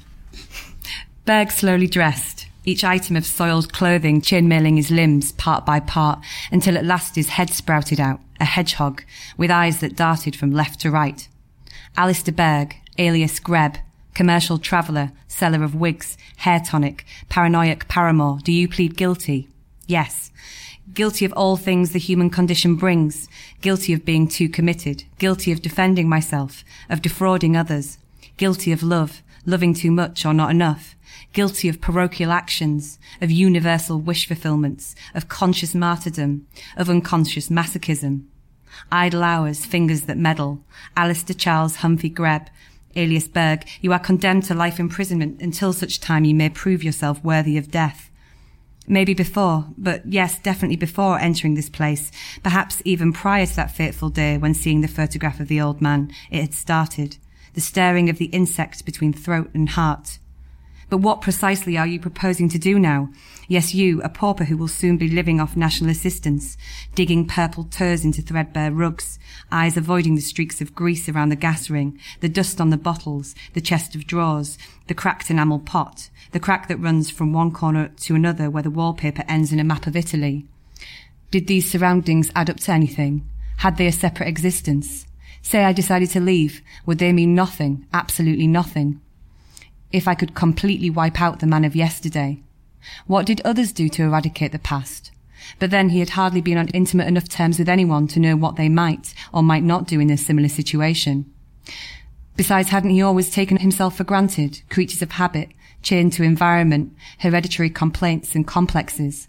Berg 1.25 1.51
slowly 1.51 1.87
dressed, 1.87 2.47
each 2.65 2.83
item 2.83 3.15
of 3.15 3.25
soiled 3.25 3.71
clothing 3.71 4.21
chainmailing 4.21 4.75
his 4.75 4.91
limbs 4.91 5.31
part 5.33 5.65
by 5.65 5.79
part 5.79 6.19
until 6.51 6.77
at 6.77 6.85
last 6.85 7.15
his 7.15 7.29
head 7.29 7.49
sprouted 7.49 7.99
out, 7.99 8.19
a 8.39 8.45
hedgehog, 8.45 9.03
with 9.37 9.51
eyes 9.51 9.79
that 9.79 9.95
darted 9.95 10.35
from 10.35 10.51
left 10.51 10.81
to 10.81 10.91
right. 10.91 11.27
Alistair 11.95 12.33
Berg, 12.33 12.75
alias 12.97 13.39
Greb, 13.39 13.77
commercial 14.13 14.57
traveller, 14.57 15.11
seller 15.27 15.63
of 15.63 15.75
wigs, 15.75 16.17
hair 16.37 16.59
tonic, 16.59 17.05
paranoiac 17.29 17.87
paramour, 17.87 18.39
do 18.43 18.51
you 18.51 18.67
plead 18.67 18.95
guilty? 18.95 19.47
Yes. 19.87 20.31
Guilty 20.93 21.25
of 21.25 21.33
all 21.33 21.57
things 21.57 21.91
the 21.91 21.99
human 21.99 22.29
condition 22.29 22.75
brings, 22.75 23.27
guilty 23.61 23.93
of 23.93 24.05
being 24.05 24.27
too 24.27 24.49
committed, 24.49 25.05
guilty 25.17 25.51
of 25.51 25.61
defending 25.61 26.07
myself, 26.07 26.63
of 26.89 27.01
defrauding 27.01 27.55
others, 27.57 27.97
guilty 28.37 28.71
of 28.71 28.83
love, 28.83 29.21
loving 29.45 29.73
too 29.73 29.91
much 29.91 30.25
or 30.25 30.33
not 30.33 30.51
enough, 30.51 30.95
guilty 31.31 31.67
of 31.67 31.81
parochial 31.81 32.31
actions, 32.31 32.99
of 33.21 33.31
universal 33.31 33.99
wish 33.99 34.27
fulfillments, 34.27 34.95
of 35.15 35.27
conscious 35.27 35.73
martyrdom, 35.73 36.45
of 36.77 36.89
unconscious 36.89 37.49
masochism. 37.49 38.23
Idle 38.91 39.23
hours, 39.23 39.65
fingers 39.65 40.03
that 40.03 40.17
meddle. 40.17 40.63
Alistair 40.97 41.35
Charles 41.35 41.77
Humphrey 41.77 42.09
Greb, 42.09 42.49
alias 42.95 43.27
Berg, 43.27 43.65
you 43.81 43.91
are 43.93 43.99
condemned 43.99 44.43
to 44.45 44.53
life 44.53 44.79
imprisonment 44.79 45.41
until 45.41 45.73
such 45.73 45.99
time 45.99 46.25
you 46.25 46.35
may 46.35 46.49
prove 46.49 46.83
yourself 46.83 47.23
worthy 47.23 47.57
of 47.57 47.71
death. 47.71 48.09
Maybe 48.87 49.13
before, 49.13 49.67
but 49.77 50.05
yes, 50.05 50.39
definitely 50.39 50.75
before 50.75 51.19
entering 51.19 51.55
this 51.55 51.69
place, 51.69 52.11
perhaps 52.43 52.81
even 52.83 53.13
prior 53.13 53.45
to 53.45 53.55
that 53.55 53.71
fateful 53.71 54.09
day 54.09 54.37
when 54.37 54.53
seeing 54.53 54.81
the 54.81 54.87
photograph 54.87 55.39
of 55.39 55.47
the 55.47 55.61
old 55.61 55.81
man, 55.81 56.11
it 56.29 56.41
had 56.41 56.53
started. 56.53 57.17
The 57.53 57.61
staring 57.61 58.09
of 58.09 58.17
the 58.17 58.25
insect 58.25 58.85
between 58.85 59.13
throat 59.13 59.49
and 59.53 59.69
heart. 59.69 60.19
But 60.93 60.99
what 60.99 61.21
precisely 61.21 61.75
are 61.75 61.87
you 61.87 61.99
proposing 61.99 62.49
to 62.49 62.59
do 62.59 62.77
now? 62.77 63.09
Yes, 63.47 63.73
you, 63.73 63.99
a 64.03 64.09
pauper 64.09 64.43
who 64.43 64.55
will 64.55 64.67
soon 64.67 64.95
be 64.95 65.09
living 65.09 65.39
off 65.39 65.57
national 65.57 65.89
assistance, 65.89 66.55
digging 66.93 67.27
purple 67.27 67.63
turs 67.63 68.05
into 68.05 68.21
threadbare 68.21 68.71
rugs, 68.71 69.17
eyes 69.51 69.75
avoiding 69.75 70.13
the 70.13 70.21
streaks 70.21 70.61
of 70.61 70.75
grease 70.75 71.09
around 71.09 71.29
the 71.29 71.35
gas 71.35 71.67
ring, 71.67 71.99
the 72.19 72.29
dust 72.29 72.61
on 72.61 72.69
the 72.69 72.77
bottles, 72.77 73.33
the 73.53 73.59
chest 73.59 73.95
of 73.95 74.05
drawers, 74.05 74.55
the 74.85 74.93
cracked 74.93 75.31
enamel 75.31 75.57
pot, 75.57 76.11
the 76.31 76.39
crack 76.39 76.67
that 76.67 76.77
runs 76.77 77.09
from 77.09 77.33
one 77.33 77.49
corner 77.49 77.87
to 78.01 78.13
another 78.13 78.47
where 78.51 78.61
the 78.61 78.69
wallpaper 78.69 79.23
ends 79.27 79.51
in 79.51 79.59
a 79.59 79.63
map 79.63 79.87
of 79.87 79.95
Italy. 79.95 80.45
Did 81.31 81.47
these 81.47 81.71
surroundings 81.71 82.29
add 82.35 82.51
up 82.51 82.57
to 82.57 82.71
anything? 82.71 83.27
Had 83.57 83.77
they 83.77 83.87
a 83.87 83.91
separate 83.91 84.29
existence? 84.29 85.07
Say 85.41 85.63
I 85.63 85.73
decided 85.73 86.11
to 86.11 86.19
leave, 86.19 86.61
would 86.85 86.99
they 86.99 87.13
mean 87.13 87.33
nothing, 87.33 87.87
absolutely 87.91 88.45
nothing? 88.45 89.01
If 89.93 90.07
I 90.07 90.15
could 90.15 90.33
completely 90.33 90.89
wipe 90.89 91.21
out 91.21 91.39
the 91.39 91.45
man 91.45 91.63
of 91.63 91.75
yesterday, 91.75 92.41
what 93.05 93.27
did 93.27 93.41
others 93.41 93.71
do 93.71 93.87
to 93.89 94.03
eradicate 94.03 94.51
the 94.51 94.57
past? 94.57 95.11
But 95.59 95.69
then 95.69 95.89
he 95.89 95.99
had 95.99 96.09
hardly 96.09 96.41
been 96.41 96.57
on 96.57 96.69
intimate 96.69 97.07
enough 97.07 97.29
terms 97.29 97.59
with 97.59 97.69
anyone 97.69 98.07
to 98.07 98.19
know 98.19 98.35
what 98.35 98.55
they 98.55 98.69
might 98.69 99.13
or 99.31 99.43
might 99.43 99.61
not 99.61 99.85
do 99.85 99.99
in 99.99 100.09
a 100.09 100.17
similar 100.17 100.49
situation. 100.49 101.31
Besides, 102.35 102.69
hadn't 102.69 102.89
he 102.89 103.03
always 103.03 103.29
taken 103.29 103.57
himself 103.57 103.95
for 103.95 104.03
granted, 104.03 104.63
creatures 104.67 105.03
of 105.03 105.11
habit, 105.11 105.49
chained 105.83 106.13
to 106.13 106.23
environment, 106.23 106.95
hereditary 107.19 107.69
complaints 107.69 108.33
and 108.33 108.47
complexes? 108.47 109.27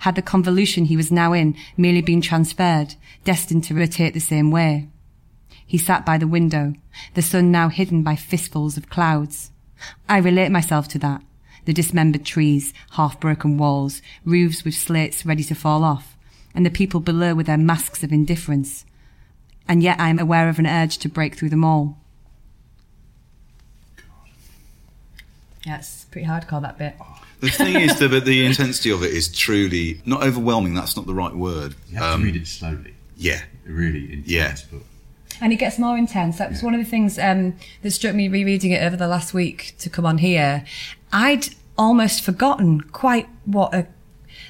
Had 0.00 0.14
the 0.14 0.22
convolution 0.22 0.86
he 0.86 0.96
was 0.96 1.12
now 1.12 1.34
in 1.34 1.54
merely 1.76 2.00
been 2.00 2.22
transferred, 2.22 2.94
destined 3.24 3.64
to 3.64 3.74
rotate 3.74 4.14
the 4.14 4.20
same 4.20 4.50
way? 4.50 4.88
He 5.66 5.76
sat 5.76 6.06
by 6.06 6.16
the 6.16 6.26
window, 6.26 6.72
the 7.12 7.20
sun 7.20 7.52
now 7.52 7.68
hidden 7.68 8.02
by 8.02 8.16
fistfuls 8.16 8.78
of 8.78 8.88
clouds. 8.88 9.50
I 10.08 10.18
relate 10.18 10.50
myself 10.50 10.88
to 10.88 10.98
that 11.00 11.22
the 11.64 11.72
dismembered 11.72 12.24
trees, 12.24 12.72
half 12.92 13.18
broken 13.18 13.58
walls, 13.58 14.00
roofs 14.24 14.64
with 14.64 14.74
slates 14.74 15.26
ready 15.26 15.42
to 15.42 15.54
fall 15.54 15.82
off, 15.82 16.16
and 16.54 16.64
the 16.64 16.70
people 16.70 17.00
below 17.00 17.34
with 17.34 17.46
their 17.46 17.56
masks 17.58 18.04
of 18.04 18.12
indifference. 18.12 18.84
And 19.66 19.82
yet 19.82 19.98
I 19.98 20.08
am 20.10 20.20
aware 20.20 20.48
of 20.48 20.60
an 20.60 20.66
urge 20.68 20.96
to 20.98 21.08
break 21.08 21.34
through 21.34 21.48
them 21.50 21.64
all. 21.64 21.98
Yeah, 25.66 25.78
it's 25.78 26.04
pretty 26.04 26.26
hardcore 26.28 26.62
that 26.62 26.78
bit. 26.78 26.94
The 27.40 27.48
thing 27.50 27.74
is, 27.80 27.98
the, 27.98 28.06
the 28.08 28.46
intensity 28.46 28.90
of 28.92 29.02
it 29.02 29.12
is 29.12 29.28
truly 29.36 30.00
not 30.06 30.22
overwhelming. 30.22 30.74
That's 30.74 30.96
not 30.96 31.06
the 31.06 31.14
right 31.14 31.34
word. 31.34 31.74
You 31.90 31.96
have 31.98 32.14
Um, 32.14 32.20
to 32.20 32.26
read 32.26 32.36
it 32.36 32.46
slowly. 32.46 32.94
Yeah, 33.16 33.42
really 33.64 34.12
intense 34.12 34.28
Yeah. 34.28 34.54
book. 34.70 34.86
And 35.40 35.52
it 35.52 35.56
gets 35.56 35.78
more 35.78 35.96
intense. 35.96 36.38
That 36.38 36.50
was 36.50 36.62
one 36.62 36.74
of 36.74 36.80
the 36.80 36.90
things 36.90 37.18
um, 37.18 37.56
that 37.82 37.90
struck 37.90 38.14
me 38.14 38.28
rereading 38.28 38.72
it 38.72 38.82
over 38.82 38.96
the 38.96 39.08
last 39.08 39.34
week 39.34 39.74
to 39.78 39.90
come 39.90 40.06
on 40.06 40.18
here. 40.18 40.64
I'd 41.12 41.48
almost 41.78 42.22
forgotten 42.22 42.80
quite 42.80 43.28
what 43.44 43.74
a 43.74 43.86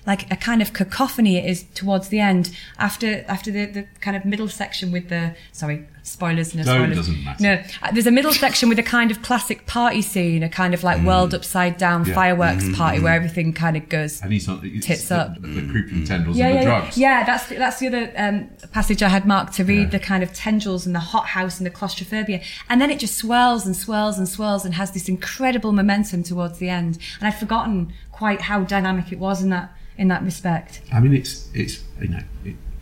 like 0.06 0.30
a 0.32 0.36
kind 0.36 0.62
of 0.62 0.72
cacophony 0.72 1.36
it 1.36 1.44
is 1.44 1.64
towards 1.74 2.08
the 2.08 2.20
end 2.20 2.50
after 2.78 3.24
after 3.28 3.50
the, 3.50 3.66
the 3.66 3.86
kind 4.00 4.16
of 4.16 4.24
middle 4.24 4.48
section 4.48 4.92
with 4.92 5.08
the 5.08 5.34
sorry 5.52 5.86
spoilers 6.02 6.54
no 6.54 6.62
No, 6.62 6.70
it 6.72 6.76
spoilers 6.76 6.96
doesn't 6.96 7.24
matter. 7.24 7.42
no 7.42 7.52
uh, 7.82 7.90
there's 7.92 8.06
a 8.06 8.12
middle 8.12 8.32
section 8.32 8.68
with 8.68 8.78
a 8.78 8.82
kind 8.84 9.10
of 9.10 9.22
classic 9.22 9.66
party 9.66 10.02
scene 10.02 10.44
a 10.44 10.48
kind 10.48 10.72
of 10.74 10.84
like 10.84 11.02
world 11.04 11.34
upside 11.34 11.76
down 11.76 12.04
Mm. 12.04 12.08
Yeah. 12.08 12.14
fireworks 12.14 12.64
Mhm, 12.64 12.76
party 12.76 12.98
mhm. 12.98 13.02
where 13.02 13.14
everything 13.14 13.52
kind 13.52 13.76
of 13.76 13.88
goes 13.88 14.20
And 14.22 14.32
he's 14.32 14.46
not 14.46 14.64
it's 14.64 14.86
Tits 14.86 15.08
the, 15.08 15.16
up. 15.16 15.40
The, 15.40 15.48
the 15.48 15.70
creeping 15.72 16.04
tendrils 16.04 16.36
yeah, 16.36 16.46
and 16.48 16.54
the 16.58 16.62
yeah, 16.62 16.64
drugs. 16.80 16.98
Yeah, 16.98 17.24
that's 17.24 17.46
the, 17.48 17.56
that's 17.56 17.78
the 17.80 17.86
other 17.88 18.12
um, 18.16 18.48
passage 18.72 19.02
I 19.02 19.08
had 19.08 19.24
marked 19.26 19.54
to 19.54 19.64
read 19.64 19.90
the 19.90 19.98
kind 19.98 20.22
of 20.22 20.32
tendrils 20.32 20.86
and 20.86 20.94
the 20.94 21.00
hothouse 21.00 21.58
and 21.58 21.66
the 21.66 21.70
claustrophobia, 21.70 22.40
and 22.68 22.80
then 22.80 22.90
it 22.90 22.98
just 23.00 23.16
swells 23.16 23.66
and 23.66 23.74
swells 23.74 24.18
and 24.18 24.28
swells 24.28 24.64
and 24.64 24.74
has 24.74 24.92
this 24.92 25.08
incredible 25.08 25.72
momentum 25.72 26.22
towards 26.22 26.58
the 26.58 26.68
end. 26.68 26.98
And 27.18 27.26
I'd 27.26 27.38
forgotten 27.38 27.92
quite 28.12 28.42
how 28.42 28.60
dynamic 28.60 29.10
it 29.12 29.18
was 29.18 29.42
in 29.42 29.50
that 29.50 29.72
in 29.98 30.08
that 30.08 30.22
respect. 30.22 30.80
I 30.92 31.00
mean, 31.00 31.14
it's 31.14 31.48
it's 31.54 31.82
you 32.00 32.08
know 32.08 32.20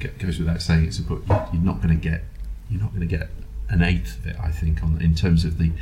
it 0.00 0.18
goes 0.18 0.38
without 0.38 0.60
saying 0.60 0.84
it's 0.86 0.98
a 0.98 1.02
book 1.02 1.22
you- 1.28 1.34
you're 1.54 1.62
not 1.62 1.80
going 1.82 1.98
to 1.98 2.00
get 2.10 2.24
you're 2.70 2.80
not 2.80 2.90
going 2.94 3.06
to 3.08 3.16
get 3.18 3.28
an 3.68 3.82
eighth 3.82 4.18
of 4.18 4.26
it. 4.26 4.36
I 4.42 4.50
think 4.50 4.82
on 4.82 5.00
in 5.00 5.14
terms 5.14 5.44
of 5.44 5.58
the 5.58 5.72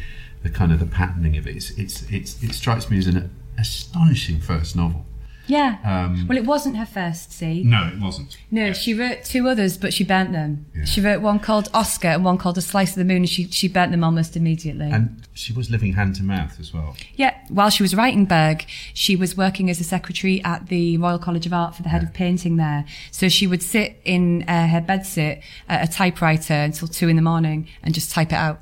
the 0.43 0.51
kind 0.51 0.73
of 0.73 0.81
the 0.81 0.87
patterning 0.87 1.37
of 1.37 1.47
it. 1.47 1.55
It's, 1.57 1.71
it's, 1.79 2.03
it's 2.11 2.43
it 2.43 2.53
strikes 2.53 2.91
me 2.91 2.99
as 2.99 3.07
an 3.07 3.31
astonishing 3.57 4.41
first 4.41 4.75
novel. 4.75 5.07
Yeah. 5.49 5.79
Um, 5.85 6.29
well, 6.29 6.39
it 6.39 6.45
wasn't 6.47 6.77
her 6.77 6.87
first. 6.87 7.33
See. 7.33 7.65
No, 7.65 7.91
it 7.93 8.01
wasn't. 8.01 8.37
No, 8.51 8.73
she 8.73 8.95
wrote 8.95 9.25
two 9.25 9.49
others, 9.49 9.77
but 9.77 9.93
she 9.93 10.05
burnt 10.05 10.33
them. 10.33 10.67
Yeah. 10.75 10.85
She 10.85 11.01
wrote 11.01 11.21
one 11.21 11.41
called 11.41 11.69
Oscar 11.75 12.09
and 12.09 12.25
one 12.25 12.39
called 12.39 12.57
A 12.59 12.61
Slice 12.61 12.91
of 12.91 12.97
the 12.97 13.05
Moon, 13.05 13.19
and 13.19 13.29
she 13.29 13.49
she 13.49 13.67
burnt 13.69 13.91
them 13.91 14.05
almost 14.05 14.37
immediately. 14.37 14.91
And 14.91 15.27
she 15.35 15.53
was 15.53 15.69
living 15.71 15.95
hand 15.95 16.15
to 16.17 16.23
mouth 16.23 16.59
as 16.61 16.73
well. 16.73 16.97
Yeah, 17.17 17.37
while 17.49 17.71
she 17.71 17.83
was 17.83 17.95
writing 17.95 18.25
Berg, 18.25 18.65
she 18.95 19.17
was 19.17 19.37
working 19.37 19.69
as 19.69 19.81
a 19.81 19.85
secretary 19.85 20.43
at 20.45 20.69
the 20.69 20.97
Royal 20.99 21.19
College 21.19 21.45
of 21.47 21.53
Art 21.53 21.75
for 21.75 21.83
the 21.83 21.89
head 21.89 22.03
of 22.05 22.13
painting 22.15 22.57
there. 22.57 22.85
So 23.11 23.29
she 23.29 23.47
would 23.49 23.63
sit 23.63 24.01
in 24.05 24.45
uh, 24.49 24.69
her 24.69 24.81
bedsit 24.81 25.43
at 25.69 25.89
a 25.89 25.93
typewriter 25.93 26.55
until 26.55 26.87
two 26.87 27.09
in 27.09 27.17
the 27.17 27.23
morning 27.23 27.69
and 27.83 27.93
just 27.95 28.13
type 28.13 28.29
it 28.33 28.37
out. 28.37 28.61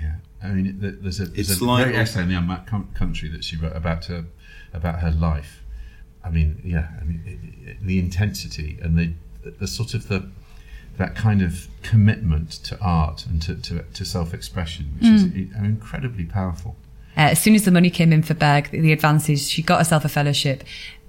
Yeah, 0.00 0.16
I 0.42 0.48
mean, 0.48 0.76
there's 0.78 1.20
a 1.20 1.24
there's 1.26 1.50
It's 1.50 1.60
a 1.60 1.64
like- 1.64 1.84
great 1.86 1.96
essay 1.96 2.22
in 2.22 2.28
the 2.28 2.34
Unmapped 2.36 2.68
Country 2.94 3.30
that 3.30 3.44
she 3.44 3.56
wrote 3.56 3.74
about 3.74 4.04
her 4.06 4.26
about 4.74 5.00
her 5.00 5.10
life. 5.10 5.57
I 6.24 6.30
mean, 6.30 6.60
yeah, 6.64 6.88
I 7.00 7.04
mean, 7.04 7.22
it, 7.26 7.68
it, 7.70 7.76
the 7.82 7.98
intensity 7.98 8.78
and 8.82 8.98
the 8.98 9.12
the 9.58 9.66
sort 9.66 9.94
of 9.94 10.08
the 10.08 10.28
that 10.98 11.14
kind 11.14 11.42
of 11.42 11.68
commitment 11.82 12.50
to 12.64 12.78
art 12.80 13.24
and 13.26 13.40
to 13.42 13.54
to, 13.54 13.82
to 13.94 14.04
self 14.04 14.34
expression, 14.34 14.86
which 14.98 15.08
is 15.10 15.24
Mm. 15.26 15.54
i- 15.54 15.64
incredibly 15.64 16.24
powerful. 16.24 16.76
Uh, 17.16 17.30
as 17.32 17.40
soon 17.40 17.54
as 17.54 17.64
the 17.64 17.70
money 17.70 17.90
came 17.90 18.12
in 18.12 18.22
for 18.22 18.34
Berg, 18.34 18.70
the, 18.70 18.80
the 18.80 18.92
advances, 18.92 19.48
she 19.50 19.62
got 19.62 19.78
herself 19.78 20.04
a 20.04 20.08
fellowship. 20.08 20.62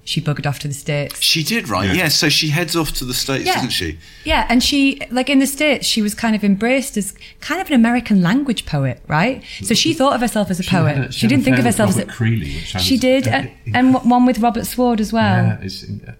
She 0.09 0.19
buggered 0.21 0.47
off 0.47 0.57
to 0.59 0.67
the 0.67 0.73
States. 0.73 1.21
She 1.21 1.43
did, 1.43 1.69
right? 1.69 1.87
Yeah. 1.87 1.93
Yeah. 1.93 2.07
so 2.07 2.29
she 2.29 2.49
heads 2.49 2.75
off 2.75 2.91
to 2.93 3.05
the 3.05 3.13
States, 3.13 3.45
Yeah. 3.45 3.53
doesn't 3.55 3.69
she? 3.69 3.99
Yeah, 4.23 4.47
and 4.49 4.63
she, 4.63 4.99
like 5.11 5.29
in 5.29 5.37
the 5.39 5.45
States, 5.45 5.85
she 5.85 6.01
was 6.01 6.15
kind 6.15 6.35
of 6.35 6.43
embraced 6.43 6.97
as 6.97 7.13
kind 7.41 7.61
of 7.61 7.67
an 7.67 7.73
American 7.73 8.21
language 8.23 8.65
poet, 8.65 9.01
right? 9.07 9.43
So 9.61 9.73
she 9.75 9.93
thought 9.93 10.13
of 10.13 10.21
herself 10.21 10.49
as 10.49 10.59
a 10.59 10.63
She 10.63 10.71
had 10.71 10.81
poet. 10.81 10.97
a- 10.97 11.11
she 11.11 11.19
she 11.19 11.25
had 11.25 11.29
didn't 11.29 11.43
think 11.45 11.59
of 11.59 11.65
affair 11.65 11.69
with 11.69 11.75
herself 11.75 11.89
as 11.91 11.97
a. 11.97 11.99
Robert 11.99 12.13
Creeley, 12.39 12.55
which 12.55 12.75
I 12.75 12.79
she 12.79 12.93
was- 12.95 13.01
did, 13.01 13.27
uh, 13.27 13.31
and, 13.31 13.51
and 13.75 13.93
one 14.15 14.25
with 14.25 14.39
Robert 14.39 14.65
Sward 14.65 14.99
as 14.99 15.13
well. 15.13 15.45
Yeah, 15.45 15.57
it's, 15.61 15.83
uh, 15.83 16.13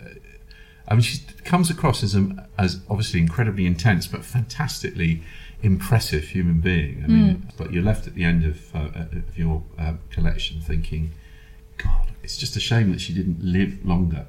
I 0.88 0.94
mean, 0.94 1.02
she 1.02 1.18
comes 1.44 1.70
across 1.72 2.04
as 2.04 2.14
a, 2.16 2.48
as 2.60 2.82
obviously 2.90 3.20
incredibly 3.22 3.66
intense, 3.66 4.06
but 4.06 4.24
fantastically 4.24 5.24
impressive 5.64 6.26
human 6.26 6.60
being. 6.62 7.02
I 7.04 7.08
mean, 7.08 7.36
Hmm. 7.36 7.48
but 7.58 7.74
you're 7.74 7.84
left 7.84 8.06
at 8.08 8.14
the 8.14 8.24
end 8.24 8.46
of, 8.46 8.58
uh, 8.76 9.02
of 9.18 9.36
your 9.38 9.64
uh, 9.80 9.94
collection 10.12 10.62
thinking, 10.62 11.04
God, 11.10 11.16
it's 12.24 12.38
just 12.38 12.56
a 12.56 12.60
shame 12.60 12.92
that 12.92 13.02
she 13.02 13.14
didn't 13.14 13.44
live 13.44 13.78
longer 13.86 14.28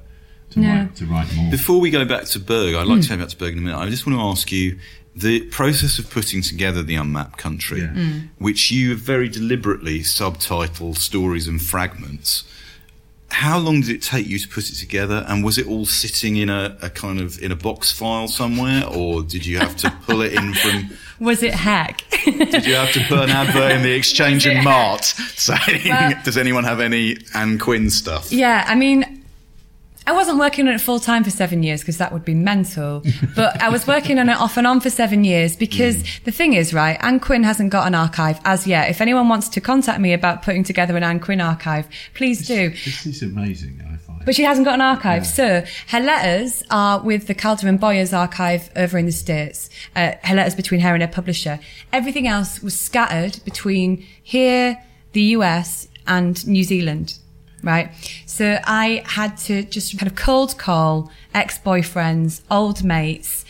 to 0.51 0.59
No. 0.59 0.67
write 0.69 0.95
to 0.97 1.05
write 1.05 1.33
more. 1.35 1.51
Before 1.51 1.79
we 1.79 1.89
go 1.89 2.03
back 2.05 2.25
to 2.25 2.39
Berg, 2.39 2.75
I'd 2.75 2.87
like 2.87 2.97
Hmm. 2.97 3.01
to 3.03 3.09
go 3.09 3.17
back 3.17 3.29
to 3.29 3.37
Berg 3.37 3.53
in 3.53 3.59
a 3.59 3.61
minute. 3.61 3.77
I 3.77 3.89
just 3.89 4.05
want 4.05 4.17
to 4.17 4.23
ask 4.23 4.51
you 4.51 4.77
the 5.15 5.41
process 5.41 5.99
of 5.99 6.09
putting 6.09 6.41
together 6.41 6.81
the 6.83 6.95
unmapped 6.95 7.37
country, 7.37 7.81
Yeah. 7.81 7.87
Hmm. 7.93 8.19
which 8.37 8.71
you 8.71 8.95
very 8.95 9.27
deliberately 9.29 9.99
subtitled 10.01 10.97
stories 10.97 11.47
and 11.47 11.61
fragments. 11.61 12.43
How 13.31 13.57
long 13.57 13.81
did 13.81 13.89
it 13.89 14.01
take 14.01 14.27
you 14.27 14.37
to 14.39 14.47
put 14.47 14.69
it 14.69 14.75
together? 14.75 15.25
And 15.27 15.43
was 15.43 15.57
it 15.57 15.65
all 15.65 15.85
sitting 15.85 16.35
in 16.35 16.49
a, 16.49 16.77
a 16.81 16.89
kind 16.89 17.19
of 17.19 17.41
in 17.41 17.51
a 17.51 17.55
box 17.55 17.91
file 17.91 18.27
somewhere, 18.27 18.85
or 18.85 19.23
did 19.23 19.45
you 19.45 19.57
have 19.57 19.75
to 19.77 19.89
pull 20.05 20.21
it 20.21 20.33
in 20.33 20.53
from? 20.53 20.89
Was 21.21 21.43
it 21.43 21.53
heck? 21.53 22.03
Did 22.25 22.65
you 22.65 22.73
have 22.73 22.91
to 22.93 22.99
put 23.07 23.19
an 23.19 23.29
advert 23.29 23.73
in 23.73 23.83
the 23.83 23.91
Exchange 23.91 24.47
and 24.47 24.63
Mart 24.63 25.03
saying, 25.05 25.81
Well- 25.87 26.13
"Does 26.23 26.35
anyone 26.35 26.63
have 26.63 26.79
any 26.79 27.17
Ann 27.35 27.59
Quin 27.59 27.91
stuff?" 27.91 28.31
Yeah, 28.31 28.65
I 28.67 28.73
mean, 28.73 29.20
I 30.07 30.13
wasn't 30.13 30.39
working 30.39 30.67
on 30.67 30.73
it 30.73 30.81
full 30.81 30.99
time 30.99 31.23
for 31.23 31.29
seven 31.29 31.61
years 31.61 31.81
because 31.81 31.97
that 31.99 32.11
would 32.11 32.25
be 32.25 32.33
mental. 32.33 33.03
but 33.35 33.61
I 33.61 33.69
was 33.69 33.85
working 33.85 34.17
on 34.19 34.29
it 34.29 34.37
off 34.37 34.57
and 34.57 34.65
on 34.65 34.79
for 34.81 34.89
seven 34.89 35.23
years 35.23 35.55
because 35.55 35.97
Mm. 35.97 36.23
the 36.23 36.31
thing 36.31 36.53
is, 36.53 36.73
right, 36.73 36.97
Ann 37.01 37.19
Quin 37.19 37.43
hasn't 37.43 37.69
got 37.69 37.85
an 37.85 37.93
archive 37.95 38.39
as 38.43 38.65
yet. 38.65 38.89
If 38.89 38.99
anyone 38.99 39.29
wants 39.29 39.47
to 39.49 39.61
contact 39.61 39.99
me 39.99 40.13
about 40.13 40.41
putting 40.41 40.63
together 40.63 40.97
an 40.97 41.03
Ann 41.03 41.19
Quin 41.19 41.39
archive, 41.39 41.87
please 42.15 42.47
do. 42.47 42.69
This 42.71 43.05
is 43.05 43.21
amazing, 43.21 43.79
I 43.87 43.97
find. 43.97 44.25
But 44.25 44.35
she 44.35 44.43
hasn't 44.43 44.65
got 44.65 44.75
an 44.75 44.81
archive. 44.81 45.25
So 45.27 45.63
her 45.87 45.99
letters 45.99 46.63
are 46.71 46.99
with 46.99 47.27
the 47.27 47.33
Calder 47.35 47.67
and 47.67 47.79
Boyars 47.79 48.11
archive 48.13 48.69
over 48.75 48.97
in 48.97 49.05
the 49.05 49.11
States. 49.11 49.69
Uh, 49.95 50.13
her 50.23 50.35
letters 50.35 50.55
between 50.55 50.79
her 50.81 50.93
and 50.93 51.01
her 51.03 51.07
publisher. 51.07 51.59
Everything 51.93 52.27
else 52.27 52.61
was 52.61 52.77
scattered 52.79 53.39
between 53.45 54.05
here, 54.23 54.81
the 55.13 55.21
US, 55.37 55.87
and 56.07 56.45
New 56.47 56.63
Zealand. 56.63 57.17
Right. 57.63 57.91
So 58.25 58.59
I 58.63 59.03
had 59.05 59.37
to 59.39 59.63
just 59.63 59.97
kind 59.99 60.11
of 60.11 60.17
cold 60.17 60.57
call 60.57 61.11
ex-boyfriends, 61.33 62.41
old 62.49 62.83
mates, 62.83 63.45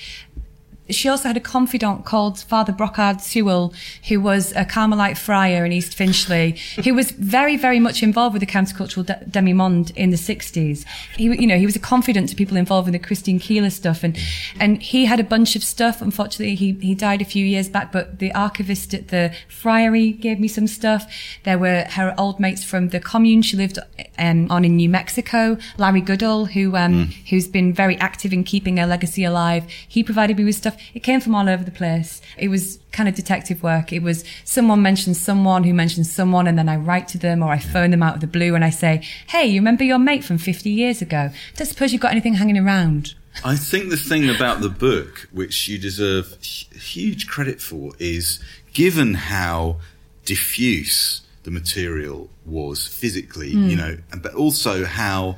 she 0.91 1.09
also 1.09 1.27
had 1.27 1.37
a 1.37 1.41
confidant 1.41 2.05
called 2.05 2.39
Father 2.39 2.73
Brocard 2.73 3.21
Sewell, 3.21 3.73
who 4.07 4.19
was 4.19 4.51
a 4.53 4.65
Carmelite 4.65 5.17
friar 5.17 5.65
in 5.65 5.71
East 5.71 5.93
Finchley, 5.93 6.57
who 6.83 6.93
was 6.93 7.11
very, 7.11 7.57
very 7.57 7.79
much 7.79 8.03
involved 8.03 8.33
with 8.33 8.41
the 8.41 8.45
countercultural 8.45 9.05
de- 9.05 9.23
demi-monde 9.29 9.91
in 9.95 10.09
the 10.09 10.17
60s. 10.17 10.85
He, 11.15 11.23
you 11.23 11.47
know, 11.47 11.57
he 11.57 11.65
was 11.65 11.75
a 11.75 11.79
confidant 11.79 12.29
to 12.29 12.35
people 12.35 12.57
involved 12.57 12.87
in 12.87 12.93
the 12.93 12.99
Christine 12.99 13.39
Keeler 13.39 13.69
stuff. 13.69 14.03
And, 14.03 14.17
and 14.59 14.81
he 14.81 15.05
had 15.05 15.19
a 15.19 15.23
bunch 15.23 15.55
of 15.55 15.63
stuff. 15.63 16.01
Unfortunately, 16.01 16.55
he, 16.55 16.73
he 16.73 16.95
died 16.95 17.21
a 17.21 17.25
few 17.25 17.45
years 17.45 17.69
back, 17.69 17.91
but 17.91 18.19
the 18.19 18.33
archivist 18.33 18.93
at 18.93 19.09
the 19.09 19.33
friary 19.47 20.11
gave 20.11 20.39
me 20.39 20.47
some 20.47 20.67
stuff. 20.67 21.11
There 21.43 21.57
were 21.57 21.85
her 21.89 22.13
old 22.17 22.39
mates 22.39 22.63
from 22.63 22.89
the 22.89 22.99
commune 22.99 23.41
she 23.41 23.57
lived 23.57 23.79
um, 24.17 24.49
on 24.51 24.65
in 24.65 24.75
New 24.75 24.89
Mexico, 24.89 25.57
Larry 25.77 26.01
Goodell, 26.01 26.45
who, 26.45 26.75
um, 26.75 27.11
who's 27.29 27.47
been 27.47 27.73
very 27.73 27.97
active 27.97 28.33
in 28.33 28.43
keeping 28.43 28.77
her 28.77 28.85
legacy 28.85 29.23
alive. 29.23 29.65
He 29.87 30.03
provided 30.03 30.37
me 30.37 30.45
with 30.45 30.55
stuff. 30.55 30.77
It 30.93 31.01
came 31.01 31.21
from 31.21 31.35
all 31.35 31.47
over 31.47 31.63
the 31.63 31.71
place. 31.71 32.21
It 32.37 32.49
was 32.49 32.79
kind 32.91 33.07
of 33.07 33.15
detective 33.15 33.63
work. 33.63 33.91
It 33.93 34.01
was 34.01 34.23
someone 34.43 34.81
mentions 34.81 35.19
someone 35.19 35.63
who 35.63 35.73
mentions 35.73 36.11
someone, 36.11 36.47
and 36.47 36.57
then 36.57 36.69
I 36.69 36.75
write 36.75 37.07
to 37.09 37.17
them 37.17 37.43
or 37.43 37.51
I 37.51 37.59
phone 37.59 37.91
them 37.91 38.03
out 38.03 38.15
of 38.15 38.21
the 38.21 38.27
blue 38.27 38.55
and 38.55 38.63
I 38.63 38.69
say, 38.69 39.03
Hey, 39.27 39.47
you 39.47 39.59
remember 39.59 39.83
your 39.83 39.99
mate 39.99 40.23
from 40.23 40.37
50 40.37 40.69
years 40.69 41.01
ago? 41.01 41.29
Don't 41.55 41.67
suppose 41.67 41.91
you've 41.91 42.01
got 42.01 42.11
anything 42.11 42.35
hanging 42.35 42.57
around. 42.57 43.15
I 43.45 43.55
think 43.55 43.89
the 43.89 43.97
thing 43.97 44.29
about 44.29 44.61
the 44.61 44.69
book, 44.69 45.29
which 45.31 45.67
you 45.67 45.77
deserve 45.77 46.31
hu- 46.31 46.77
huge 46.77 47.27
credit 47.27 47.61
for, 47.61 47.93
is 47.97 48.39
given 48.73 49.13
how 49.13 49.77
diffuse 50.25 51.21
the 51.43 51.51
material 51.51 52.29
was 52.45 52.87
physically, 52.87 53.49
you 53.49 53.75
hmm. 53.75 53.77
know, 53.77 53.97
but 54.21 54.35
also 54.35 54.85
how 54.85 55.37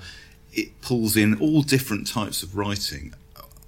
it 0.52 0.82
pulls 0.82 1.16
in 1.16 1.40
all 1.40 1.62
different 1.62 2.08
types 2.08 2.44
of 2.44 2.58
writing. 2.58 3.14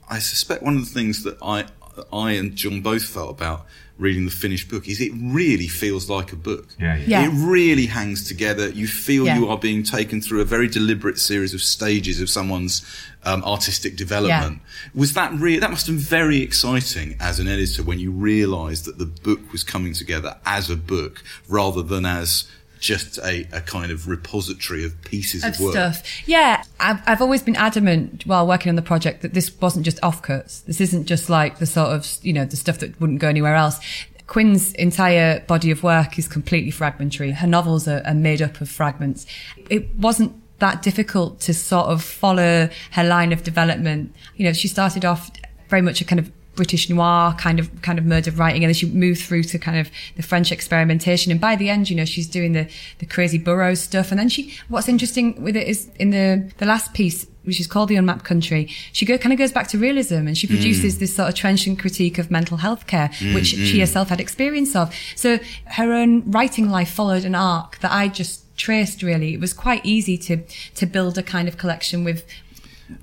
I 0.09 0.19
suspect 0.19 0.63
one 0.63 0.75
of 0.75 0.85
the 0.85 0.91
things 0.93 1.23
that 1.23 1.37
I, 1.41 1.65
I 2.13 2.31
and 2.31 2.55
John 2.55 2.81
both 2.81 3.03
felt 3.03 3.31
about 3.31 3.65
reading 3.97 4.25
the 4.25 4.31
finished 4.31 4.69
book 4.69 4.89
is 4.89 4.99
it 4.99 5.13
really 5.15 5.67
feels 5.69 6.09
like 6.09 6.33
a 6.33 6.35
book. 6.35 6.67
Yeah, 6.77 6.97
yeah. 6.97 7.03
Yeah. 7.07 7.27
It 7.29 7.45
really 7.47 7.85
hangs 7.85 8.27
together. 8.27 8.67
You 8.69 8.87
feel 8.87 9.25
Yeah. 9.25 9.37
you 9.39 9.47
are 9.47 9.57
being 9.57 9.83
taken 9.83 10.21
through 10.21 10.41
a 10.41 10.45
very 10.45 10.67
deliberate 10.67 11.17
series 11.17 11.53
of 11.53 11.61
stages 11.61 12.19
of 12.19 12.29
someone's 12.29 12.85
um, 13.23 13.41
artistic 13.45 13.95
development. 13.95 14.59
Was 14.93 15.13
that 15.13 15.31
real? 15.33 15.61
That 15.61 15.71
must 15.71 15.87
have 15.87 15.95
been 15.95 16.03
very 16.03 16.41
exciting 16.41 17.15
as 17.21 17.39
an 17.39 17.47
editor 17.47 17.83
when 17.83 17.99
you 17.99 18.11
realised 18.11 18.83
that 18.85 18.97
the 18.97 19.05
book 19.05 19.39
was 19.53 19.63
coming 19.63 19.93
together 19.93 20.37
as 20.45 20.69
a 20.69 20.75
book 20.75 21.23
rather 21.47 21.81
than 21.81 22.05
as 22.05 22.49
just 22.85 23.17
a, 23.17 23.47
a 23.51 23.61
kind 23.61 23.91
of 23.91 24.07
repository 24.07 24.85
of 24.85 25.01
pieces 25.01 25.43
of, 25.43 25.55
of 25.55 25.59
work. 25.59 25.71
stuff. 25.71 26.27
Yeah, 26.27 26.63
I've, 26.79 27.01
I've 27.07 27.21
always 27.21 27.41
been 27.41 27.55
adamant 27.55 28.25
while 28.27 28.45
working 28.45 28.69
on 28.69 28.75
the 28.75 28.83
project 28.83 29.23
that 29.23 29.33
this 29.33 29.59
wasn't 29.59 29.85
just 29.85 29.99
offcuts. 30.01 30.63
This 30.65 30.79
isn't 30.79 31.05
just 31.05 31.29
like 31.29 31.57
the 31.57 31.65
sort 31.65 31.89
of, 31.89 32.07
you 32.21 32.31
know, 32.31 32.45
the 32.45 32.55
stuff 32.55 32.77
that 32.79 32.99
wouldn't 33.01 33.19
go 33.19 33.27
anywhere 33.27 33.55
else. 33.55 33.79
Quin's 34.27 34.73
entire 34.73 35.39
body 35.41 35.71
of 35.71 35.81
work 35.81 36.19
is 36.19 36.27
completely 36.27 36.71
fragmentary. 36.71 37.31
Her 37.31 37.47
novels 37.47 37.87
are, 37.87 38.03
are 38.05 38.13
made 38.13 38.41
up 38.41 38.61
of 38.61 38.69
fragments. 38.69 39.25
It 39.69 39.95
wasn't 39.95 40.33
that 40.59 40.81
difficult 40.81 41.39
to 41.41 41.53
sort 41.53 41.87
of 41.87 42.03
follow 42.03 42.69
her 42.91 43.03
line 43.03 43.33
of 43.33 43.43
development. 43.43 44.15
You 44.35 44.45
know, 44.45 44.53
she 44.53 44.67
started 44.67 45.05
off 45.05 45.31
very 45.69 45.81
much 45.81 46.01
a 46.01 46.05
kind 46.05 46.19
of 46.19 46.31
British 46.55 46.89
noir 46.89 47.33
kind 47.37 47.59
of 47.59 47.69
kind 47.81 47.99
of 47.99 48.05
murder 48.05 48.31
writing, 48.31 48.63
and 48.63 48.69
then 48.69 48.73
she 48.73 48.87
moved 48.87 49.21
through 49.21 49.43
to 49.43 49.59
kind 49.59 49.77
of 49.77 49.89
the 50.15 50.23
French 50.23 50.51
experimentation. 50.51 51.31
And 51.31 51.41
by 51.41 51.55
the 51.55 51.69
end, 51.69 51.89
you 51.89 51.95
know, 51.95 52.05
she's 52.05 52.27
doing 52.27 52.53
the 52.53 52.67
the 52.99 53.05
crazy 53.05 53.37
Burroughs 53.37 53.81
stuff. 53.81 54.11
And 54.11 54.19
then 54.19 54.29
she, 54.29 54.55
what's 54.69 54.87
interesting 54.87 55.41
with 55.41 55.55
it 55.55 55.67
is 55.67 55.89
in 55.99 56.11
the 56.11 56.51
the 56.57 56.65
last 56.65 56.93
piece, 56.93 57.27
which 57.43 57.59
is 57.59 57.67
called 57.67 57.89
The 57.89 57.95
Unmapped 57.95 58.25
Country, 58.25 58.67
she 58.91 59.05
go, 59.05 59.17
kind 59.17 59.33
of 59.33 59.39
goes 59.39 59.51
back 59.51 59.67
to 59.69 59.77
realism, 59.77 60.27
and 60.27 60.37
she 60.37 60.47
produces 60.47 60.95
mm. 60.95 60.99
this 60.99 61.15
sort 61.15 61.29
of 61.29 61.35
trenchant 61.35 61.79
critique 61.79 62.17
of 62.17 62.31
mental 62.31 62.57
health 62.57 62.87
care, 62.87 63.09
mm, 63.09 63.35
which 63.35 63.47
she 63.47 63.77
mm. 63.77 63.79
herself 63.79 64.09
had 64.09 64.19
experience 64.19 64.75
of. 64.75 64.93
So 65.15 65.39
her 65.65 65.93
own 65.93 66.29
writing 66.31 66.69
life 66.69 66.89
followed 66.89 67.25
an 67.25 67.35
arc 67.35 67.79
that 67.79 67.91
I 67.91 68.07
just 68.07 68.41
traced. 68.57 69.03
Really, 69.03 69.33
it 69.33 69.39
was 69.39 69.53
quite 69.53 69.85
easy 69.85 70.17
to 70.17 70.43
to 70.75 70.85
build 70.85 71.17
a 71.17 71.23
kind 71.23 71.47
of 71.47 71.57
collection 71.57 72.03
with. 72.03 72.25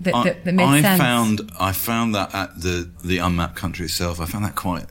That, 0.02 0.14
I, 0.14 0.24
that, 0.24 0.44
that 0.44 0.54
made 0.54 0.84
I 0.84 0.96
found 0.96 1.50
I 1.58 1.72
found 1.72 2.14
that 2.14 2.34
at 2.34 2.60
the 2.60 2.88
the 3.04 3.18
unmapped 3.18 3.56
country 3.56 3.86
itself. 3.86 4.20
I 4.20 4.26
found 4.26 4.44
that 4.44 4.54
quite 4.54 4.86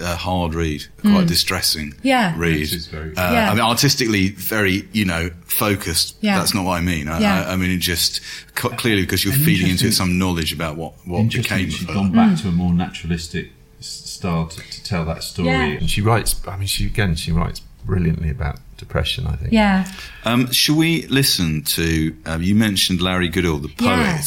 a 0.00 0.14
hard 0.14 0.54
read, 0.54 0.86
quite 1.02 1.26
distressing. 1.26 1.90
Mm. 1.90 1.98
Yeah. 2.02 2.34
read. 2.38 2.68
Very- 2.90 3.16
uh, 3.16 3.32
Yeah. 3.32 3.50
I 3.50 3.54
mean, 3.54 3.64
artistically 3.64 4.28
very, 4.30 4.88
you 4.92 5.04
know, 5.04 5.30
focused. 5.44 6.16
Yeah. 6.20 6.38
That's 6.38 6.54
not 6.54 6.64
what 6.64 6.78
I 6.78 6.80
mean. 6.80 7.08
I, 7.08 7.18
Yeah. 7.20 7.44
I, 7.48 7.52
I 7.54 7.56
mean, 7.56 7.70
it 7.72 7.78
just 7.78 8.20
co- 8.54 8.68
clearly 8.70 9.02
because 9.02 9.24
you're 9.24 9.34
And 9.34 9.44
feeding 9.44 9.68
into 9.68 9.88
it 9.88 9.92
some 9.94 10.16
knowledge 10.16 10.52
about 10.52 10.76
what 10.76 10.92
what 11.04 11.20
Interesting 11.20 11.42
became 11.42 11.66
that 11.66 11.72
she's 11.72 11.82
of 11.82 11.88
her. 11.88 11.94
gone 11.94 12.12
back 12.12 12.38
to 12.42 12.48
a 12.48 12.52
more 12.52 12.72
naturalistic 12.72 13.50
s- 13.80 13.86
style 13.88 14.46
to, 14.46 14.60
to 14.70 14.84
tell 14.84 15.04
that 15.06 15.22
story. 15.24 15.48
Yeah. 15.48 15.64
And 15.80 15.90
she 15.90 16.02
writes, 16.02 16.40
I 16.46 16.56
mean, 16.56 16.68
she 16.68 16.86
again, 16.86 17.16
she 17.16 17.32
writes 17.32 17.60
brilliantly 17.88 18.30
about 18.30 18.58
depression, 18.76 19.26
I 19.26 19.34
think. 19.34 19.52
Yeah. 19.52 19.90
Um, 20.24 20.52
shall 20.52 20.76
we 20.76 21.06
listen 21.06 21.64
to? 21.64 22.14
Um, 22.26 22.42
you 22.42 22.54
mentioned 22.54 23.00
Larry 23.00 23.28
Goodell, 23.28 23.58
the 23.58 23.68
poet. 23.68 23.88
Yeah. 23.88 24.22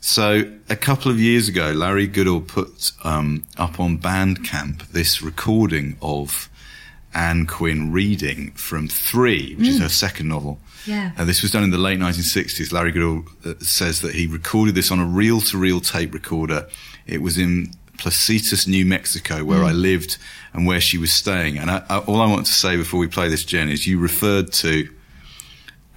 So 0.00 0.50
a 0.70 0.76
couple 0.76 1.10
of 1.10 1.20
years 1.20 1.48
ago, 1.48 1.72
Larry 1.72 2.06
Goodell 2.06 2.40
put 2.40 2.92
um, 3.04 3.44
up 3.58 3.78
on 3.78 3.98
Bandcamp 3.98 4.88
this 4.88 5.20
recording 5.20 5.96
of 6.00 6.48
Ann 7.12 7.46
Quin 7.46 7.92
reading 7.92 8.52
from 8.52 8.88
Three, 8.88 9.54
which 9.56 9.68
is 9.68 9.80
her 9.80 9.88
second 9.88 10.28
novel. 10.28 10.58
Yeah. 10.86 11.12
Uh, 11.18 11.24
this 11.24 11.42
was 11.42 11.50
done 11.50 11.62
in 11.62 11.70
the 11.70 11.78
late 11.78 11.98
1960s. 11.98 12.72
Larry 12.72 12.92
Goodell 12.92 13.24
uh, 13.44 13.54
says 13.60 14.00
that 14.00 14.14
he 14.14 14.26
recorded 14.26 14.74
this 14.74 14.90
on 14.90 14.98
a 14.98 15.04
reel-to-reel 15.04 15.80
tape 15.80 16.14
recorder. 16.14 16.68
It 17.06 17.22
was 17.22 17.38
in 17.38 17.70
Placitas, 17.98 18.66
New 18.66 18.84
Mexico, 18.84 19.44
where 19.44 19.62
I 19.62 19.70
lived 19.70 20.18
and 20.52 20.66
where 20.66 20.80
she 20.80 20.98
was 20.98 21.12
staying. 21.12 21.58
And 21.58 21.70
I, 21.70 21.84
I, 21.88 21.98
all 21.98 22.20
I 22.20 22.30
want 22.30 22.46
to 22.46 22.52
say 22.52 22.76
before 22.76 23.00
we 23.00 23.08
play 23.08 23.28
this, 23.28 23.44
Jen, 23.44 23.68
is 23.68 23.86
you 23.86 23.98
referred 23.98 24.52
to 24.54 24.88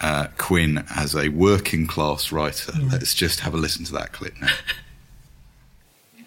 uh, 0.02 0.28
Quin 0.38 0.86
as 0.96 1.16
a 1.16 1.30
working 1.30 1.88
class 1.88 2.32
writer. 2.32 2.74
Let's 2.92 3.14
just 3.14 3.42
have 3.42 3.54
a 3.54 3.58
listen 3.58 3.86
to 3.86 3.94
that 3.94 4.14
clip 4.14 4.34
now. 4.42 4.54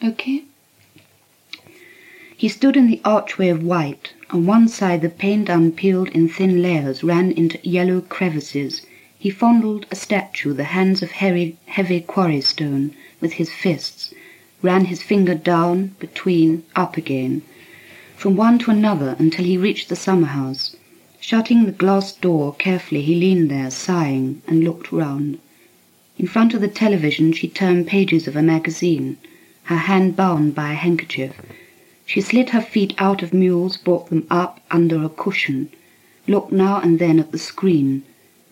Okay. 0.00 0.44
He 2.36 2.48
stood 2.48 2.76
in 2.76 2.86
the 2.86 3.00
archway 3.04 3.48
of 3.48 3.64
white. 3.64 4.12
On 4.30 4.46
one 4.46 4.68
side, 4.68 5.02
the 5.02 5.08
paint 5.08 5.50
unpeeled 5.50 6.08
in 6.10 6.28
thin 6.28 6.62
layers 6.62 7.02
ran 7.02 7.32
into 7.32 7.58
yellow 7.68 8.00
crevices. 8.00 8.82
He 9.18 9.28
fondled 9.28 9.86
a 9.90 9.96
statue, 9.96 10.52
the 10.52 10.62
hands 10.62 11.02
of 11.02 11.10
heavy, 11.10 11.56
heavy 11.66 12.00
quarry 12.00 12.40
stone, 12.40 12.94
with 13.20 13.32
his 13.32 13.52
fists, 13.52 14.14
ran 14.62 14.84
his 14.84 15.02
finger 15.02 15.34
down, 15.34 15.96
between, 15.98 16.64
up 16.76 16.96
again, 16.96 17.42
from 18.18 18.34
one 18.34 18.58
to 18.58 18.72
another 18.72 19.14
until 19.20 19.44
he 19.44 19.56
reached 19.56 19.88
the 19.88 19.94
summer 19.94 20.26
house. 20.26 20.74
Shutting 21.20 21.64
the 21.64 21.70
glass 21.70 22.10
door 22.10 22.52
carefully, 22.54 23.00
he 23.00 23.14
leaned 23.14 23.48
there, 23.48 23.70
sighing, 23.70 24.42
and 24.48 24.64
looked 24.64 24.90
round. 24.90 25.38
In 26.18 26.26
front 26.26 26.52
of 26.52 26.60
the 26.60 26.66
television, 26.66 27.32
she 27.32 27.46
turned 27.46 27.86
pages 27.86 28.26
of 28.26 28.34
a 28.34 28.42
magazine, 28.42 29.18
her 29.64 29.76
hand 29.76 30.16
bound 30.16 30.52
by 30.56 30.72
a 30.72 30.74
handkerchief. 30.74 31.40
She 32.06 32.20
slid 32.20 32.50
her 32.50 32.60
feet 32.60 32.92
out 32.98 33.22
of 33.22 33.32
mules, 33.32 33.76
brought 33.76 34.10
them 34.10 34.26
up 34.28 34.64
under 34.68 35.04
a 35.04 35.08
cushion, 35.08 35.70
looked 36.26 36.50
now 36.50 36.80
and 36.80 36.98
then 36.98 37.20
at 37.20 37.30
the 37.30 37.38
screen, 37.38 38.02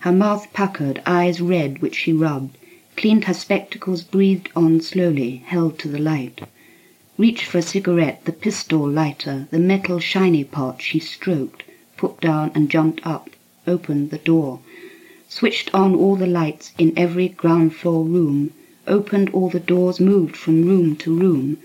her 0.00 0.12
mouth 0.12 0.46
puckered, 0.52 1.02
eyes 1.06 1.40
red, 1.40 1.82
which 1.82 1.96
she 1.96 2.12
rubbed, 2.12 2.56
cleaned 2.96 3.24
her 3.24 3.34
spectacles, 3.34 4.04
breathed 4.04 4.48
on 4.54 4.80
slowly, 4.80 5.42
held 5.44 5.76
to 5.80 5.88
the 5.88 5.98
light. 5.98 6.42
Reached 7.18 7.46
for 7.46 7.56
a 7.56 7.62
cigarette, 7.62 8.26
the 8.26 8.32
pistol 8.32 8.86
lighter, 8.86 9.48
the 9.50 9.58
metal 9.58 9.98
shiny 9.98 10.44
part 10.44 10.82
she 10.82 10.98
stroked, 10.98 11.64
put 11.96 12.20
down 12.20 12.52
and 12.54 12.68
jumped 12.68 13.00
up, 13.06 13.30
opened 13.66 14.10
the 14.10 14.18
door, 14.18 14.60
switched 15.26 15.72
on 15.72 15.94
all 15.94 16.16
the 16.16 16.26
lights 16.26 16.74
in 16.76 16.92
every 16.94 17.28
ground 17.28 17.74
floor 17.74 18.04
room, 18.04 18.52
opened 18.86 19.30
all 19.30 19.48
the 19.48 19.58
doors, 19.58 19.98
moved 19.98 20.36
from 20.36 20.66
room 20.66 20.94
to 20.96 21.14
room, 21.14 21.56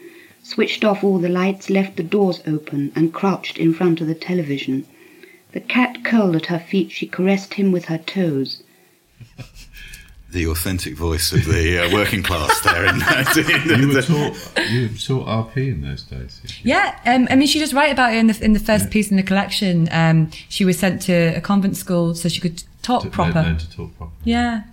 switched 0.42 0.86
off 0.86 1.04
all 1.04 1.20
the 1.20 1.28
lights, 1.28 1.70
left 1.70 1.98
the 1.98 2.04
doors 2.04 2.42
open, 2.48 2.94
and 2.96 3.14
crouched 3.14 3.58
in 3.58 3.74
front 3.74 4.00
of 4.00 4.08
the 4.08 4.16
television. 4.16 4.86
The 5.52 5.60
cat 5.60 6.06
curled 6.06 6.38
at 6.38 6.46
her 6.46 6.60
feet, 6.60 6.92
she 6.92 7.08
caressed 7.08 7.56
him 7.56 7.74
with 7.74 7.86
her 7.86 7.98
toes. 7.98 8.64
The 10.32 10.48
authentic 10.48 10.96
voice 10.96 11.34
of 11.34 11.44
the 11.46 11.86
uh, 11.88 11.94
working 11.94 12.24
class 12.24 12.60
there. 12.62 12.86
In 12.86 13.00
that, 13.00 13.38
in 13.38 13.80
You 13.82 13.88
were 13.90 13.94
the- 13.96 14.02
taught, 14.54 14.70
you 14.72 14.82
were 14.88 14.98
taught 15.26 15.54
RP 15.54 15.58
in 15.74 15.82
those 15.82 16.04
days. 16.04 16.42
Yeah, 16.64 16.98
um, 17.06 17.28
I 17.30 17.36
mean, 17.36 17.48
she 17.48 17.60
does 17.60 17.74
write 17.74 17.92
about 17.92 18.14
it 18.14 18.18
in 18.18 18.28
the 18.28 18.44
in 18.46 18.54
the 18.54 18.60
first 18.60 18.90
piece 18.92 19.12
in 19.12 19.18
the 19.18 19.24
collection. 19.24 19.90
Um, 19.92 20.32
she 20.48 20.64
was 20.64 20.80
sent 20.80 21.02
to 21.04 21.14
a 21.36 21.42
convent 21.42 21.76
school 21.76 22.16
so 22.16 22.30
she 22.30 22.40
could 22.40 22.64
talk 22.82 23.04
To 23.04 23.10
proper. 23.10 23.34
learn, 23.34 23.46
learn 23.46 23.58
to 23.58 23.72
talk 23.72 23.98
proper. 23.98 24.12
Yeah, 24.24 24.64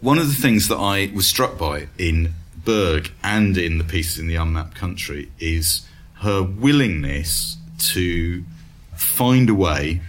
One 0.00 0.18
of 0.18 0.28
the 0.28 0.40
things 0.40 0.68
that 0.68 0.76
I 0.78 1.10
was 1.14 1.26
struck 1.26 1.58
by 1.58 1.88
in 1.98 2.32
Berg 2.64 3.10
and 3.24 3.58
in 3.58 3.78
the 3.78 3.84
pieces 3.84 4.18
in 4.18 4.28
the 4.28 4.36
unmapped 4.36 4.74
country 4.76 5.30
is 5.40 5.86
her 6.20 6.42
willingness 6.42 7.56
to 7.94 8.44
find 8.94 9.50
a 9.50 9.54
way 9.54 10.02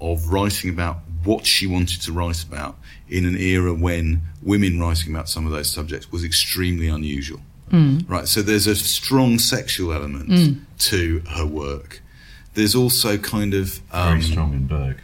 of 0.00 0.28
writing 0.32 0.70
about 0.70 0.98
what 1.24 1.46
she 1.46 1.66
wanted 1.66 2.00
to 2.02 2.12
write 2.12 2.42
about 2.44 2.77
in 3.10 3.24
an 3.24 3.36
era 3.36 3.72
when 3.74 4.22
women 4.42 4.80
writing 4.80 5.14
about 5.14 5.28
some 5.28 5.46
of 5.46 5.52
those 5.52 5.70
subjects 5.70 6.10
was 6.12 6.24
extremely 6.24 6.88
unusual. 6.88 7.40
Mm. 7.70 8.08
Right, 8.08 8.26
so 8.26 8.40
there's 8.42 8.66
a 8.66 8.74
strong 8.76 9.38
sexual 9.38 9.92
element 9.92 10.28
Mm. 10.30 10.60
to 10.78 11.22
her 11.30 11.44
work. 11.46 12.00
There's 12.54 12.74
also 12.74 13.18
kind 13.18 13.54
of 13.54 13.78
Very 13.92 14.12
um, 14.14 14.22
strong 14.22 14.52
in 14.54 14.66
Berg. 14.66 14.96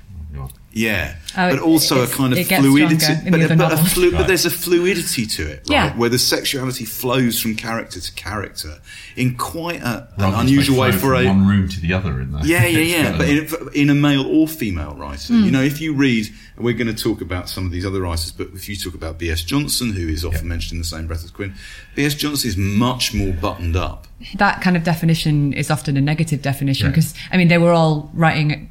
God. 0.74 0.80
yeah, 0.80 1.14
Oh, 1.36 1.50
but 1.50 1.58
also 1.58 2.02
a 2.02 2.06
kind 2.06 2.32
of 2.32 2.46
fluidity. 2.46 3.00
stronger 3.00 3.30
But, 3.32 3.40
the 3.40 3.48
but, 3.48 3.50
a 3.50 3.56
novels. 3.56 3.92
flu- 3.92 4.12
but 4.12 4.26
there's 4.28 4.44
a 4.46 4.50
fluidity 4.50 5.26
to 5.26 5.42
it, 5.42 5.56
right? 5.68 5.70
Yeah. 5.70 5.96
Where 5.96 6.08
the 6.08 6.18
sexuality 6.18 6.84
flows 6.84 7.40
from 7.40 7.56
character 7.56 7.98
to 8.00 8.12
character 8.12 8.78
in 9.16 9.36
quite 9.36 9.80
a, 9.82 10.08
an 10.18 10.32
unusual 10.34 10.78
way 10.80 10.92
for 10.92 10.98
from 11.16 11.24
a 11.24 11.26
one 11.26 11.48
room 11.48 11.68
to 11.68 11.80
the 11.80 11.92
other 11.92 12.20
in 12.20 12.30
that. 12.32 12.44
yeah, 12.44 12.66
yeah, 12.66 12.78
yeah. 13.10 13.18
but 13.18 13.28
in, 13.28 13.48
in 13.74 13.90
a 13.90 13.94
male 13.94 14.24
or 14.26 14.46
female 14.46 14.94
writer, 14.94 15.32
Hmm. 15.32 15.42
you 15.44 15.50
know, 15.50 15.62
if 15.62 15.80
you 15.80 15.92
read, 15.94 16.28
and 16.56 16.64
we're 16.64 16.74
going 16.74 16.94
to 16.94 17.02
talk 17.02 17.20
about 17.20 17.48
some 17.48 17.66
of 17.66 17.72
these 17.72 17.84
other 17.84 18.00
writers, 18.00 18.30
but 18.30 18.48
if 18.54 18.68
you 18.68 18.76
talk 18.76 18.94
about 18.94 19.18
B.S. 19.18 19.42
Johnson, 19.42 19.92
who 19.92 20.06
is 20.08 20.24
often 20.24 20.46
mentioned 20.46 20.72
in 20.76 20.78
the 20.78 20.84
same 20.84 21.08
breath 21.08 21.24
as 21.24 21.30
Quin, 21.32 21.54
B.S. 21.96 22.14
Johnson 22.14 22.48
is 22.48 22.56
much 22.56 23.12
more 23.12 23.32
buttoned 23.32 23.74
up. 23.76 24.06
that 24.36 24.62
kind 24.62 24.76
of 24.76 24.84
definition 24.84 25.52
is 25.52 25.68
often 25.70 25.96
a 25.96 26.00
negative 26.00 26.42
definition 26.42 26.86
Yeah. 26.86 26.90
because 26.92 27.12
I 27.32 27.36
mean 27.38 27.48
they 27.48 27.58
were 27.58 27.72
all 27.72 28.10
writing 28.14 28.70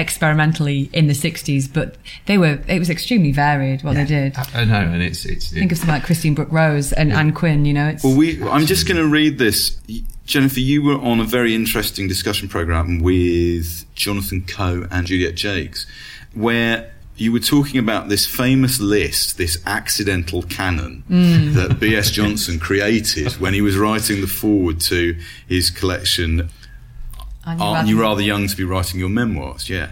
experimentally 0.00 0.88
in 0.92 1.06
the 1.06 1.12
60s 1.12 1.72
but 1.72 1.96
they 2.26 2.36
were 2.38 2.58
it 2.66 2.78
was 2.78 2.90
extremely 2.90 3.32
varied 3.32 3.82
what 3.84 3.94
they 3.94 4.04
did 4.04 4.36
I 4.54 4.64
know, 4.64 4.80
and 4.94 5.02
it's 5.02 5.24
it's. 5.24 5.50
think 5.52 5.70
of 5.72 5.78
someone 5.78 5.96
like 5.98 6.04
Christine 6.06 6.34
Brooke 6.34 6.50
Rose 6.50 6.92
and 6.92 7.12
Ann 7.12 7.32
Quin 7.32 7.64
you 7.64 7.74
know 7.74 7.88
it's 7.88 8.02
Well, 8.02 8.16
we, 8.16 8.42
I'm 8.42 8.66
just 8.66 8.88
going 8.88 8.96
to 8.96 9.06
read 9.06 9.38
this. 9.38 9.78
Jennifer, 10.26 10.60
you 10.60 10.82
were 10.82 10.98
on 10.98 11.18
a 11.20 11.24
very 11.24 11.54
interesting 11.54 12.06
discussion 12.08 12.48
program 12.48 13.00
with 13.00 13.84
Jonathan 13.94 14.42
Coe 14.46 14.86
and 14.90 15.06
Juliet 15.06 15.36
Jacques, 15.36 15.78
where 16.34 16.92
you 17.16 17.32
were 17.32 17.40
talking 17.40 17.78
about 17.78 18.08
this 18.08 18.26
famous 18.26 18.80
list, 18.80 19.36
this 19.38 19.58
accidental 19.66 20.42
canon 20.44 21.02
Mm. 21.10 21.54
that 21.54 21.80
B.S. 21.80 22.10
Johnson 22.10 22.58
created 22.68 23.32
when 23.34 23.52
he 23.54 23.60
was 23.60 23.76
writing 23.76 24.20
the 24.20 24.26
foreword 24.28 24.80
to 24.82 25.18
his 25.48 25.68
collection 25.70 26.48
Aren't 27.46 27.60
Aren't 27.60 27.88
you 27.88 28.00
rather 28.00 28.22
young 28.22 28.46
to 28.46 28.56
be 28.56 28.64
writing 28.64 29.00
your 29.00 29.08
memoirs? 29.08 29.68
Yeah. 29.68 29.90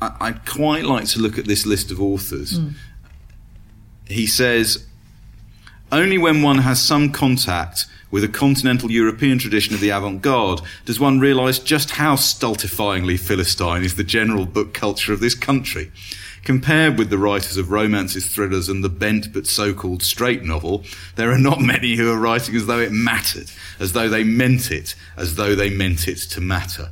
I, 0.00 0.16
I'd 0.20 0.46
quite 0.46 0.84
like 0.84 1.06
to 1.08 1.20
look 1.20 1.38
at 1.38 1.46
this 1.46 1.64
list 1.64 1.90
of 1.90 2.00
authors. 2.00 2.58
Hmm. 2.58 2.68
He 4.06 4.26
says, 4.26 4.86
only 5.90 6.18
when 6.18 6.42
one 6.42 6.58
has 6.58 6.82
some 6.82 7.12
contact 7.12 7.86
with 8.10 8.24
a 8.24 8.28
continental 8.28 8.90
European 8.90 9.38
tradition 9.38 9.74
of 9.74 9.80
the 9.80 9.90
avant 9.90 10.22
garde 10.22 10.60
does 10.84 11.00
one 11.00 11.18
realise 11.18 11.58
just 11.58 11.92
how 11.92 12.14
stultifyingly 12.14 13.18
Philistine 13.18 13.82
is 13.82 13.96
the 13.96 14.04
general 14.04 14.44
book 14.44 14.74
culture 14.74 15.12
of 15.12 15.20
this 15.20 15.34
country. 15.34 15.90
Compared 16.44 16.98
with 16.98 17.08
the 17.08 17.18
writers 17.18 17.56
of 17.56 17.70
romances, 17.70 18.26
thrillers, 18.26 18.68
and 18.68 18.82
the 18.82 18.88
bent 18.88 19.32
but 19.32 19.46
so-called 19.46 20.02
straight 20.02 20.42
novel, 20.42 20.84
there 21.14 21.30
are 21.30 21.38
not 21.38 21.60
many 21.60 21.94
who 21.94 22.10
are 22.10 22.18
writing 22.18 22.56
as 22.56 22.66
though 22.66 22.80
it 22.80 22.90
mattered, 22.90 23.50
as 23.78 23.92
though 23.92 24.08
they 24.08 24.24
meant 24.24 24.70
it, 24.72 24.96
as 25.16 25.36
though 25.36 25.54
they 25.54 25.70
meant 25.70 26.08
it 26.08 26.18
to 26.18 26.40
matter. 26.40 26.90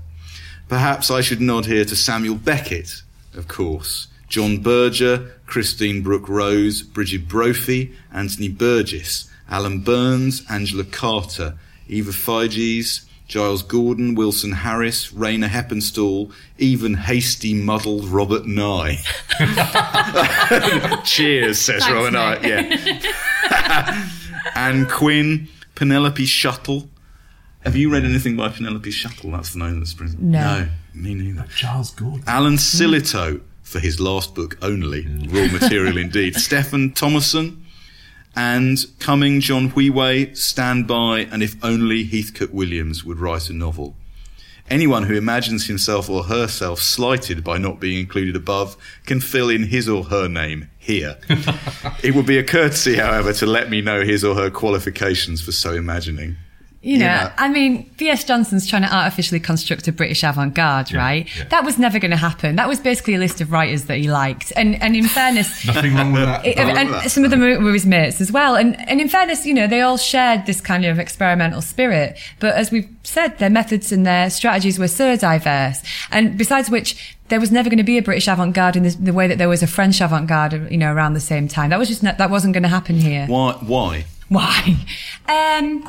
Perhaps 0.68 1.10
I 1.10 1.20
should 1.20 1.40
nod 1.40 1.66
here 1.66 1.84
to 1.84 1.96
Samuel 1.96 2.36
Beckett, 2.36 3.02
of 3.34 3.48
course, 3.48 4.06
John 4.28 4.58
Berger, 4.58 5.32
Christine 5.46 6.00
Brooke 6.02 6.28
Rose, 6.28 6.82
Brigid 6.82 7.26
Brophy, 7.26 7.92
Anthony 8.12 8.48
Burgess, 8.48 9.28
Alan 9.48 9.80
Burns, 9.80 10.44
Angela 10.48 10.84
Carter, 10.84 11.58
Eva 11.88 12.12
Figes, 12.12 13.04
Giles 13.30 13.62
Gordon, 13.62 14.16
Wilson 14.16 14.50
Harris, 14.50 15.12
Rayner 15.12 15.46
Heppenstall, 15.46 16.32
even 16.58 16.94
hasty, 16.94 17.54
muddled 17.54 18.06
Robert 18.06 18.44
Nye. 18.44 18.96
Cheers, 21.04 21.60
says 21.60 21.84
Thanks, 21.84 21.88
Robert 21.88 22.10
Nye. 22.10 22.40
Yeah. 22.42 24.08
Ann 24.56 24.84
Quin, 24.86 25.46
Penelope 25.76 26.26
Shuttle. 26.26 26.88
Have 27.60 27.76
you 27.76 27.88
read 27.88 28.04
anything 28.04 28.36
by 28.36 28.48
Penelope 28.48 28.90
Shuttle? 28.90 29.30
That's 29.30 29.52
the 29.52 29.60
name 29.60 29.78
that 29.78 29.86
springs. 29.86 30.16
No. 30.18 30.62
No, 30.62 30.68
me 30.92 31.14
neither. 31.14 31.46
Charles 31.54 31.92
Gordon. 31.92 32.24
Alan 32.26 32.56
Sillitoe 32.56 33.42
for 33.62 33.78
his 33.78 34.00
last 34.00 34.34
book 34.34 34.58
only, 34.60 35.06
raw 35.06 35.46
material 35.52 35.98
indeed. 35.98 36.34
Stefan 36.40 36.90
Themerson 36.94 37.58
and 38.34 38.78
coming 38.98 39.40
John 39.40 39.70
Huiwei, 39.70 40.36
Stand 40.36 40.86
By, 40.86 41.20
and 41.30 41.42
if 41.42 41.56
only 41.64 42.04
Heathcote 42.04 42.52
Williams 42.52 43.04
would 43.04 43.18
write 43.18 43.50
a 43.50 43.52
novel. 43.52 43.96
Anyone 44.68 45.02
who 45.04 45.16
imagines 45.16 45.66
himself 45.66 46.08
or 46.08 46.24
herself 46.24 46.80
slighted 46.80 47.42
by 47.42 47.58
not 47.58 47.80
being 47.80 47.98
included 47.98 48.36
above 48.36 48.76
can 49.04 49.18
fill 49.20 49.50
in 49.50 49.64
his 49.64 49.88
or 49.88 50.04
her 50.04 50.28
name 50.28 50.70
here. 50.78 51.18
it 52.04 52.14
would 52.14 52.26
be 52.26 52.38
a 52.38 52.44
courtesy, 52.44 52.94
however, 52.94 53.32
to 53.32 53.46
let 53.46 53.68
me 53.68 53.80
know 53.80 54.04
his 54.04 54.22
or 54.22 54.36
her 54.36 54.48
qualifications 54.48 55.42
for 55.42 55.50
so 55.50 55.72
imagining. 55.72 56.36
You 56.82 56.96
know, 56.96 57.04
Yeah. 57.04 57.32
I 57.36 57.48
mean, 57.48 57.90
B.S. 57.98 58.24
Johnson's 58.24 58.66
trying 58.66 58.80
to 58.82 58.94
artificially 58.94 59.38
construct 59.38 59.86
a 59.86 59.92
British 59.92 60.22
avant-garde, 60.24 60.94
right? 60.94 61.28
yeah. 61.36 61.44
That 61.50 61.62
was 61.62 61.78
never 61.78 61.98
going 61.98 62.10
to 62.12 62.16
happen. 62.16 62.56
That 62.56 62.68
was 62.68 62.80
basically 62.80 63.16
a 63.16 63.18
list 63.18 63.42
of 63.42 63.52
writers 63.52 63.84
that 63.84 63.98
he 63.98 64.10
liked. 64.10 64.50
And, 64.56 64.80
and 64.82 64.96
in 64.96 65.06
fairness, 65.06 65.66
Nothing 65.74 65.94
wrong 65.94 66.12
with 66.14 66.22
that. 66.22 66.46
it- 66.46 66.56
and 66.58 66.88
that. 66.88 67.10
some 67.10 67.22
of 67.24 67.30
them 67.30 67.40
were 67.40 67.60
were 67.60 67.74
his 67.74 67.84
mates 67.84 68.20
as 68.22 68.32
well. 68.32 68.56
And, 68.56 68.80
and 68.88 68.98
in 68.98 69.08
fairness, 69.10 69.44
you 69.44 69.52
know, 69.52 69.66
they 69.66 69.82
all 69.82 69.98
shared 69.98 70.46
this 70.46 70.62
kind 70.62 70.86
of 70.86 70.98
experimental 70.98 71.60
spirit. 71.60 72.18
But 72.38 72.54
as 72.54 72.70
we've 72.70 72.88
said, 73.02 73.36
their 73.38 73.50
methods 73.50 73.92
and 73.92 74.06
their 74.06 74.30
strategies 74.30 74.78
were 74.78 74.88
so 74.88 75.16
diverse. 75.16 75.82
And 76.10 76.38
besides 76.38 76.70
which, 76.70 77.14
there 77.28 77.40
was 77.40 77.52
never 77.52 77.68
going 77.68 77.76
to 77.76 77.84
be 77.84 77.98
a 77.98 78.02
British 78.02 78.26
avant-garde 78.26 78.76
in 78.76 78.84
the, 78.84 78.90
the 78.98 79.12
way 79.12 79.28
that 79.28 79.36
there 79.36 79.50
was 79.50 79.62
a 79.62 79.66
French 79.66 80.00
avant-garde, 80.00 80.68
you 80.70 80.78
know, 80.78 80.92
around 80.94 81.12
the 81.12 81.20
same 81.20 81.46
time. 81.46 81.68
That 81.70 81.78
was 81.78 81.88
just, 81.88 82.02
not, 82.02 82.16
that 82.16 82.30
wasn't 82.30 82.54
going 82.54 82.62
to 82.62 82.68
happen 82.70 82.96
here. 82.96 83.26
Why? 83.26 83.52
Why? 83.60 84.06
Why? 84.30 84.76
Um, 85.28 85.88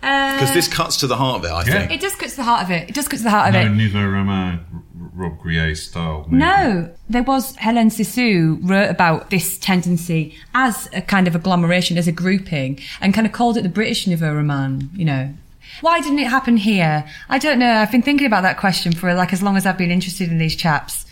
Because 0.00 0.52
this 0.54 0.68
uh, 0.68 0.72
cuts 0.72 0.96
to 0.98 1.06
the 1.06 1.16
heart 1.16 1.40
of 1.40 1.44
it, 1.44 1.48
I 1.52 1.64
Yeah. 1.64 1.78
think. 1.86 1.92
It 1.92 2.00
does 2.00 2.14
cut 2.14 2.30
to 2.30 2.36
the 2.36 2.42
heart 2.44 2.64
of 2.64 2.70
it. 2.70 2.88
It 2.88 2.94
does 2.94 3.06
cut 3.08 3.18
to 3.18 3.22
the 3.22 3.30
heart 3.30 3.48
of 3.48 3.54
No, 3.54 3.60
it. 3.60 3.68
Nouveau 3.70 4.06
Roman, 4.06 4.60
R- 4.74 4.82
Robbe-Grillet 5.14 5.76
style. 5.76 6.24
movie. 6.28 6.36
No, 6.36 6.90
there 7.08 7.22
was 7.22 7.54
Hélène 7.56 7.90
Cixous 7.92 8.58
wrote 8.62 8.88
about 8.90 9.28
this 9.30 9.58
tendency 9.58 10.34
as 10.54 10.88
a 10.94 11.02
kind 11.02 11.28
of 11.28 11.34
agglomeration, 11.34 11.98
as 11.98 12.08
a 12.08 12.12
grouping, 12.12 12.78
and 13.00 13.12
kind 13.12 13.26
of 13.26 13.32
called 13.34 13.56
it 13.58 13.62
the 13.62 13.68
British 13.68 14.06
Nouveau 14.06 14.32
Roman. 14.34 14.88
You 14.94 15.04
know, 15.04 15.34
why 15.82 16.00
didn't 16.00 16.18
it 16.20 16.28
happen 16.28 16.56
here? 16.56 17.04
I 17.28 17.38
don't 17.38 17.58
know. 17.58 17.70
I've 17.70 17.92
been 17.92 18.02
thinking 18.02 18.26
about 18.26 18.42
that 18.42 18.56
question 18.58 18.92
for 18.92 19.12
like 19.14 19.32
as 19.34 19.42
long 19.42 19.56
as 19.58 19.66
I've 19.66 19.76
been 19.78 19.90
interested 19.90 20.30
in 20.30 20.38
these 20.38 20.56
chaps. 20.56 21.04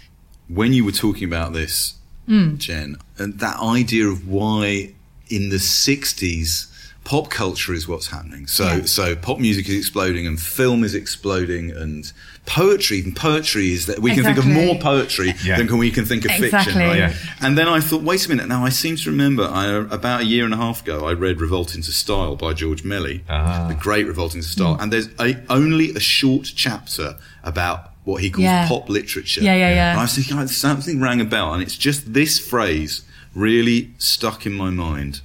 when 0.49 0.72
you 0.72 0.82
were 0.82 0.93
talking 0.93 1.24
about 1.24 1.53
this, 1.53 1.95
hmm. 2.26 2.57
Jen, 2.57 2.97
and 3.18 3.39
that 3.41 3.59
idea 3.61 4.07
of 4.09 4.26
why 4.26 4.95
in 5.28 5.51
the 5.51 5.57
60s 5.59 6.68
pop 7.09 7.31
culture 7.31 7.73
is 7.73 7.89
what's 7.89 8.09
happening. 8.09 8.47
So, 8.47 8.65
Yeah. 8.67 8.85
so 8.85 9.17
pop 9.17 9.39
music 9.39 9.67
is 9.71 9.77
exploding 9.79 10.27
and 10.27 10.39
film 10.39 10.85
is 10.85 10.95
exploding 10.95 11.71
and 11.71 12.13
poetry, 12.45 12.99
even 12.99 13.15
poetry 13.15 13.73
is 13.73 13.87
that 13.87 14.01
we 14.01 14.11
can 14.15 14.25
think 14.25 14.37
of 14.37 14.45
more 14.47 14.77
poetry 14.79 15.35
Yeah. 15.43 15.57
than 15.57 15.79
we 15.79 15.91
can 15.91 16.05
think 16.05 16.27
of 16.27 16.33
fiction, 16.33 16.77
right? 16.77 16.99
Yeah. 16.99 17.15
And 17.41 17.57
then 17.57 17.67
I 17.67 17.81
thought, 17.81 18.03
wait 18.03 18.27
a 18.27 18.29
minute. 18.29 18.47
Now 18.47 18.63
I 18.63 18.69
seem 18.69 18.97
to 18.97 19.11
remember 19.11 19.45
I, 19.45 19.65
about 20.01 20.21
a 20.21 20.25
year 20.27 20.45
and 20.45 20.53
a 20.53 20.59
half 20.59 20.83
ago, 20.83 21.07
I 21.09 21.13
read 21.15 21.41
Revolt 21.41 21.75
into 21.75 21.93
Style 21.93 22.37
by 22.37 22.53
George 22.53 22.85
Melly, 22.85 23.25
Ah. 23.27 23.69
the 23.69 23.75
great 23.75 24.07
Revolt 24.07 24.35
into 24.35 24.47
Style, 24.49 24.77
and 24.79 24.93
there's 24.93 25.09
a, 25.19 25.39
only 25.49 25.95
a 25.95 26.01
short 26.01 26.53
chapter 26.55 27.17
about 27.43 27.91
what 28.05 28.21
he 28.23 28.29
calls 28.29 28.45
Yeah. 28.45 28.69
pop 28.69 28.91
literature. 28.91 29.41
Yeah, 29.41 29.55
yeah, 29.57 29.71
yeah. 29.71 29.91
And 29.93 30.01
I 30.01 30.03
was 30.03 30.15
thinking, 30.15 30.47
something 30.49 31.01
rang 31.01 31.23
a 31.23 31.25
bell, 31.25 31.55
and 31.55 31.63
it's 31.63 31.79
just 31.79 32.13
this 32.13 32.39
phrase 32.39 33.01
really 33.35 33.93
stuck 33.97 34.45
in 34.45 34.53
my 34.53 34.69
mind. 34.69 35.21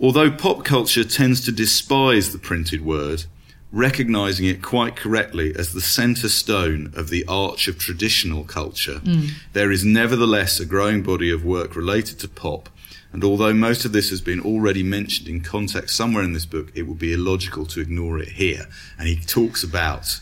Although 0.00 0.30
pop 0.30 0.64
culture 0.64 1.04
tends 1.04 1.40
to 1.42 1.52
despise 1.52 2.32
the 2.32 2.38
printed 2.38 2.84
word, 2.84 3.24
recognizing 3.72 4.46
it 4.46 4.62
quite 4.62 4.94
correctly 4.94 5.54
as 5.56 5.72
the 5.72 5.80
center 5.80 6.28
stone 6.28 6.92
of 6.94 7.08
the 7.08 7.24
arch 7.26 7.66
of 7.66 7.78
traditional 7.78 8.44
culture, 8.44 8.98
hmm. 8.98 9.26
there 9.52 9.70
is 9.70 9.84
nevertheless 9.84 10.60
a 10.60 10.66
growing 10.66 11.02
body 11.02 11.30
of 11.30 11.44
work 11.44 11.74
related 11.74 12.18
to 12.20 12.28
pop. 12.28 12.68
And 13.12 13.24
although 13.24 13.54
most 13.54 13.86
of 13.86 13.92
this 13.92 14.10
has 14.10 14.20
been 14.20 14.40
already 14.40 14.82
mentioned 14.82 15.28
in 15.28 15.40
context 15.40 15.96
somewhere 15.96 16.22
in 16.22 16.34
this 16.34 16.44
book, 16.44 16.70
it 16.74 16.82
would 16.82 16.98
be 16.98 17.14
illogical 17.14 17.64
to 17.66 17.80
ignore 17.80 18.18
it 18.18 18.30
here. 18.30 18.66
And 18.98 19.08
he 19.08 19.16
talks 19.16 19.62
about, 19.62 20.20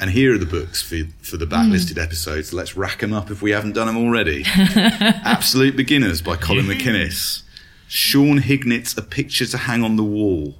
and 0.00 0.10
here 0.10 0.34
are 0.34 0.38
the 0.38 0.46
books 0.46 0.82
for, 0.82 1.04
for 1.20 1.36
the 1.36 1.46
hmm. 1.46 1.52
backlisted 1.52 2.02
episodes. 2.02 2.52
Let's 2.52 2.76
rack 2.76 2.98
them 2.98 3.12
up 3.12 3.30
if 3.30 3.40
we 3.40 3.52
haven't 3.52 3.74
done 3.74 3.86
them 3.86 3.96
already. 3.96 4.44
Absolute 4.48 5.76
Beginners 5.76 6.20
by 6.22 6.34
Colin 6.34 6.66
MacInnes. 6.66 7.44
Sean 7.94 8.38
Hignett's 8.38 8.96
A 8.96 9.02
Picture 9.02 9.44
to 9.44 9.58
Hang 9.58 9.84
on 9.84 9.96
the 9.96 10.02
Wall. 10.02 10.54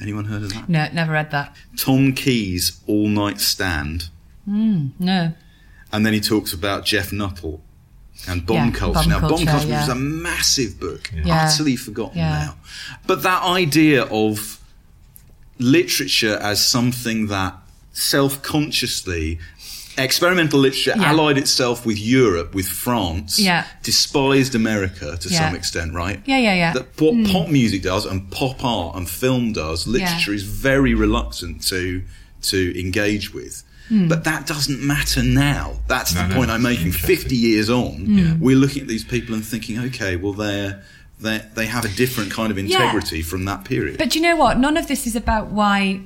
Anyone 0.00 0.24
heard 0.24 0.42
of 0.42 0.52
that? 0.54 0.68
No, 0.68 0.88
never 0.92 1.12
read 1.12 1.30
that. 1.30 1.54
Tom 1.76 2.12
Key's 2.12 2.80
All 2.88 3.06
Night 3.06 3.40
Stand. 3.40 4.08
Hmm, 4.44 4.88
no. 4.98 5.34
And 5.92 6.04
then 6.04 6.12
he 6.14 6.20
talks 6.20 6.52
about 6.52 6.84
Jeff 6.84 7.12
Nuttall 7.12 7.60
and 8.26 8.44
bomb 8.44 8.56
Yeah, 8.56 8.70
culture. 8.72 8.94
Bomb 9.02 9.08
now, 9.08 9.20
bomb 9.20 9.28
Culture, 9.30 9.44
culture 9.46 9.68
yeah. 9.68 9.80
was 9.82 9.88
a 9.88 9.94
massive 9.94 10.80
book, 10.80 11.12
Yeah. 11.14 11.44
utterly 11.46 11.76
forgotten 11.76 12.18
Yeah. 12.18 12.30
now. 12.46 12.56
But 13.06 13.22
that 13.22 13.44
idea 13.44 14.02
of 14.06 14.58
literature 15.60 16.36
as 16.42 16.66
something 16.66 17.28
that 17.28 17.54
self 17.92 18.42
consciously 18.42 19.38
experimental 19.98 20.58
literature 20.60 20.94
Yeah. 20.96 21.10
allied 21.10 21.38
itself 21.38 21.84
with 21.86 21.98
Europe, 21.98 22.54
with 22.54 22.66
France, 22.66 23.38
Yeah. 23.38 23.64
despised 23.82 24.54
America 24.54 25.16
to 25.20 25.28
Yeah. 25.28 25.38
some 25.46 25.54
extent, 25.54 25.94
right? 25.94 26.20
Yeah, 26.26 26.38
yeah, 26.38 26.54
yeah. 26.54 26.72
That 26.72 27.00
what 27.00 27.14
Mm. 27.14 27.30
pop 27.32 27.48
music 27.48 27.82
does 27.82 28.04
and 28.06 28.30
pop 28.30 28.64
art 28.64 28.96
and 28.96 29.08
film 29.08 29.52
does, 29.52 29.86
literature 29.86 30.32
is 30.34 30.42
very 30.42 30.94
reluctant 30.94 31.62
to 31.68 32.02
to 32.42 32.78
engage 32.78 33.32
with. 33.32 33.62
Mm. 33.90 34.08
But 34.08 34.24
that 34.24 34.46
doesn't 34.46 34.82
matter 34.82 35.22
now. 35.22 35.80
That's 35.88 36.14
No, 36.14 36.22
the 36.22 36.28
no, 36.28 36.34
point 36.34 36.50
I'm 36.50 36.62
making. 36.62 36.92
Fifty 36.92 37.36
years 37.36 37.70
on, 37.70 38.06
Mm. 38.06 38.38
we're 38.40 38.56
looking 38.56 38.82
at 38.82 38.88
these 38.88 39.04
people 39.04 39.34
and 39.34 39.44
thinking, 39.44 39.78
okay, 39.78 40.16
well, 40.16 40.32
they're 40.34 40.80
they 41.20 41.40
they 41.54 41.66
have 41.66 41.84
a 41.84 41.88
different 41.88 42.30
kind 42.32 42.50
of 42.50 42.58
Yeah. 42.58 42.64
integrity 42.64 43.22
from 43.22 43.44
that 43.46 43.64
period. 43.64 43.96
But 43.98 44.10
do 44.10 44.18
you 44.18 44.22
know 44.22 44.36
what? 44.36 44.58
None 44.58 44.76
of 44.76 44.88
this 44.88 45.06
is 45.06 45.14
about 45.16 45.50
why. 45.52 46.00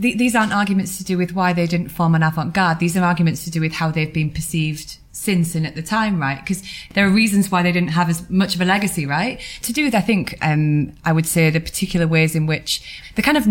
Th- 0.00 0.18
These 0.18 0.34
aren't 0.34 0.52
arguments 0.52 0.98
to 0.98 1.04
do 1.04 1.18
with 1.18 1.34
why 1.34 1.52
they 1.52 1.66
didn't 1.66 1.88
form 1.88 2.14
an 2.14 2.22
avant-garde. 2.22 2.78
These 2.78 2.96
are 2.96 3.04
arguments 3.04 3.44
to 3.44 3.50
do 3.50 3.60
with 3.60 3.72
how 3.72 3.90
they've 3.90 4.12
been 4.12 4.30
perceived 4.30 4.98
since 5.14 5.54
and 5.54 5.66
at 5.66 5.74
the 5.74 5.82
time, 5.82 6.20
right? 6.20 6.40
Because 6.40 6.62
there 6.92 7.06
are 7.06 7.10
reasons 7.10 7.50
why 7.50 7.62
they 7.62 7.72
didn't 7.72 7.90
have 7.90 8.10
as 8.10 8.28
much 8.28 8.54
of 8.54 8.60
a 8.60 8.64
legacy, 8.64 9.06
right? 9.06 9.40
To 9.62 9.72
do 9.72 9.84
with, 9.84 9.94
I 9.94 10.00
think, 10.00 10.36
um, 10.42 10.92
I 11.04 11.12
would 11.12 11.26
say 11.26 11.50
the 11.50 11.60
particular 11.60 12.06
ways 12.06 12.34
in 12.34 12.46
which 12.46 12.82
the 13.14 13.22
kind 13.22 13.36
of 13.36 13.46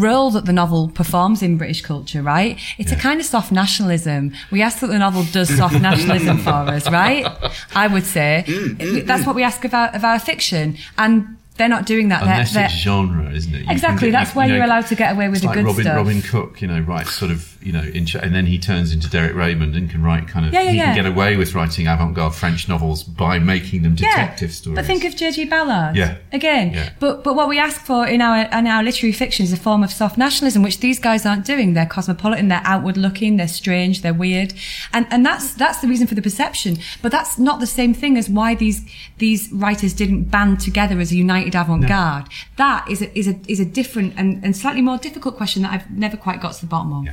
role 0.00 0.30
that 0.32 0.44
the 0.44 0.52
novel 0.52 0.88
performs 0.88 1.42
in 1.42 1.56
British 1.56 1.80
culture, 1.80 2.22
right? 2.22 2.60
It's 2.78 2.92
a 2.92 2.96
kind 2.96 3.18
of 3.18 3.26
soft 3.26 3.50
nationalism. 3.50 4.34
We 4.52 4.62
ask 4.62 4.80
that 4.80 4.88
the 4.88 4.98
novel 4.98 5.24
does 5.32 5.48
soft 5.56 5.80
nationalism 5.80 6.38
for 6.38 6.50
us, 6.50 6.88
right? 6.90 7.26
I 7.74 7.86
would 7.86 8.04
say 8.04 8.44
mm, 8.46 8.76
mm, 8.76 9.06
that's 9.06 9.22
mm. 9.22 9.26
what 9.26 9.34
we 9.34 9.42
ask 9.42 9.64
of 9.64 9.72
our, 9.72 9.88
of 9.88 10.04
our 10.04 10.18
fiction, 10.18 10.76
and 10.98 11.38
they're 11.56 11.68
not 11.68 11.86
doing 11.86 12.08
that. 12.08 12.20
They're- 12.22 12.32
Unless 12.32 12.52
they're- 12.54 12.64
it's 12.64 12.74
genre, 12.74 13.30
isn't 13.32 13.54
it? 13.54 13.62
You 13.64 13.70
Exactly, 13.70 14.10
that's 14.10 14.30
you- 14.34 14.38
where 14.38 14.46
you 14.46 14.54
you're 14.54 14.60
know, 14.66 14.66
allowed 14.72 14.86
to 14.88 14.94
get 14.94 15.12
away 15.12 15.28
with 15.28 15.40
the 15.40 15.46
like 15.48 15.56
good 15.56 15.64
Robin, 15.66 15.82
stuff. 15.84 15.96
Robin 15.96 16.22
Cook, 16.22 16.60
you 16.62 16.68
know, 16.68 16.80
writes 16.80 17.12
sort 17.12 17.30
of, 17.30 17.55
you 17.66 17.72
know, 17.72 17.82
in, 17.82 18.06
and 18.22 18.32
then 18.32 18.46
he 18.46 18.60
turns 18.60 18.92
into 18.92 19.10
Derek 19.10 19.34
Raymond 19.34 19.74
and 19.74 19.90
can 19.90 20.00
write 20.00 20.28
kind 20.28 20.46
of, 20.46 20.52
Yeah, 20.52 20.62
yeah, 20.62 20.70
he 20.70 20.76
yeah. 20.76 20.84
can 20.94 21.02
get 21.02 21.06
away 21.06 21.36
with 21.36 21.52
writing 21.52 21.88
avant-garde 21.88 22.32
French 22.32 22.68
novels 22.68 23.02
by 23.02 23.40
making 23.40 23.82
them 23.82 23.96
detective 23.96 24.52
stories. 24.52 24.76
But 24.76 24.84
think 24.86 25.02
of 25.04 25.16
J.G. 25.16 25.46
Ballard. 25.46 25.96
Yeah. 25.96 26.18
Again. 26.32 26.72
Yeah. 26.72 26.90
But 27.00 27.24
but 27.24 27.34
what 27.34 27.48
we 27.48 27.58
ask 27.58 27.80
for 27.80 28.06
in 28.06 28.22
our 28.22 28.42
in 28.56 28.68
our 28.68 28.84
literary 28.84 29.12
fiction 29.12 29.42
is 29.42 29.52
a 29.52 29.56
form 29.56 29.82
of 29.82 29.90
soft 29.90 30.16
nationalism, 30.16 30.62
which 30.62 30.78
these 30.78 31.00
guys 31.00 31.26
aren't 31.26 31.44
doing. 31.44 31.74
They're 31.74 31.86
cosmopolitan, 31.86 32.46
they're 32.46 32.62
outward 32.64 32.96
looking, 32.96 33.36
they're 33.36 33.48
strange, 33.48 34.02
they're 34.02 34.14
weird. 34.14 34.54
And 34.92 35.08
and 35.10 35.26
that's 35.26 35.52
that's 35.54 35.80
the 35.80 35.88
reason 35.88 36.06
for 36.06 36.14
the 36.14 36.22
perception. 36.22 36.78
But 37.02 37.10
that's 37.10 37.36
not 37.36 37.58
the 37.58 37.66
same 37.66 37.94
thing 37.94 38.16
as 38.16 38.30
why 38.30 38.54
these 38.54 38.82
these 39.18 39.50
writers 39.52 39.92
didn't 39.92 40.24
band 40.24 40.60
together 40.60 41.00
as 41.00 41.10
a 41.10 41.16
united 41.16 41.56
avant-garde. 41.56 42.28
That 42.58 42.88
is 42.88 43.02
a 43.02 43.18
is 43.18 43.26
a 43.26 43.40
is 43.48 43.58
a 43.58 43.64
different 43.64 44.14
and, 44.16 44.44
and 44.44 44.56
slightly 44.56 44.82
more 44.82 44.98
difficult 44.98 45.36
question 45.36 45.62
that 45.62 45.72
I've 45.72 45.90
never 45.90 46.16
quite 46.16 46.40
got 46.40 46.54
to 46.54 46.60
the 46.60 46.66
bottom 46.66 46.92
of. 46.92 47.08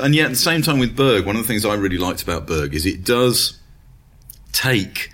And 0.00 0.14
yet, 0.14 0.26
at 0.26 0.30
the 0.30 0.36
same 0.36 0.62
time, 0.62 0.78
with 0.78 0.96
Berg, 0.96 1.26
one 1.26 1.36
of 1.36 1.42
the 1.42 1.48
things 1.48 1.64
I 1.64 1.74
really 1.74 1.98
liked 1.98 2.22
about 2.22 2.46
Berg 2.46 2.74
is 2.74 2.86
it 2.86 3.04
does 3.04 3.58
take 4.52 5.10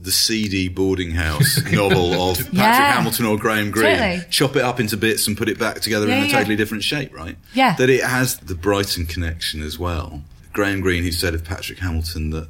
the 0.00 0.10
seedy 0.12 0.68
boarding 0.68 1.12
house 1.12 1.60
novel 1.72 2.12
of 2.30 2.36
Patrick 2.38 2.52
Yeah. 2.54 2.92
Hamilton 2.92 3.24
or 3.26 3.38
Graham 3.38 3.70
Greene, 3.70 3.96
Totally. 3.96 4.22
chop 4.30 4.56
it 4.56 4.62
up 4.62 4.78
into 4.80 4.96
bits 4.98 5.26
and 5.26 5.36
put 5.36 5.48
it 5.48 5.58
back 5.58 5.80
together 5.80 6.06
Yeah, 6.08 6.16
in 6.18 6.22
a 6.24 6.26
yeah. 6.26 6.32
totally 6.38 6.56
different 6.56 6.82
shape, 6.84 7.14
right? 7.14 7.36
Yeah. 7.54 7.74
That 7.76 7.88
it 7.88 8.02
has 8.04 8.36
the 8.38 8.54
Brighton 8.54 9.06
connection 9.06 9.62
as 9.62 9.78
well. 9.78 10.22
Graham 10.52 10.80
Greene, 10.82 11.02
who 11.04 11.12
said 11.12 11.34
of 11.34 11.42
Patrick 11.44 11.78
Hamilton 11.78 12.30
that 12.30 12.48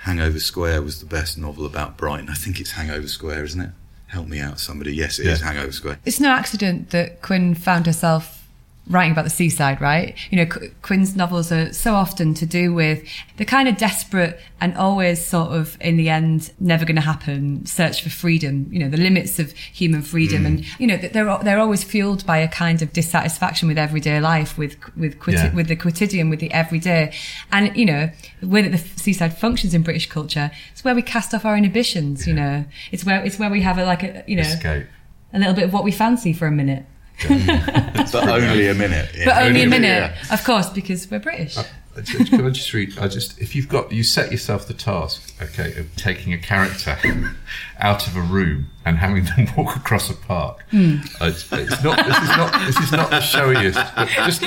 Hangover 0.00 0.38
Square 0.40 0.82
was 0.82 1.00
the 1.00 1.06
best 1.06 1.38
novel 1.38 1.64
about 1.64 1.96
Brighton. 1.96 2.28
I 2.28 2.34
think 2.34 2.60
it's 2.60 2.72
Hangover 2.72 3.08
Square, 3.08 3.44
isn't 3.44 3.60
it? 3.60 3.70
Help 4.08 4.28
me 4.28 4.38
out, 4.38 4.60
somebody. 4.60 4.94
Yes, 4.94 5.18
it 5.18 5.26
is 5.26 5.40
Yeah. 5.40 5.46
Hangover 5.46 5.72
Square. 5.72 5.98
It's 6.04 6.20
no 6.20 6.28
accident 6.30 6.90
that 6.90 7.22
Quin 7.22 7.54
found 7.54 7.86
herself 7.86 8.43
writing 8.88 9.12
about 9.12 9.24
the 9.24 9.30
seaside, 9.30 9.80
right? 9.80 10.14
You 10.30 10.36
know, 10.38 10.46
Qu- 10.46 10.70
Quin's 10.82 11.16
novels 11.16 11.50
are 11.50 11.72
so 11.72 11.94
often 11.94 12.34
to 12.34 12.44
do 12.44 12.74
with 12.74 13.02
the 13.38 13.44
kind 13.46 13.66
of 13.66 13.78
desperate 13.78 14.38
and 14.60 14.76
always 14.76 15.24
sort 15.24 15.52
of, 15.52 15.78
in 15.80 15.96
the 15.96 16.10
end, 16.10 16.52
never 16.60 16.84
going 16.84 16.96
to 16.96 17.00
happen 17.02 17.64
search 17.64 18.02
for 18.02 18.10
freedom. 18.10 18.68
You 18.70 18.80
know, 18.80 18.90
the 18.90 18.98
limits 18.98 19.38
of 19.38 19.52
human 19.52 20.02
freedom, 20.02 20.42
Mm. 20.42 20.46
and 20.46 20.80
you 20.80 20.86
know, 20.86 20.96
that 20.98 21.12
they're 21.14 21.38
they're 21.42 21.58
always 21.58 21.82
fueled 21.82 22.26
by 22.26 22.38
a 22.38 22.48
kind 22.48 22.82
of 22.82 22.92
dissatisfaction 22.92 23.68
with 23.68 23.78
everyday 23.78 24.20
life, 24.20 24.58
with 24.58 24.76
with 24.96 25.16
Yeah. 25.28 25.54
with 25.54 25.68
the 25.68 25.76
quotidian, 25.76 26.28
with 26.28 26.40
the 26.40 26.52
everyday, 26.52 27.12
and 27.52 27.74
you 27.76 27.86
know, 27.86 28.10
the 28.40 28.48
way 28.48 28.60
that 28.62 28.72
the 28.72 29.00
seaside 29.00 29.38
functions 29.38 29.72
in 29.72 29.82
British 29.82 30.08
culture, 30.10 30.50
it's 30.72 30.84
where 30.84 30.94
we 30.94 31.00
cast 31.02 31.32
off 31.32 31.44
our 31.46 31.56
inhibitions. 31.56 32.26
You 32.26 32.34
know, 32.34 32.64
it's 32.92 33.04
where 33.04 33.24
it's 33.24 33.38
where 33.38 33.50
we 33.50 33.62
have 33.62 33.78
a 33.78 33.84
like 33.86 34.02
a 34.02 34.22
you 34.26 34.36
know 34.36 34.42
Escape. 34.42 34.86
a 35.32 35.38
little 35.38 35.54
bit 35.54 35.64
of 35.64 35.72
what 35.72 35.84
we 35.84 35.90
fancy 35.90 36.32
for 36.34 36.46
a 36.46 36.50
minute. 36.52 36.84
But 37.22 38.28
only 38.28 38.68
a 38.68 38.74
minute. 38.74 39.10
yeah. 39.16 39.24
But 39.24 39.42
only 39.44 39.62
a 39.62 39.66
minute, 39.68 40.12
yeah. 40.28 40.34
of 40.34 40.44
course, 40.44 40.68
because 40.70 41.10
we're 41.10 41.20
British. 41.20 41.56
I 41.96 42.00
just- 42.00 42.28
Can 42.30 42.44
I 42.44 42.50
just 42.50 42.72
read? 42.74 42.98
I 42.98 43.06
just 43.06 43.40
if 43.40 43.54
you've 43.54 43.68
got 43.68 43.92
you 43.92 44.02
set 44.02 44.32
yourself 44.32 44.66
the 44.66 44.74
task, 44.74 45.32
okay, 45.40 45.78
of 45.78 45.94
taking 45.94 46.32
a 46.32 46.38
character 46.38 46.98
out 47.78 48.08
of 48.08 48.16
a 48.16 48.20
room 48.20 48.66
and 48.84 48.98
having 48.98 49.24
them 49.26 49.46
walk 49.56 49.76
across 49.76 50.10
a 50.10 50.14
park. 50.14 50.58
Uh, 50.72 50.98
It's, 51.20 51.50
it's 51.52 51.84
not. 51.84 52.04
This 52.04 52.18
is 52.18 52.28
not. 52.36 52.66
This 52.66 52.78
is 52.80 52.90
not 52.92 53.10
the 53.10 53.20
showiest. 53.20 53.78
But 53.94 54.08
just, 54.08 54.42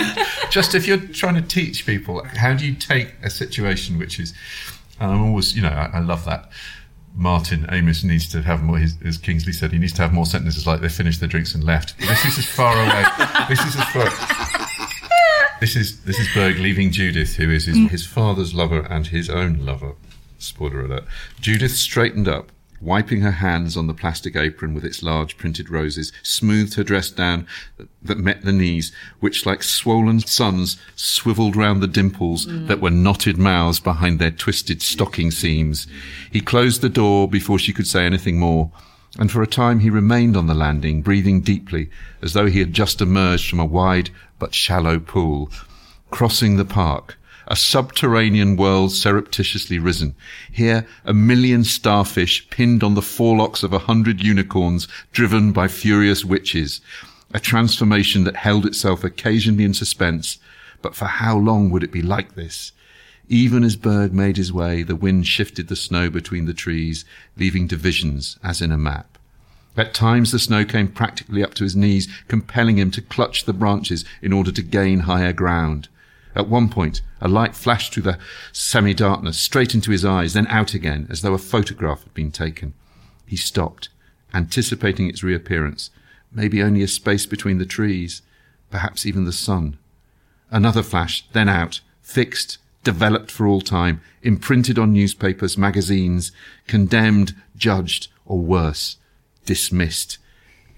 just 0.51 0.75
if 0.75 0.87
you're 0.87 0.97
trying 0.97 1.35
to 1.35 1.41
teach 1.41 1.85
people, 1.85 2.21
how 2.25 2.53
do 2.53 2.65
you 2.65 2.73
take 2.75 3.13
a 3.23 3.29
situation 3.29 3.97
which 3.97 4.19
is? 4.19 4.33
And 4.99 5.11
I'm 5.11 5.23
always, 5.23 5.55
you 5.55 5.61
know, 5.61 5.69
I, 5.69 5.91
I 5.93 5.99
love 5.99 6.25
that. 6.25 6.49
Martin 7.17 7.65
Amis 7.69 8.03
needs 8.03 8.29
to 8.29 8.43
have 8.43 8.61
more, 8.61 8.77
his, 8.77 8.95
as 9.03 9.17
Kingsley 9.17 9.51
said, 9.51 9.71
he 9.71 9.79
needs 9.79 9.93
to 9.93 10.03
have 10.03 10.13
more 10.13 10.25
sentences 10.25 10.67
like 10.67 10.81
they 10.81 10.89
finished 10.89 11.19
their 11.19 11.27
drinks 11.27 11.55
and 11.55 11.63
left. 11.63 11.97
This 11.97 12.23
is 12.25 12.37
as 12.37 12.45
far 12.45 12.73
away. 12.75 13.03
This 13.49 13.59
is 13.65 13.75
as 13.75 13.89
far. 13.89 15.57
This 15.59 15.75
is 15.75 16.01
this 16.03 16.19
is 16.19 16.27
Berg 16.35 16.59
leaving 16.59 16.91
Judith, 16.91 17.37
who 17.37 17.49
is 17.49 17.65
his, 17.65 17.89
his 17.89 18.05
father's 18.05 18.53
lover 18.53 18.81
and 18.81 19.07
his 19.07 19.27
own 19.27 19.65
lover. 19.65 19.93
Spoiler 20.37 20.85
alert. 20.85 21.05
Judith 21.41 21.71
straightened 21.71 22.27
up, 22.27 22.51
wiping 22.81 23.21
her 23.21 23.31
hands 23.31 23.75
on 23.75 23.87
the 23.87 23.93
plastic 23.93 24.35
apron 24.35 24.73
with 24.73 24.85
its 24.85 25.01
large 25.03 25.37
printed 25.37 25.69
roses, 25.69 26.11
smoothed 26.23 26.75
her 26.75 26.83
dress 26.83 27.09
down 27.09 27.47
that 28.01 28.17
met 28.17 28.43
the 28.43 28.51
knees, 28.51 28.91
which 29.19 29.45
like 29.45 29.63
swollen 29.63 30.19
suns 30.19 30.77
swiveled 30.95 31.55
round 31.55 31.81
the 31.81 31.87
dimples 31.87 32.45
that 32.67 32.81
were 32.81 32.89
knotted 32.89 33.37
mouths 33.37 33.79
behind 33.79 34.19
their 34.19 34.31
twisted 34.31 34.81
stocking 34.81 35.31
seams. 35.31 35.87
He 36.31 36.41
closed 36.41 36.81
the 36.81 36.89
door 36.89 37.27
before 37.27 37.59
she 37.59 37.73
could 37.73 37.87
say 37.87 38.05
anything 38.05 38.39
more 38.39 38.71
and 39.17 39.31
for 39.31 39.41
a 39.41 39.47
time 39.47 39.79
he 39.79 39.89
remained 39.89 40.37
on 40.37 40.47
the 40.47 40.53
landing, 40.53 41.01
breathing 41.01 41.41
deeply, 41.41 41.89
as 42.21 42.33
though 42.33 42.45
he 42.45 42.59
had 42.59 42.73
just 42.73 43.01
emerged 43.01 43.49
from 43.49 43.59
a 43.59 43.65
wide 43.65 44.09
but 44.37 44.53
shallow 44.53 44.99
pool. 44.99 45.49
Crossing 46.11 46.57
the 46.57 46.65
park, 46.65 47.16
a 47.47 47.55
subterranean 47.55 48.57
world 48.57 48.91
surreptitiously 48.91 49.79
risen. 49.79 50.15
Here, 50.51 50.85
a 51.05 51.13
million 51.13 51.63
starfish 51.63 52.49
pinned 52.49 52.83
on 52.83 52.93
the 52.93 53.01
forelocks 53.01 53.63
of 53.63 53.73
a 53.73 53.79
hundred 53.79 54.23
unicorns 54.23 54.87
driven 55.11 55.53
by 55.53 55.67
furious 55.67 56.25
witches. 56.25 56.81
A 57.33 57.39
transformation 57.39 58.25
that 58.25 58.35
held 58.35 58.65
itself 58.65 59.03
occasionally 59.03 59.63
in 59.63 59.73
suspense. 59.73 60.39
But 60.81 60.95
for 60.95 61.05
how 61.05 61.37
long 61.37 61.69
would 61.69 61.83
it 61.83 61.91
be 61.91 62.01
like 62.01 62.35
this? 62.35 62.71
Even 63.29 63.63
as 63.63 63.75
Berg 63.75 64.13
made 64.13 64.37
his 64.37 64.53
way, 64.53 64.83
the 64.83 64.95
wind 64.95 65.27
shifted 65.27 65.67
the 65.67 65.75
snow 65.75 66.09
between 66.09 66.45
the 66.45 66.53
trees, 66.53 67.03
leaving 67.37 67.67
divisions 67.67 68.37
as 68.43 68.61
in 68.61 68.71
a 68.71 68.77
map. 68.77 69.17
At 69.75 69.93
times 69.93 70.31
the 70.31 70.39
snow 70.39 70.65
came 70.65 70.87
practically 70.87 71.43
up 71.43 71.53
to 71.55 71.63
his 71.63 71.75
knees, 71.75 72.07
compelling 72.27 72.77
him 72.77 72.89
to 72.91 73.01
clutch 73.01 73.45
the 73.45 73.53
branches 73.53 74.05
in 74.21 74.33
order 74.33 74.51
to 74.51 74.61
gain 74.61 75.01
higher 75.01 75.33
ground. 75.33 75.87
At 76.37 76.47
one 76.47 76.69
point, 76.69 77.01
a 77.19 77.27
light 77.27 77.55
flashed 77.55 77.93
through 77.93 78.03
the 78.03 78.19
semi-darkness, 78.51 79.39
straight 79.39 79.73
into 79.73 79.89
his 79.89 80.05
eyes, 80.05 80.33
then 80.33 80.45
out 80.47 80.75
again, 80.75 81.07
as 81.09 81.21
though 81.21 81.33
a 81.33 81.39
photograph 81.39 82.03
had 82.03 82.13
been 82.13 82.31
taken. 82.31 82.75
He 83.25 83.35
stopped, 83.35 83.89
anticipating 84.35 85.09
its 85.09 85.23
reappearance, 85.23 85.89
maybe 86.31 86.61
only 86.61 86.83
a 86.83 86.87
space 86.87 87.25
between 87.25 87.57
the 87.57 87.65
trees, 87.65 88.21
perhaps 88.69 89.03
even 89.03 89.25
the 89.25 89.33
sun. 89.33 89.79
Another 90.51 90.83
flash, 90.83 91.27
then 91.33 91.49
out, 91.49 91.81
fixed, 92.03 92.59
developed 92.83 93.31
for 93.31 93.47
all 93.47 93.59
time, 93.59 93.99
imprinted 94.21 94.77
on 94.77 94.93
newspapers, 94.93 95.57
magazines, 95.57 96.31
condemned, 96.67 97.33
judged, 97.55 98.09
or 98.27 98.37
worse, 98.37 98.97
dismissed. 99.47 100.19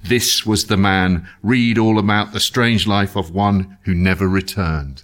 This 0.02 0.46
was 0.46 0.68
the 0.68 0.78
man. 0.78 1.28
Read 1.44 1.78
all 1.78 2.00
about 2.00 2.32
the 2.32 2.40
strange 2.40 2.88
life 2.88 3.18
of 3.18 3.32
one 3.32 3.78
who 3.84 3.94
never 3.94 4.26
returned. 4.26 5.04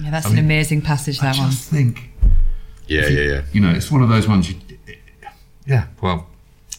Yeah, 0.00 0.10
that's 0.10 0.26
I 0.26 0.30
an 0.30 0.36
mean, 0.36 0.44
amazing 0.44 0.82
passage. 0.82 1.20
That 1.20 1.36
one. 1.36 1.46
I 1.46 1.50
just 1.50 1.68
think. 1.68 2.10
Yeah, 2.86 3.06
yeah, 3.08 3.20
yeah. 3.20 3.42
You 3.52 3.60
know, 3.60 3.70
it's 3.70 3.90
one 3.90 4.02
of 4.02 4.08
those 4.08 4.26
ones. 4.26 4.50
You, 4.50 4.56
yeah. 5.66 5.86
Well, 6.00 6.26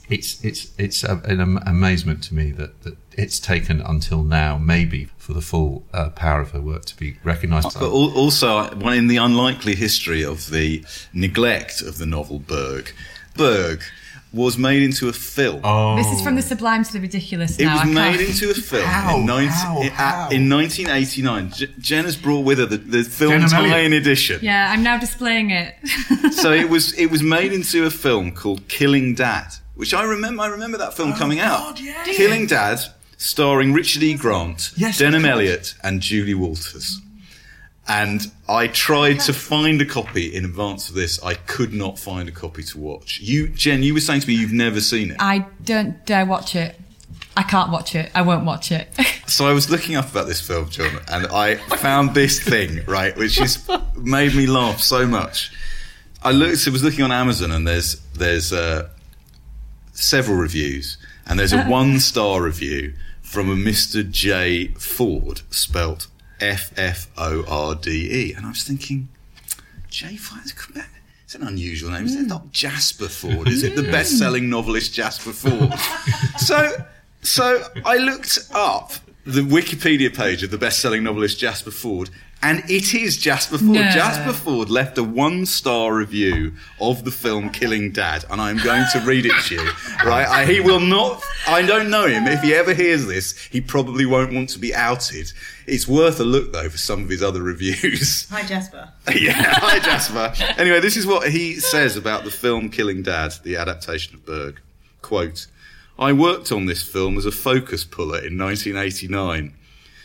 it's 0.09 0.43
it's 0.43 0.72
it's 0.78 1.03
a, 1.03 1.22
an 1.26 1.59
amazement 1.65 2.24
to 2.24 2.34
me 2.34 2.51
that, 2.51 2.82
that 2.84 2.97
it's 3.13 3.39
taken 3.39 3.82
until 3.82 4.24
now, 4.24 4.57
maybe 4.57 5.09
for 5.17 5.34
the 5.34 5.41
full 5.41 5.84
uh, 5.93 6.09
power 6.09 6.41
of 6.41 6.51
her 6.51 6.61
work 6.61 6.86
to 6.86 6.97
be 6.97 7.17
recognised. 7.24 7.78
But 7.80 7.91
also, 7.91 8.74
one 8.76 8.93
in 8.93 9.07
the 9.07 9.17
unlikely 9.17 9.76
history 9.76 10.24
of 10.24 10.49
the 10.49 10.84
neglect 11.13 11.82
of 11.82 11.97
the 11.97 12.05
novel 12.05 12.39
Berg, 12.39 12.93
Berg 13.36 13.84
was 14.32 14.58
made 14.58 14.84
into 14.84 15.10
a 15.10 15.14
film. 15.14 15.60
Oh, 15.64 15.96
This 15.96 16.06
is 16.08 16.22
from 16.22 16.36
the 16.36 16.42
sublime 16.44 16.84
to 16.84 16.94
the 16.94 17.00
ridiculous. 17.00 17.58
It 17.58 17.66
now. 17.66 17.74
was 17.74 17.82
I 17.82 17.84
can't- 17.86 17.94
made 17.96 18.22
into 18.30 18.52
a 18.52 18.54
film 18.54 18.84
uh, 18.84 18.88
How? 18.88 19.18
in, 19.18 19.26
19, 19.26 19.50
How? 19.50 19.82
in- 19.82 19.90
How? 19.90 20.30
in 20.30 20.50
1989. 20.50 21.52
J- 21.52 21.68
Jen 21.80 22.06
has 22.06 22.16
brought 22.16 22.42
with 22.46 22.60
her 22.60 22.66
the, 22.68 22.78
the 22.78 23.04
film 23.04 23.32
Jenna 23.32 23.48
tie-in 23.48 23.94
edition. 23.94 24.40
Yeah, 24.44 24.72
I'm 24.72 24.84
now 24.84 24.98
displaying 25.00 25.50
it. 25.52 25.76
so 26.34 26.52
it 26.52 26.70
was 26.70 26.94
it 26.94 27.08
was 27.08 27.24
made 27.24 27.54
into 27.54 27.86
a 27.86 27.90
film 27.90 28.32
called 28.32 28.68
Killing 28.68 29.16
Dad, 29.16 29.48
which 29.76 29.94
I 29.94 30.04
remember. 30.04 30.44
I 30.44 30.48
remember 30.48 30.78
that 30.78 30.94
film 30.94 31.14
oh 31.14 31.18
coming 31.18 31.40
out. 31.40 31.58
God, 31.60 31.80
yeah. 31.80 32.04
Killing 32.06 32.46
Dad, 32.46 32.80
starring 33.18 33.74
Richard 33.74 34.04
E. 34.04 34.14
Grant, 34.16 34.72
Yes, 34.78 35.02
Denholm 35.02 35.20
of. 35.20 35.26
Elliott, 35.26 35.74
and 35.84 36.02
Julie 36.02 36.36
Walters. 36.36 37.02
And 37.88 38.32
I 38.48 38.68
tried 38.68 39.20
to 39.22 39.34
find 39.34 39.82
a 39.82 39.86
copy 39.86 40.36
in 40.36 40.46
advance 40.46 40.90
of 40.90 40.96
this. 40.96 41.22
I 41.24 41.34
could 41.34 41.74
not 41.74 41.98
find 41.98 42.30
a 42.30 42.32
copy 42.32 42.62
to 42.64 42.78
watch. 42.78 43.20
You, 43.20 43.48
Jen, 43.50 43.82
you 43.82 43.96
were 43.96 44.00
saying 44.00 44.22
to 44.22 44.28
me 44.28 44.36
you've 44.36 44.54
never 44.54 44.80
seen 44.80 45.10
it. 45.12 45.18
I 45.20 45.48
don't 45.64 46.06
dare 46.06 46.26
watch 46.26 46.56
it. 46.56 46.80
I 47.36 47.44
can't 47.44 47.72
watch 47.72 47.96
it. 47.96 48.12
I 48.14 48.22
won't 48.22 48.46
watch 48.46 48.72
it. 48.72 48.90
So 49.30 49.48
I 49.48 49.54
was 49.54 49.70
looking 49.70 49.96
up 49.96 50.10
about 50.10 50.26
this 50.26 50.42
film, 50.42 50.70
John, 50.72 50.90
and 51.08 51.28
I 51.28 51.58
found 51.78 52.16
this 52.16 52.42
thing, 52.42 52.84
right, 52.88 53.16
which 53.16 53.36
has 53.38 53.64
made 53.96 54.34
me 54.34 54.48
laugh 54.48 54.80
so 54.80 55.06
much. 55.06 55.52
I 56.24 56.32
looked, 56.32 56.68
I 56.68 56.72
was 56.72 56.84
looking 56.84 57.04
on 57.04 57.12
Amazon, 57.12 57.52
and 57.52 57.68
there's 57.68 58.02
there's 58.16 58.52
uh, 58.52 58.90
several 59.94 60.36
reviews, 60.36 60.98
and 61.28 61.40
there's 61.40 61.54
a 61.54 61.64
one 61.68 62.00
star 62.00 62.42
review 62.42 62.96
from 63.22 63.52
a 63.52 63.56
Mr. 63.56 64.10
J 64.10 64.70
Fforde, 64.70 65.44
spelt 65.54 66.08
F 66.40 66.72
F 66.78 67.08
O 67.18 67.44
R 67.48 67.76
D 67.76 68.10
E, 68.12 68.34
and 68.34 68.46
I 68.46 68.50
was 68.50 68.64
thinking, 68.64 69.10
J 69.90 70.16
Fforde, 70.16 70.86
it's 71.24 71.36
an 71.36 71.44
unusual 71.44 71.92
name. 71.92 72.06
Is 72.06 72.16
it 72.16 72.22
hmm. 72.22 72.28
not 72.28 72.52
Jasper 72.52 73.06
Fforde? 73.06 73.50
Is 73.50 73.64
it 73.64 73.76
the 73.76 73.84
hmm. 73.84 73.92
best 73.92 74.18
selling 74.18 74.50
novelist 74.50 74.94
Jasper 74.94 75.32
Fforde? 75.32 75.78
so, 76.40 76.86
so 77.22 77.64
I 77.86 77.98
looked 77.98 78.40
up 78.54 78.94
the 79.26 79.42
Wikipedia 79.42 80.16
page 80.16 80.42
of 80.42 80.52
the 80.52 80.58
best 80.58 80.80
selling 80.80 81.04
novelist 81.04 81.38
Jasper 81.40 81.70
Fforde. 81.70 82.10
And 82.42 82.64
it 82.70 82.94
is 82.94 83.18
Jasper 83.18 83.58
Fforde. 83.58 83.74
No. 83.74 83.82
Jasper 83.90 84.32
Fforde 84.32 84.70
left 84.70 84.98
a 84.98 85.04
one 85.04 85.46
star 85.46 85.94
review 85.94 86.54
of 86.80 87.04
the 87.04 87.12
film 87.12 87.50
Killing 87.50 87.92
Dad, 87.92 88.24
and 88.30 88.40
I'm 88.40 88.58
going 88.64 88.86
to 88.94 89.00
read 89.02 89.26
it 89.26 89.34
to 89.48 89.56
you. 89.56 89.70
Right? 90.06 90.26
I, 90.26 90.46
he 90.46 90.62
will 90.62 90.80
not, 90.80 91.22
I 91.46 91.62
don't 91.62 91.90
know 91.90 92.08
him. 92.08 92.26
If 92.26 92.42
he 92.42 92.54
ever 92.54 92.74
hears 92.74 93.06
this, 93.06 93.38
he 93.48 93.60
probably 93.60 94.06
won't 94.06 94.34
want 94.34 94.48
to 94.52 94.60
be 94.60 94.74
outed. 94.74 95.30
It's 95.68 95.90
worth 95.90 96.22
a 96.22 96.24
look, 96.24 96.54
though, 96.54 96.70
for 96.70 96.78
some 96.78 97.04
of 97.04 97.10
his 97.10 97.22
other 97.22 97.44
reviews. 97.44 98.28
Hi, 98.32 98.44
Jasper. 98.44 98.90
yeah, 99.14 99.34
hi 99.60 99.80
Jasper. 99.80 100.34
Anyway, 100.58 100.80
this 100.80 100.96
is 100.96 101.06
what 101.06 101.30
he 101.30 101.56
says 101.56 101.98
about 101.98 102.24
the 102.24 102.32
film 102.32 102.70
Killing 102.70 103.04
Dad, 103.04 103.34
the 103.44 103.58
adaptation 103.58 104.16
of 104.16 104.26
Berg. 104.26 104.62
Quote, 105.02 105.48
I 105.98 106.14
worked 106.14 106.54
on 106.54 106.66
this 106.66 106.82
film 106.82 107.18
as 107.18 107.26
a 107.26 107.32
focus 107.32 107.84
puller 107.84 108.20
in 108.20 108.38
1989. 108.38 109.54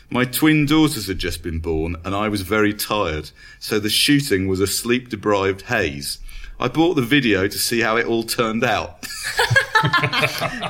My 0.09 0.23
twin 0.25 0.65
daughters 0.65 1.07
had 1.07 1.17
just 1.17 1.41
been 1.43 1.59
born 1.59 1.95
and 2.05 2.15
I 2.15 2.29
was 2.29 2.41
very 2.41 2.73
tired, 2.73 3.31
so 3.59 3.79
the 3.79 3.89
shooting 3.89 4.47
was 4.47 4.59
a 4.59 4.67
sleep 4.67 5.09
deprived 5.09 5.63
haze. 5.63 6.19
I 6.59 6.69
bought 6.69 6.93
the 6.93 7.01
video 7.01 7.47
to 7.47 7.57
see 7.57 7.81
how 7.81 7.97
it 7.97 8.05
all 8.05 8.23
turned 8.23 8.63
out. 8.63 8.99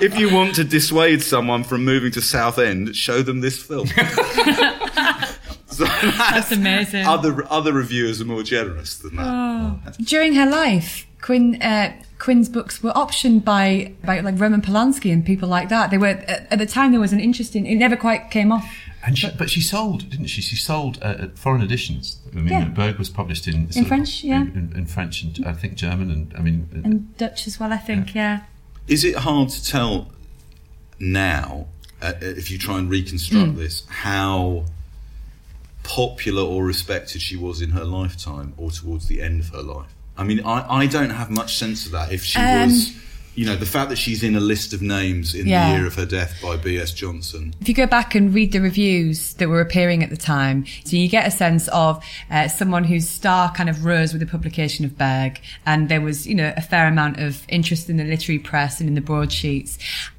if 0.02 0.18
you 0.18 0.34
want 0.34 0.56
to 0.56 0.64
dissuade 0.64 1.22
someone 1.22 1.64
from 1.64 1.86
moving 1.86 2.12
to 2.14 2.22
Southend, 2.22 2.96
show 2.96 3.22
them 3.22 3.42
this 3.42 3.62
film. 3.62 3.88
So 5.68 5.84
That's 5.84 6.54
amazing. 6.54 7.06
other 7.06 7.46
other 7.52 7.74
reviewers 7.74 8.22
are 8.22 8.26
more 8.26 8.44
generous 8.44 8.98
than 8.98 9.18
that. 9.18 9.98
During 9.98 10.34
her 10.36 10.46
life, 10.46 11.06
Quin 11.22 11.62
uh, 11.62 11.92
Quin's 12.26 12.50
books 12.50 12.82
were 12.82 12.92
optioned 12.94 13.44
by 13.46 13.94
by 14.04 14.20
like 14.22 14.40
Roman 14.40 14.62
Polanski 14.62 15.14
and 15.14 15.24
people 15.24 15.48
like 15.48 15.70
that. 15.70 15.92
They 15.92 16.00
were 16.00 16.08
at, 16.08 16.52
at 16.52 16.58
the 16.60 16.66
time 16.66 16.92
there 16.92 17.00
was 17.00 17.14
an 17.14 17.20
interesting. 17.20 17.66
It 17.68 17.76
never 17.76 17.96
quite 17.96 18.32
came 18.32 18.52
off. 18.52 18.68
And 19.06 19.16
she, 19.16 19.30
but 19.38 19.52
she 19.52 19.62
sold, 19.62 20.10
didn't 20.10 20.26
she? 20.34 20.42
She 20.42 20.56
sold 20.56 20.98
uh, 21.04 21.16
at 21.26 21.38
foreign 21.38 21.62
editions. 21.62 22.18
I 22.34 22.38
mean, 22.38 22.48
Yeah. 22.48 22.66
Berg 22.66 22.98
was 22.98 23.10
published 23.12 23.48
in 23.48 23.72
sort 23.72 23.84
of- 23.84 23.88
French, 23.88 24.24
yeah. 24.24 24.42
in, 24.42 24.72
in, 24.74 24.78
in 24.80 24.86
French 24.88 25.22
and 25.22 25.46
I 25.46 25.54
think 25.54 25.76
German, 25.76 26.10
and 26.10 26.34
I 26.36 26.42
mean, 26.42 26.68
uh, 26.74 26.82
And 26.84 27.16
Dutch 27.18 27.46
as 27.46 27.60
well, 27.60 27.72
I 27.72 27.78
think. 27.78 28.16
Yeah. 28.16 28.40
Is 28.88 29.04
it 29.06 29.16
hard 29.18 29.50
to 29.50 29.64
tell 29.64 30.08
now, 31.00 31.68
uh, 32.02 32.14
if 32.22 32.50
you 32.50 32.58
try 32.58 32.80
and 32.80 32.90
reconstruct 32.90 33.52
Hmm. 33.52 33.58
this, 33.60 33.84
how 33.88 34.66
popular 35.84 36.42
or 36.42 36.66
respected 36.66 37.22
she 37.22 37.36
was 37.38 37.62
in 37.62 37.70
her 37.72 37.84
lifetime 37.84 38.54
or 38.58 38.72
towards 38.72 39.08
the 39.08 39.22
end 39.22 39.40
of 39.42 39.50
her 39.50 39.62
life? 39.62 39.94
I 40.18 40.24
mean, 40.24 40.42
I, 40.46 40.82
I 40.82 40.86
don't 40.88 41.10
have 41.12 41.30
much 41.30 41.58
sense 41.58 41.86
of 41.86 41.92
that. 41.92 42.12
If 42.12 42.24
she 42.24 42.40
Um, 42.40 42.70
was, 42.70 42.94
you 43.36 43.46
know, 43.46 43.58
the 43.58 43.66
fact 43.66 43.90
that 43.90 43.98
she's 43.98 44.24
in 44.24 44.36
a 44.38 44.40
list 44.40 44.72
of 44.72 44.82
names 44.82 45.36
in 45.36 45.46
Yeah. 45.46 45.70
the 45.72 45.78
year 45.78 45.86
of 45.86 45.96
her 45.96 46.06
death 46.06 46.36
by 46.42 46.56
B.S. 46.56 46.94
Johnson. 46.94 47.54
If 47.60 47.68
you 47.68 47.74
go 47.76 47.86
back 47.86 48.16
and 48.16 48.34
read 48.34 48.54
the 48.54 48.62
reviews 48.62 49.34
that 49.34 49.50
were 49.50 49.60
appearing 49.60 50.04
at 50.04 50.10
the 50.10 50.16
time, 50.16 50.66
so 50.86 50.96
you 50.96 51.10
get 51.10 51.28
a 51.28 51.32
sense 51.32 51.68
of 51.68 52.02
uh, 52.32 52.48
someone 52.48 52.86
whose 52.86 53.10
star 53.10 53.52
kind 53.52 53.70
of 53.70 53.84
rose 53.84 54.14
with 54.14 54.22
the 54.22 54.26
publication 54.26 54.86
of 54.86 54.98
Berg, 54.98 55.42
and 55.66 55.90
there 55.90 56.00
was, 56.00 56.26
you 56.26 56.34
know, 56.36 56.54
a 56.56 56.62
fair 56.62 56.88
amount 56.88 57.20
of 57.20 57.44
interest 57.50 57.90
in 57.90 57.98
the 57.98 58.06
literary 58.06 58.40
press 58.40 58.80
and 58.80 58.88
in 58.88 58.96
the 58.96 59.02
broadsheets. 59.02 59.78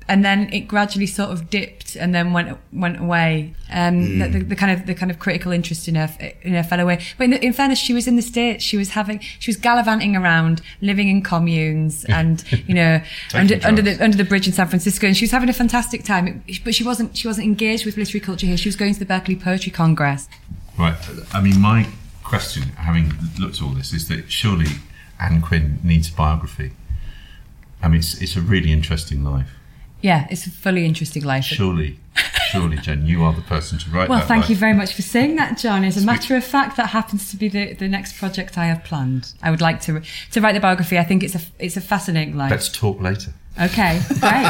And 0.09 0.25
then 0.25 0.53
it 0.53 0.61
gradually 0.69 1.07
sort 1.07 1.31
of 1.31 1.51
dipped 1.51 1.97
and 1.97 2.15
then 2.15 2.33
went 2.33 2.59
went 2.73 3.01
away. 3.01 3.55
Um, 3.73 4.19
the, 4.19 4.29
the, 4.29 4.39
the 4.45 4.57
kind 4.57 4.73
of 4.73 4.87
the 4.87 4.95
kind 4.95 5.11
of 5.11 5.19
critical 5.19 5.51
interest 5.53 5.89
in 5.89 5.97
her 5.97 6.09
in 6.43 6.55
her 6.55 6.63
fell 6.63 6.81
away. 6.81 7.05
But 7.19 7.25
in, 7.25 7.33
in 7.35 7.53
fairness, 7.53 7.79
she 7.79 7.93
was 7.93 8.07
in 8.07 8.17
the 8.17 8.23
states. 8.23 8.63
She 8.63 8.77
was 8.77 8.91
having 8.91 9.19
she 9.39 9.51
was 9.51 9.57
gallivanting 9.57 10.15
around, 10.15 10.63
living 10.81 11.09
in 11.09 11.23
communes, 11.23 12.05
and 12.09 12.45
you 12.67 12.75
know 12.75 13.01
under, 13.35 13.59
under 13.65 13.83
the 13.83 14.03
under 14.03 14.17
the 14.17 14.25
bridge 14.25 14.47
in 14.47 14.53
San 14.53 14.69
Francisco, 14.69 15.07
and 15.07 15.17
she 15.17 15.25
was 15.25 15.33
having 15.33 15.49
a 15.49 15.53
fantastic 15.53 16.05
time. 16.05 16.45
But 16.65 16.75
she 16.75 16.85
wasn't 16.85 17.17
she 17.17 17.27
wasn't 17.27 17.47
engaged 17.47 17.85
with 17.85 17.97
literary 17.97 18.21
culture 18.21 18.47
here. 18.47 18.57
She 18.57 18.69
was 18.69 18.77
going 18.77 18.93
to 18.93 18.99
the 18.99 19.07
Berkeley 19.07 19.37
Poetry 19.37 19.73
Congress. 19.73 20.29
right. 20.79 20.97
I 21.33 21.41
mean, 21.41 21.61
my 21.61 21.89
question, 22.23 22.65
having 22.77 23.13
looked 23.39 23.57
at 23.57 23.63
all 23.63 23.71
this, 23.71 23.93
is 23.93 24.09
that 24.09 24.31
surely 24.31 24.67
Ann 25.21 25.41
Quin 25.41 25.79
needs 25.83 26.13
a 26.13 26.15
biography. 26.15 26.73
I 27.83 27.89
mean, 27.89 28.01
it's, 28.01 28.21
it's 28.21 28.37
a 28.37 28.41
really 28.41 28.73
interesting 28.73 29.25
life. 29.25 29.51
Yeah, 30.03 30.27
it's 30.31 30.47
a 30.47 30.51
fully 30.51 30.85
interesting 30.85 31.25
life. 31.25 31.45
Surely, 31.45 31.99
surely, 32.51 32.77
Jen, 32.77 33.07
you 33.07 33.23
are 33.25 33.33
the 33.33 33.41
person 33.43 33.79
to 33.79 33.91
write 33.91 34.09
Well, 34.09 34.21
thank 34.21 34.43
life. 34.43 34.51
you 34.51 34.57
very 34.57 34.75
much 34.75 34.95
for 34.95 35.03
saying 35.03 35.37
that, 35.37 35.59
John. 35.59 35.85
As 35.85 35.97
a 35.97 36.05
matter 36.05 36.37
of 36.37 36.45
fact, 36.45 36.77
that 36.77 36.91
happens 36.91 37.31
to 37.31 37.37
be 37.37 37.49
the, 37.49 37.73
the 37.75 37.89
next 37.89 38.19
project 38.19 38.57
I 38.59 38.67
have 38.67 38.85
planned. 38.85 39.33
I 39.43 39.51
would 39.51 39.61
like 39.61 39.81
to 39.83 40.03
to 40.33 40.41
write 40.41 40.53
the 40.53 40.61
biography. 40.61 40.99
I 40.99 41.05
think 41.05 41.23
it's 41.23 41.35
a 41.35 41.41
it's 41.59 41.77
a 41.77 41.81
fascinating 41.81 42.37
life. 42.37 42.51
Let's 42.51 42.69
talk 42.69 43.01
later. 43.01 43.33
Okay, 43.61 44.01
great. 44.21 44.47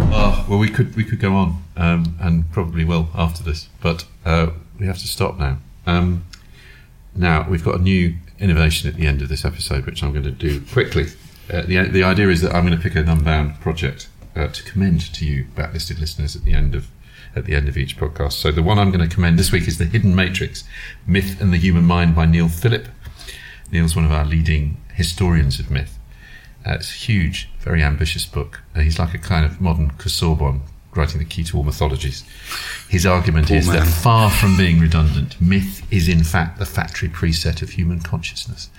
Oh, 0.00 0.46
well, 0.48 0.58
we 0.58 0.68
could 0.70 0.96
we 0.96 1.04
could 1.04 1.20
go 1.20 1.34
on, 1.34 1.62
um, 1.76 2.16
and 2.20 2.50
probably 2.52 2.84
will 2.84 3.10
after 3.14 3.42
this, 3.42 3.68
but 3.82 4.06
uh, 4.24 4.48
we 4.78 4.86
have 4.86 4.98
to 4.98 5.06
stop 5.06 5.38
now. 5.38 5.58
Um, 5.86 6.24
now 7.14 7.46
we've 7.48 7.64
got 7.64 7.76
a 7.76 7.82
new 7.82 8.14
innovation 8.38 8.88
at 8.88 8.96
the 8.96 9.06
end 9.06 9.20
of 9.20 9.28
this 9.28 9.44
episode, 9.44 9.84
which 9.84 10.02
I'm 10.02 10.12
going 10.12 10.24
to 10.24 10.30
do 10.30 10.62
quickly. 10.72 11.06
Uh, 11.52 11.62
the 11.62 11.88
the 11.88 12.02
idea 12.02 12.28
is 12.28 12.40
that 12.42 12.54
I'm 12.54 12.66
going 12.66 12.76
to 12.76 12.82
pick 12.82 12.94
an 12.94 13.08
unbound 13.08 13.60
project 13.60 14.08
uh, 14.36 14.48
to 14.48 14.62
commend 14.62 15.00
to 15.14 15.26
you, 15.26 15.46
backlisted 15.56 15.98
listeners, 16.00 16.36
at 16.36 16.44
the 16.44 16.52
end 16.52 16.74
of 16.74 16.88
at 17.34 17.44
the 17.44 17.54
end 17.54 17.68
of 17.68 17.76
each 17.76 17.96
podcast. 17.96 18.32
So 18.34 18.50
the 18.50 18.62
one 18.62 18.78
I'm 18.78 18.90
going 18.90 19.06
to 19.08 19.12
commend 19.12 19.38
this 19.38 19.52
week 19.52 19.66
is 19.68 19.78
the 19.78 19.84
Hidden 19.84 20.14
Matrix: 20.14 20.64
Myth 21.06 21.40
and 21.40 21.52
the 21.52 21.56
Human 21.58 21.84
Mind 21.84 22.14
by 22.14 22.26
Neil 22.26 22.48
Philip. 22.48 22.88
Neil's 23.72 23.94
one 23.94 24.04
of 24.04 24.12
our 24.12 24.24
leading 24.24 24.80
historians 24.94 25.60
of 25.60 25.70
myth. 25.70 25.98
Uh, 26.66 26.72
it's 26.72 26.90
a 26.90 26.94
huge, 26.94 27.48
very 27.60 27.82
ambitious 27.82 28.26
book. 28.26 28.62
Uh, 28.74 28.80
he's 28.80 28.98
like 28.98 29.14
a 29.14 29.18
kind 29.18 29.46
of 29.46 29.60
modern 29.60 29.90
Casaubon, 29.92 30.62
writing 30.94 31.18
the 31.18 31.24
key 31.24 31.44
to 31.44 31.56
all 31.56 31.62
mythologies. 31.62 32.24
His 32.88 33.06
argument 33.06 33.48
Poor 33.48 33.56
is 33.56 33.68
man. 33.68 33.76
that 33.76 33.86
far 33.86 34.30
from 34.30 34.56
being 34.56 34.78
redundant, 34.78 35.40
myth 35.40 35.86
is 35.90 36.08
in 36.08 36.22
fact 36.24 36.58
the 36.58 36.66
factory 36.66 37.08
preset 37.08 37.62
of 37.62 37.70
human 37.70 38.00
consciousness. 38.00 38.70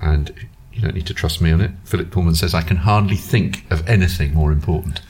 And 0.00 0.34
you 0.76 0.82
don't 0.82 0.94
need 0.94 1.06
to 1.06 1.14
trust 1.14 1.40
me 1.40 1.50
on 1.50 1.62
it. 1.62 1.70
Philip 1.84 2.10
Pullman 2.10 2.34
says, 2.34 2.52
I 2.52 2.60
can 2.60 2.76
hardly 2.76 3.16
think 3.16 3.64
of 3.72 3.88
anything 3.88 4.34
more 4.34 4.52
important. 4.52 5.00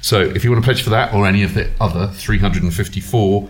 So 0.00 0.20
if 0.20 0.42
you 0.42 0.50
want 0.50 0.64
to 0.64 0.66
pledge 0.66 0.82
for 0.82 0.90
that 0.90 1.14
or 1.14 1.26
any 1.26 1.44
of 1.44 1.54
the 1.54 1.70
other 1.80 2.08
354 2.08 3.48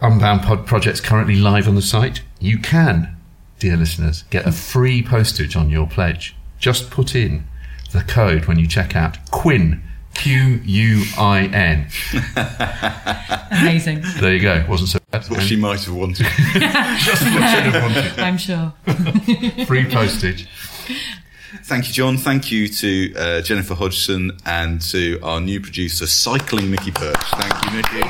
Unbound 0.00 0.42
Pod 0.42 0.66
projects 0.66 1.00
currently 1.00 1.34
live 1.34 1.66
on 1.66 1.74
the 1.74 1.82
site, 1.82 2.22
you 2.38 2.58
can, 2.58 3.16
dear 3.58 3.76
listeners, 3.76 4.22
get 4.30 4.46
a 4.46 4.52
free 4.52 5.02
postage 5.02 5.56
on 5.56 5.68
your 5.68 5.88
pledge. 5.88 6.36
Just 6.60 6.90
put 6.90 7.16
in 7.16 7.44
the 7.90 8.02
code 8.02 8.44
when 8.44 8.60
you 8.60 8.68
check 8.68 8.94
out 8.94 9.18
Quin, 9.32 9.82
Q 10.14 10.60
U 10.64 11.04
I 11.18 11.46
N. 11.46 11.88
Amazing. 13.50 14.04
There 14.20 14.32
you 14.32 14.40
go. 14.40 14.64
Wasn't 14.68 14.90
so 14.90 14.97
bad. 15.10 15.24
What 15.28 15.42
she 15.42 15.56
might 15.56 15.84
have 15.84 15.94
wanted. 15.94 16.26
Just 16.52 17.22
what 17.22 17.32
she'd 17.32 17.72
have 17.72 17.82
wanted. 17.82 18.18
I'm 18.18 18.38
sure. 18.38 18.72
Free 19.66 19.86
postage. 19.86 20.48
Thank 21.64 21.88
you, 21.88 21.94
John. 21.94 22.16
Thank 22.16 22.50
you 22.50 22.68
to 22.68 23.14
uh, 23.14 23.40
Jennifer 23.42 23.74
Hodgson 23.74 24.32
and 24.44 24.80
to 24.82 25.18
our 25.22 25.40
new 25.40 25.60
producer, 25.60 26.06
Cycling 26.06 26.70
Mickey 26.70 26.90
Perch. 26.90 27.16
Thank 27.16 27.64
you, 27.64 27.76
Mickey. 27.76 28.08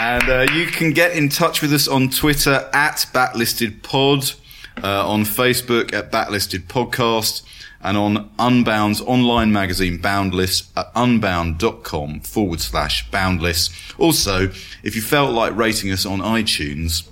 And 0.00 0.28
uh, 0.28 0.46
you 0.52 0.66
can 0.66 0.92
get 0.92 1.12
in 1.12 1.28
touch 1.28 1.60
with 1.62 1.72
us 1.72 1.88
on 1.88 2.08
Twitter 2.08 2.68
at 2.72 3.06
BacklistedPod. 3.12 4.36
Uh, 4.82 5.08
on 5.08 5.24
Facebook 5.24 5.92
at 5.92 6.10
Backlisted 6.10 6.64
Podcast, 6.64 7.42
and 7.80 7.96
on 7.96 8.30
Unbound's 8.38 9.00
online 9.00 9.52
magazine 9.52 9.98
Boundless 9.98 10.70
at 10.76 10.90
unbound.com 10.94 12.20
forward 12.20 12.60
slash 12.60 13.08
boundless. 13.10 13.70
Also, 13.98 14.50
if 14.82 14.96
you 14.96 15.02
felt 15.02 15.32
like 15.32 15.54
rating 15.56 15.92
us 15.92 16.04
on 16.04 16.20
iTunes, 16.20 17.08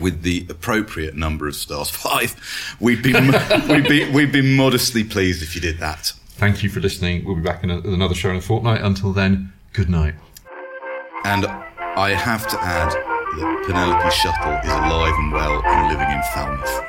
with 0.00 0.22
the 0.22 0.46
appropriate 0.48 1.14
number 1.14 1.46
of 1.46 1.54
stars, 1.54 1.90
five, 1.90 2.34
we'd 2.80 3.02
be, 3.02 3.12
we'd 3.68 3.88
be, 3.88 4.10
we'd 4.10 4.32
be 4.32 4.56
modestly 4.56 5.04
pleased 5.04 5.42
if 5.42 5.54
you 5.54 5.60
did 5.60 5.78
that. 5.78 6.12
Thank 6.30 6.62
you 6.62 6.70
for 6.70 6.80
listening. 6.80 7.24
We'll 7.24 7.36
be 7.36 7.42
back 7.42 7.62
in 7.62 7.70
a, 7.70 7.78
another 7.78 8.14
show 8.14 8.30
in 8.30 8.36
a 8.36 8.40
fortnight. 8.40 8.80
Until 8.80 9.12
then, 9.12 9.52
good 9.72 9.88
night. 9.88 10.14
And 11.24 11.46
I 11.46 12.10
have 12.14 12.48
to 12.48 12.60
add 12.60 13.11
that 13.36 13.64
Penelope 13.66 14.10
Shuttle 14.10 14.60
is 14.62 14.70
alive 14.70 15.14
and 15.16 15.32
well 15.32 15.62
and 15.64 15.88
living 15.88 16.10
in 16.10 16.22
Falmouth. 16.34 16.82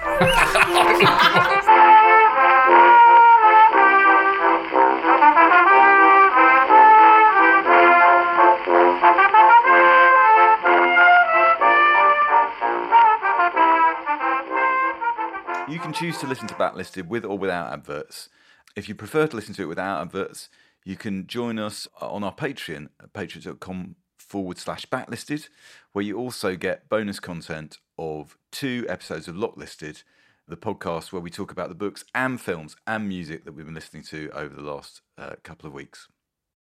You 15.70 15.80
can 15.80 15.94
choose 15.94 16.18
to 16.20 16.28
listen 16.28 16.48
to 16.50 16.56
Backlisted 16.56 17.08
with 17.08 17.24
or 17.24 17.38
without 17.38 17.72
adverts. 17.72 18.30
If 18.76 18.89
you 18.89 18.96
prefer 18.96 19.28
to 19.28 19.36
listen 19.36 19.54
to 19.56 19.64
it 19.64 19.68
without 19.68 20.02
adverts, 20.02 20.50
you 20.84 20.98
can 20.98 21.26
join 21.26 21.58
us 21.58 21.88
on 22.02 22.24
our 22.24 22.34
Patreon 22.34 22.89
at 23.02 23.14
patreon.com 23.14 23.96
forward 24.34 24.57
slash 24.57 24.88
backlisted, 24.88 25.47
where 25.91 26.03
you 26.03 26.17
also 26.17 26.55
get 26.55 26.89
bonus 26.89 27.19
content 27.19 27.77
of 27.99 28.36
two 28.51 28.84
episodes 28.89 29.27
of 29.27 29.36
Locklisted, 29.36 30.01
the 30.47 30.57
podcast 30.57 31.13
where 31.13 31.21
we 31.21 31.29
talk 31.29 31.51
about 31.51 31.69
the 31.69 31.75
books 31.75 32.03
and 32.15 32.41
films 32.41 32.75
and 32.88 33.07
music 33.07 33.45
that 33.45 33.51
we've 33.51 33.67
been 33.67 33.75
listening 33.75 34.01
to 34.01 34.31
over 34.34 34.55
the 34.55 34.63
last 34.63 35.01
uh, 35.19 35.36
couple 35.43 35.67
of 35.67 35.73
weeks. 35.73 36.07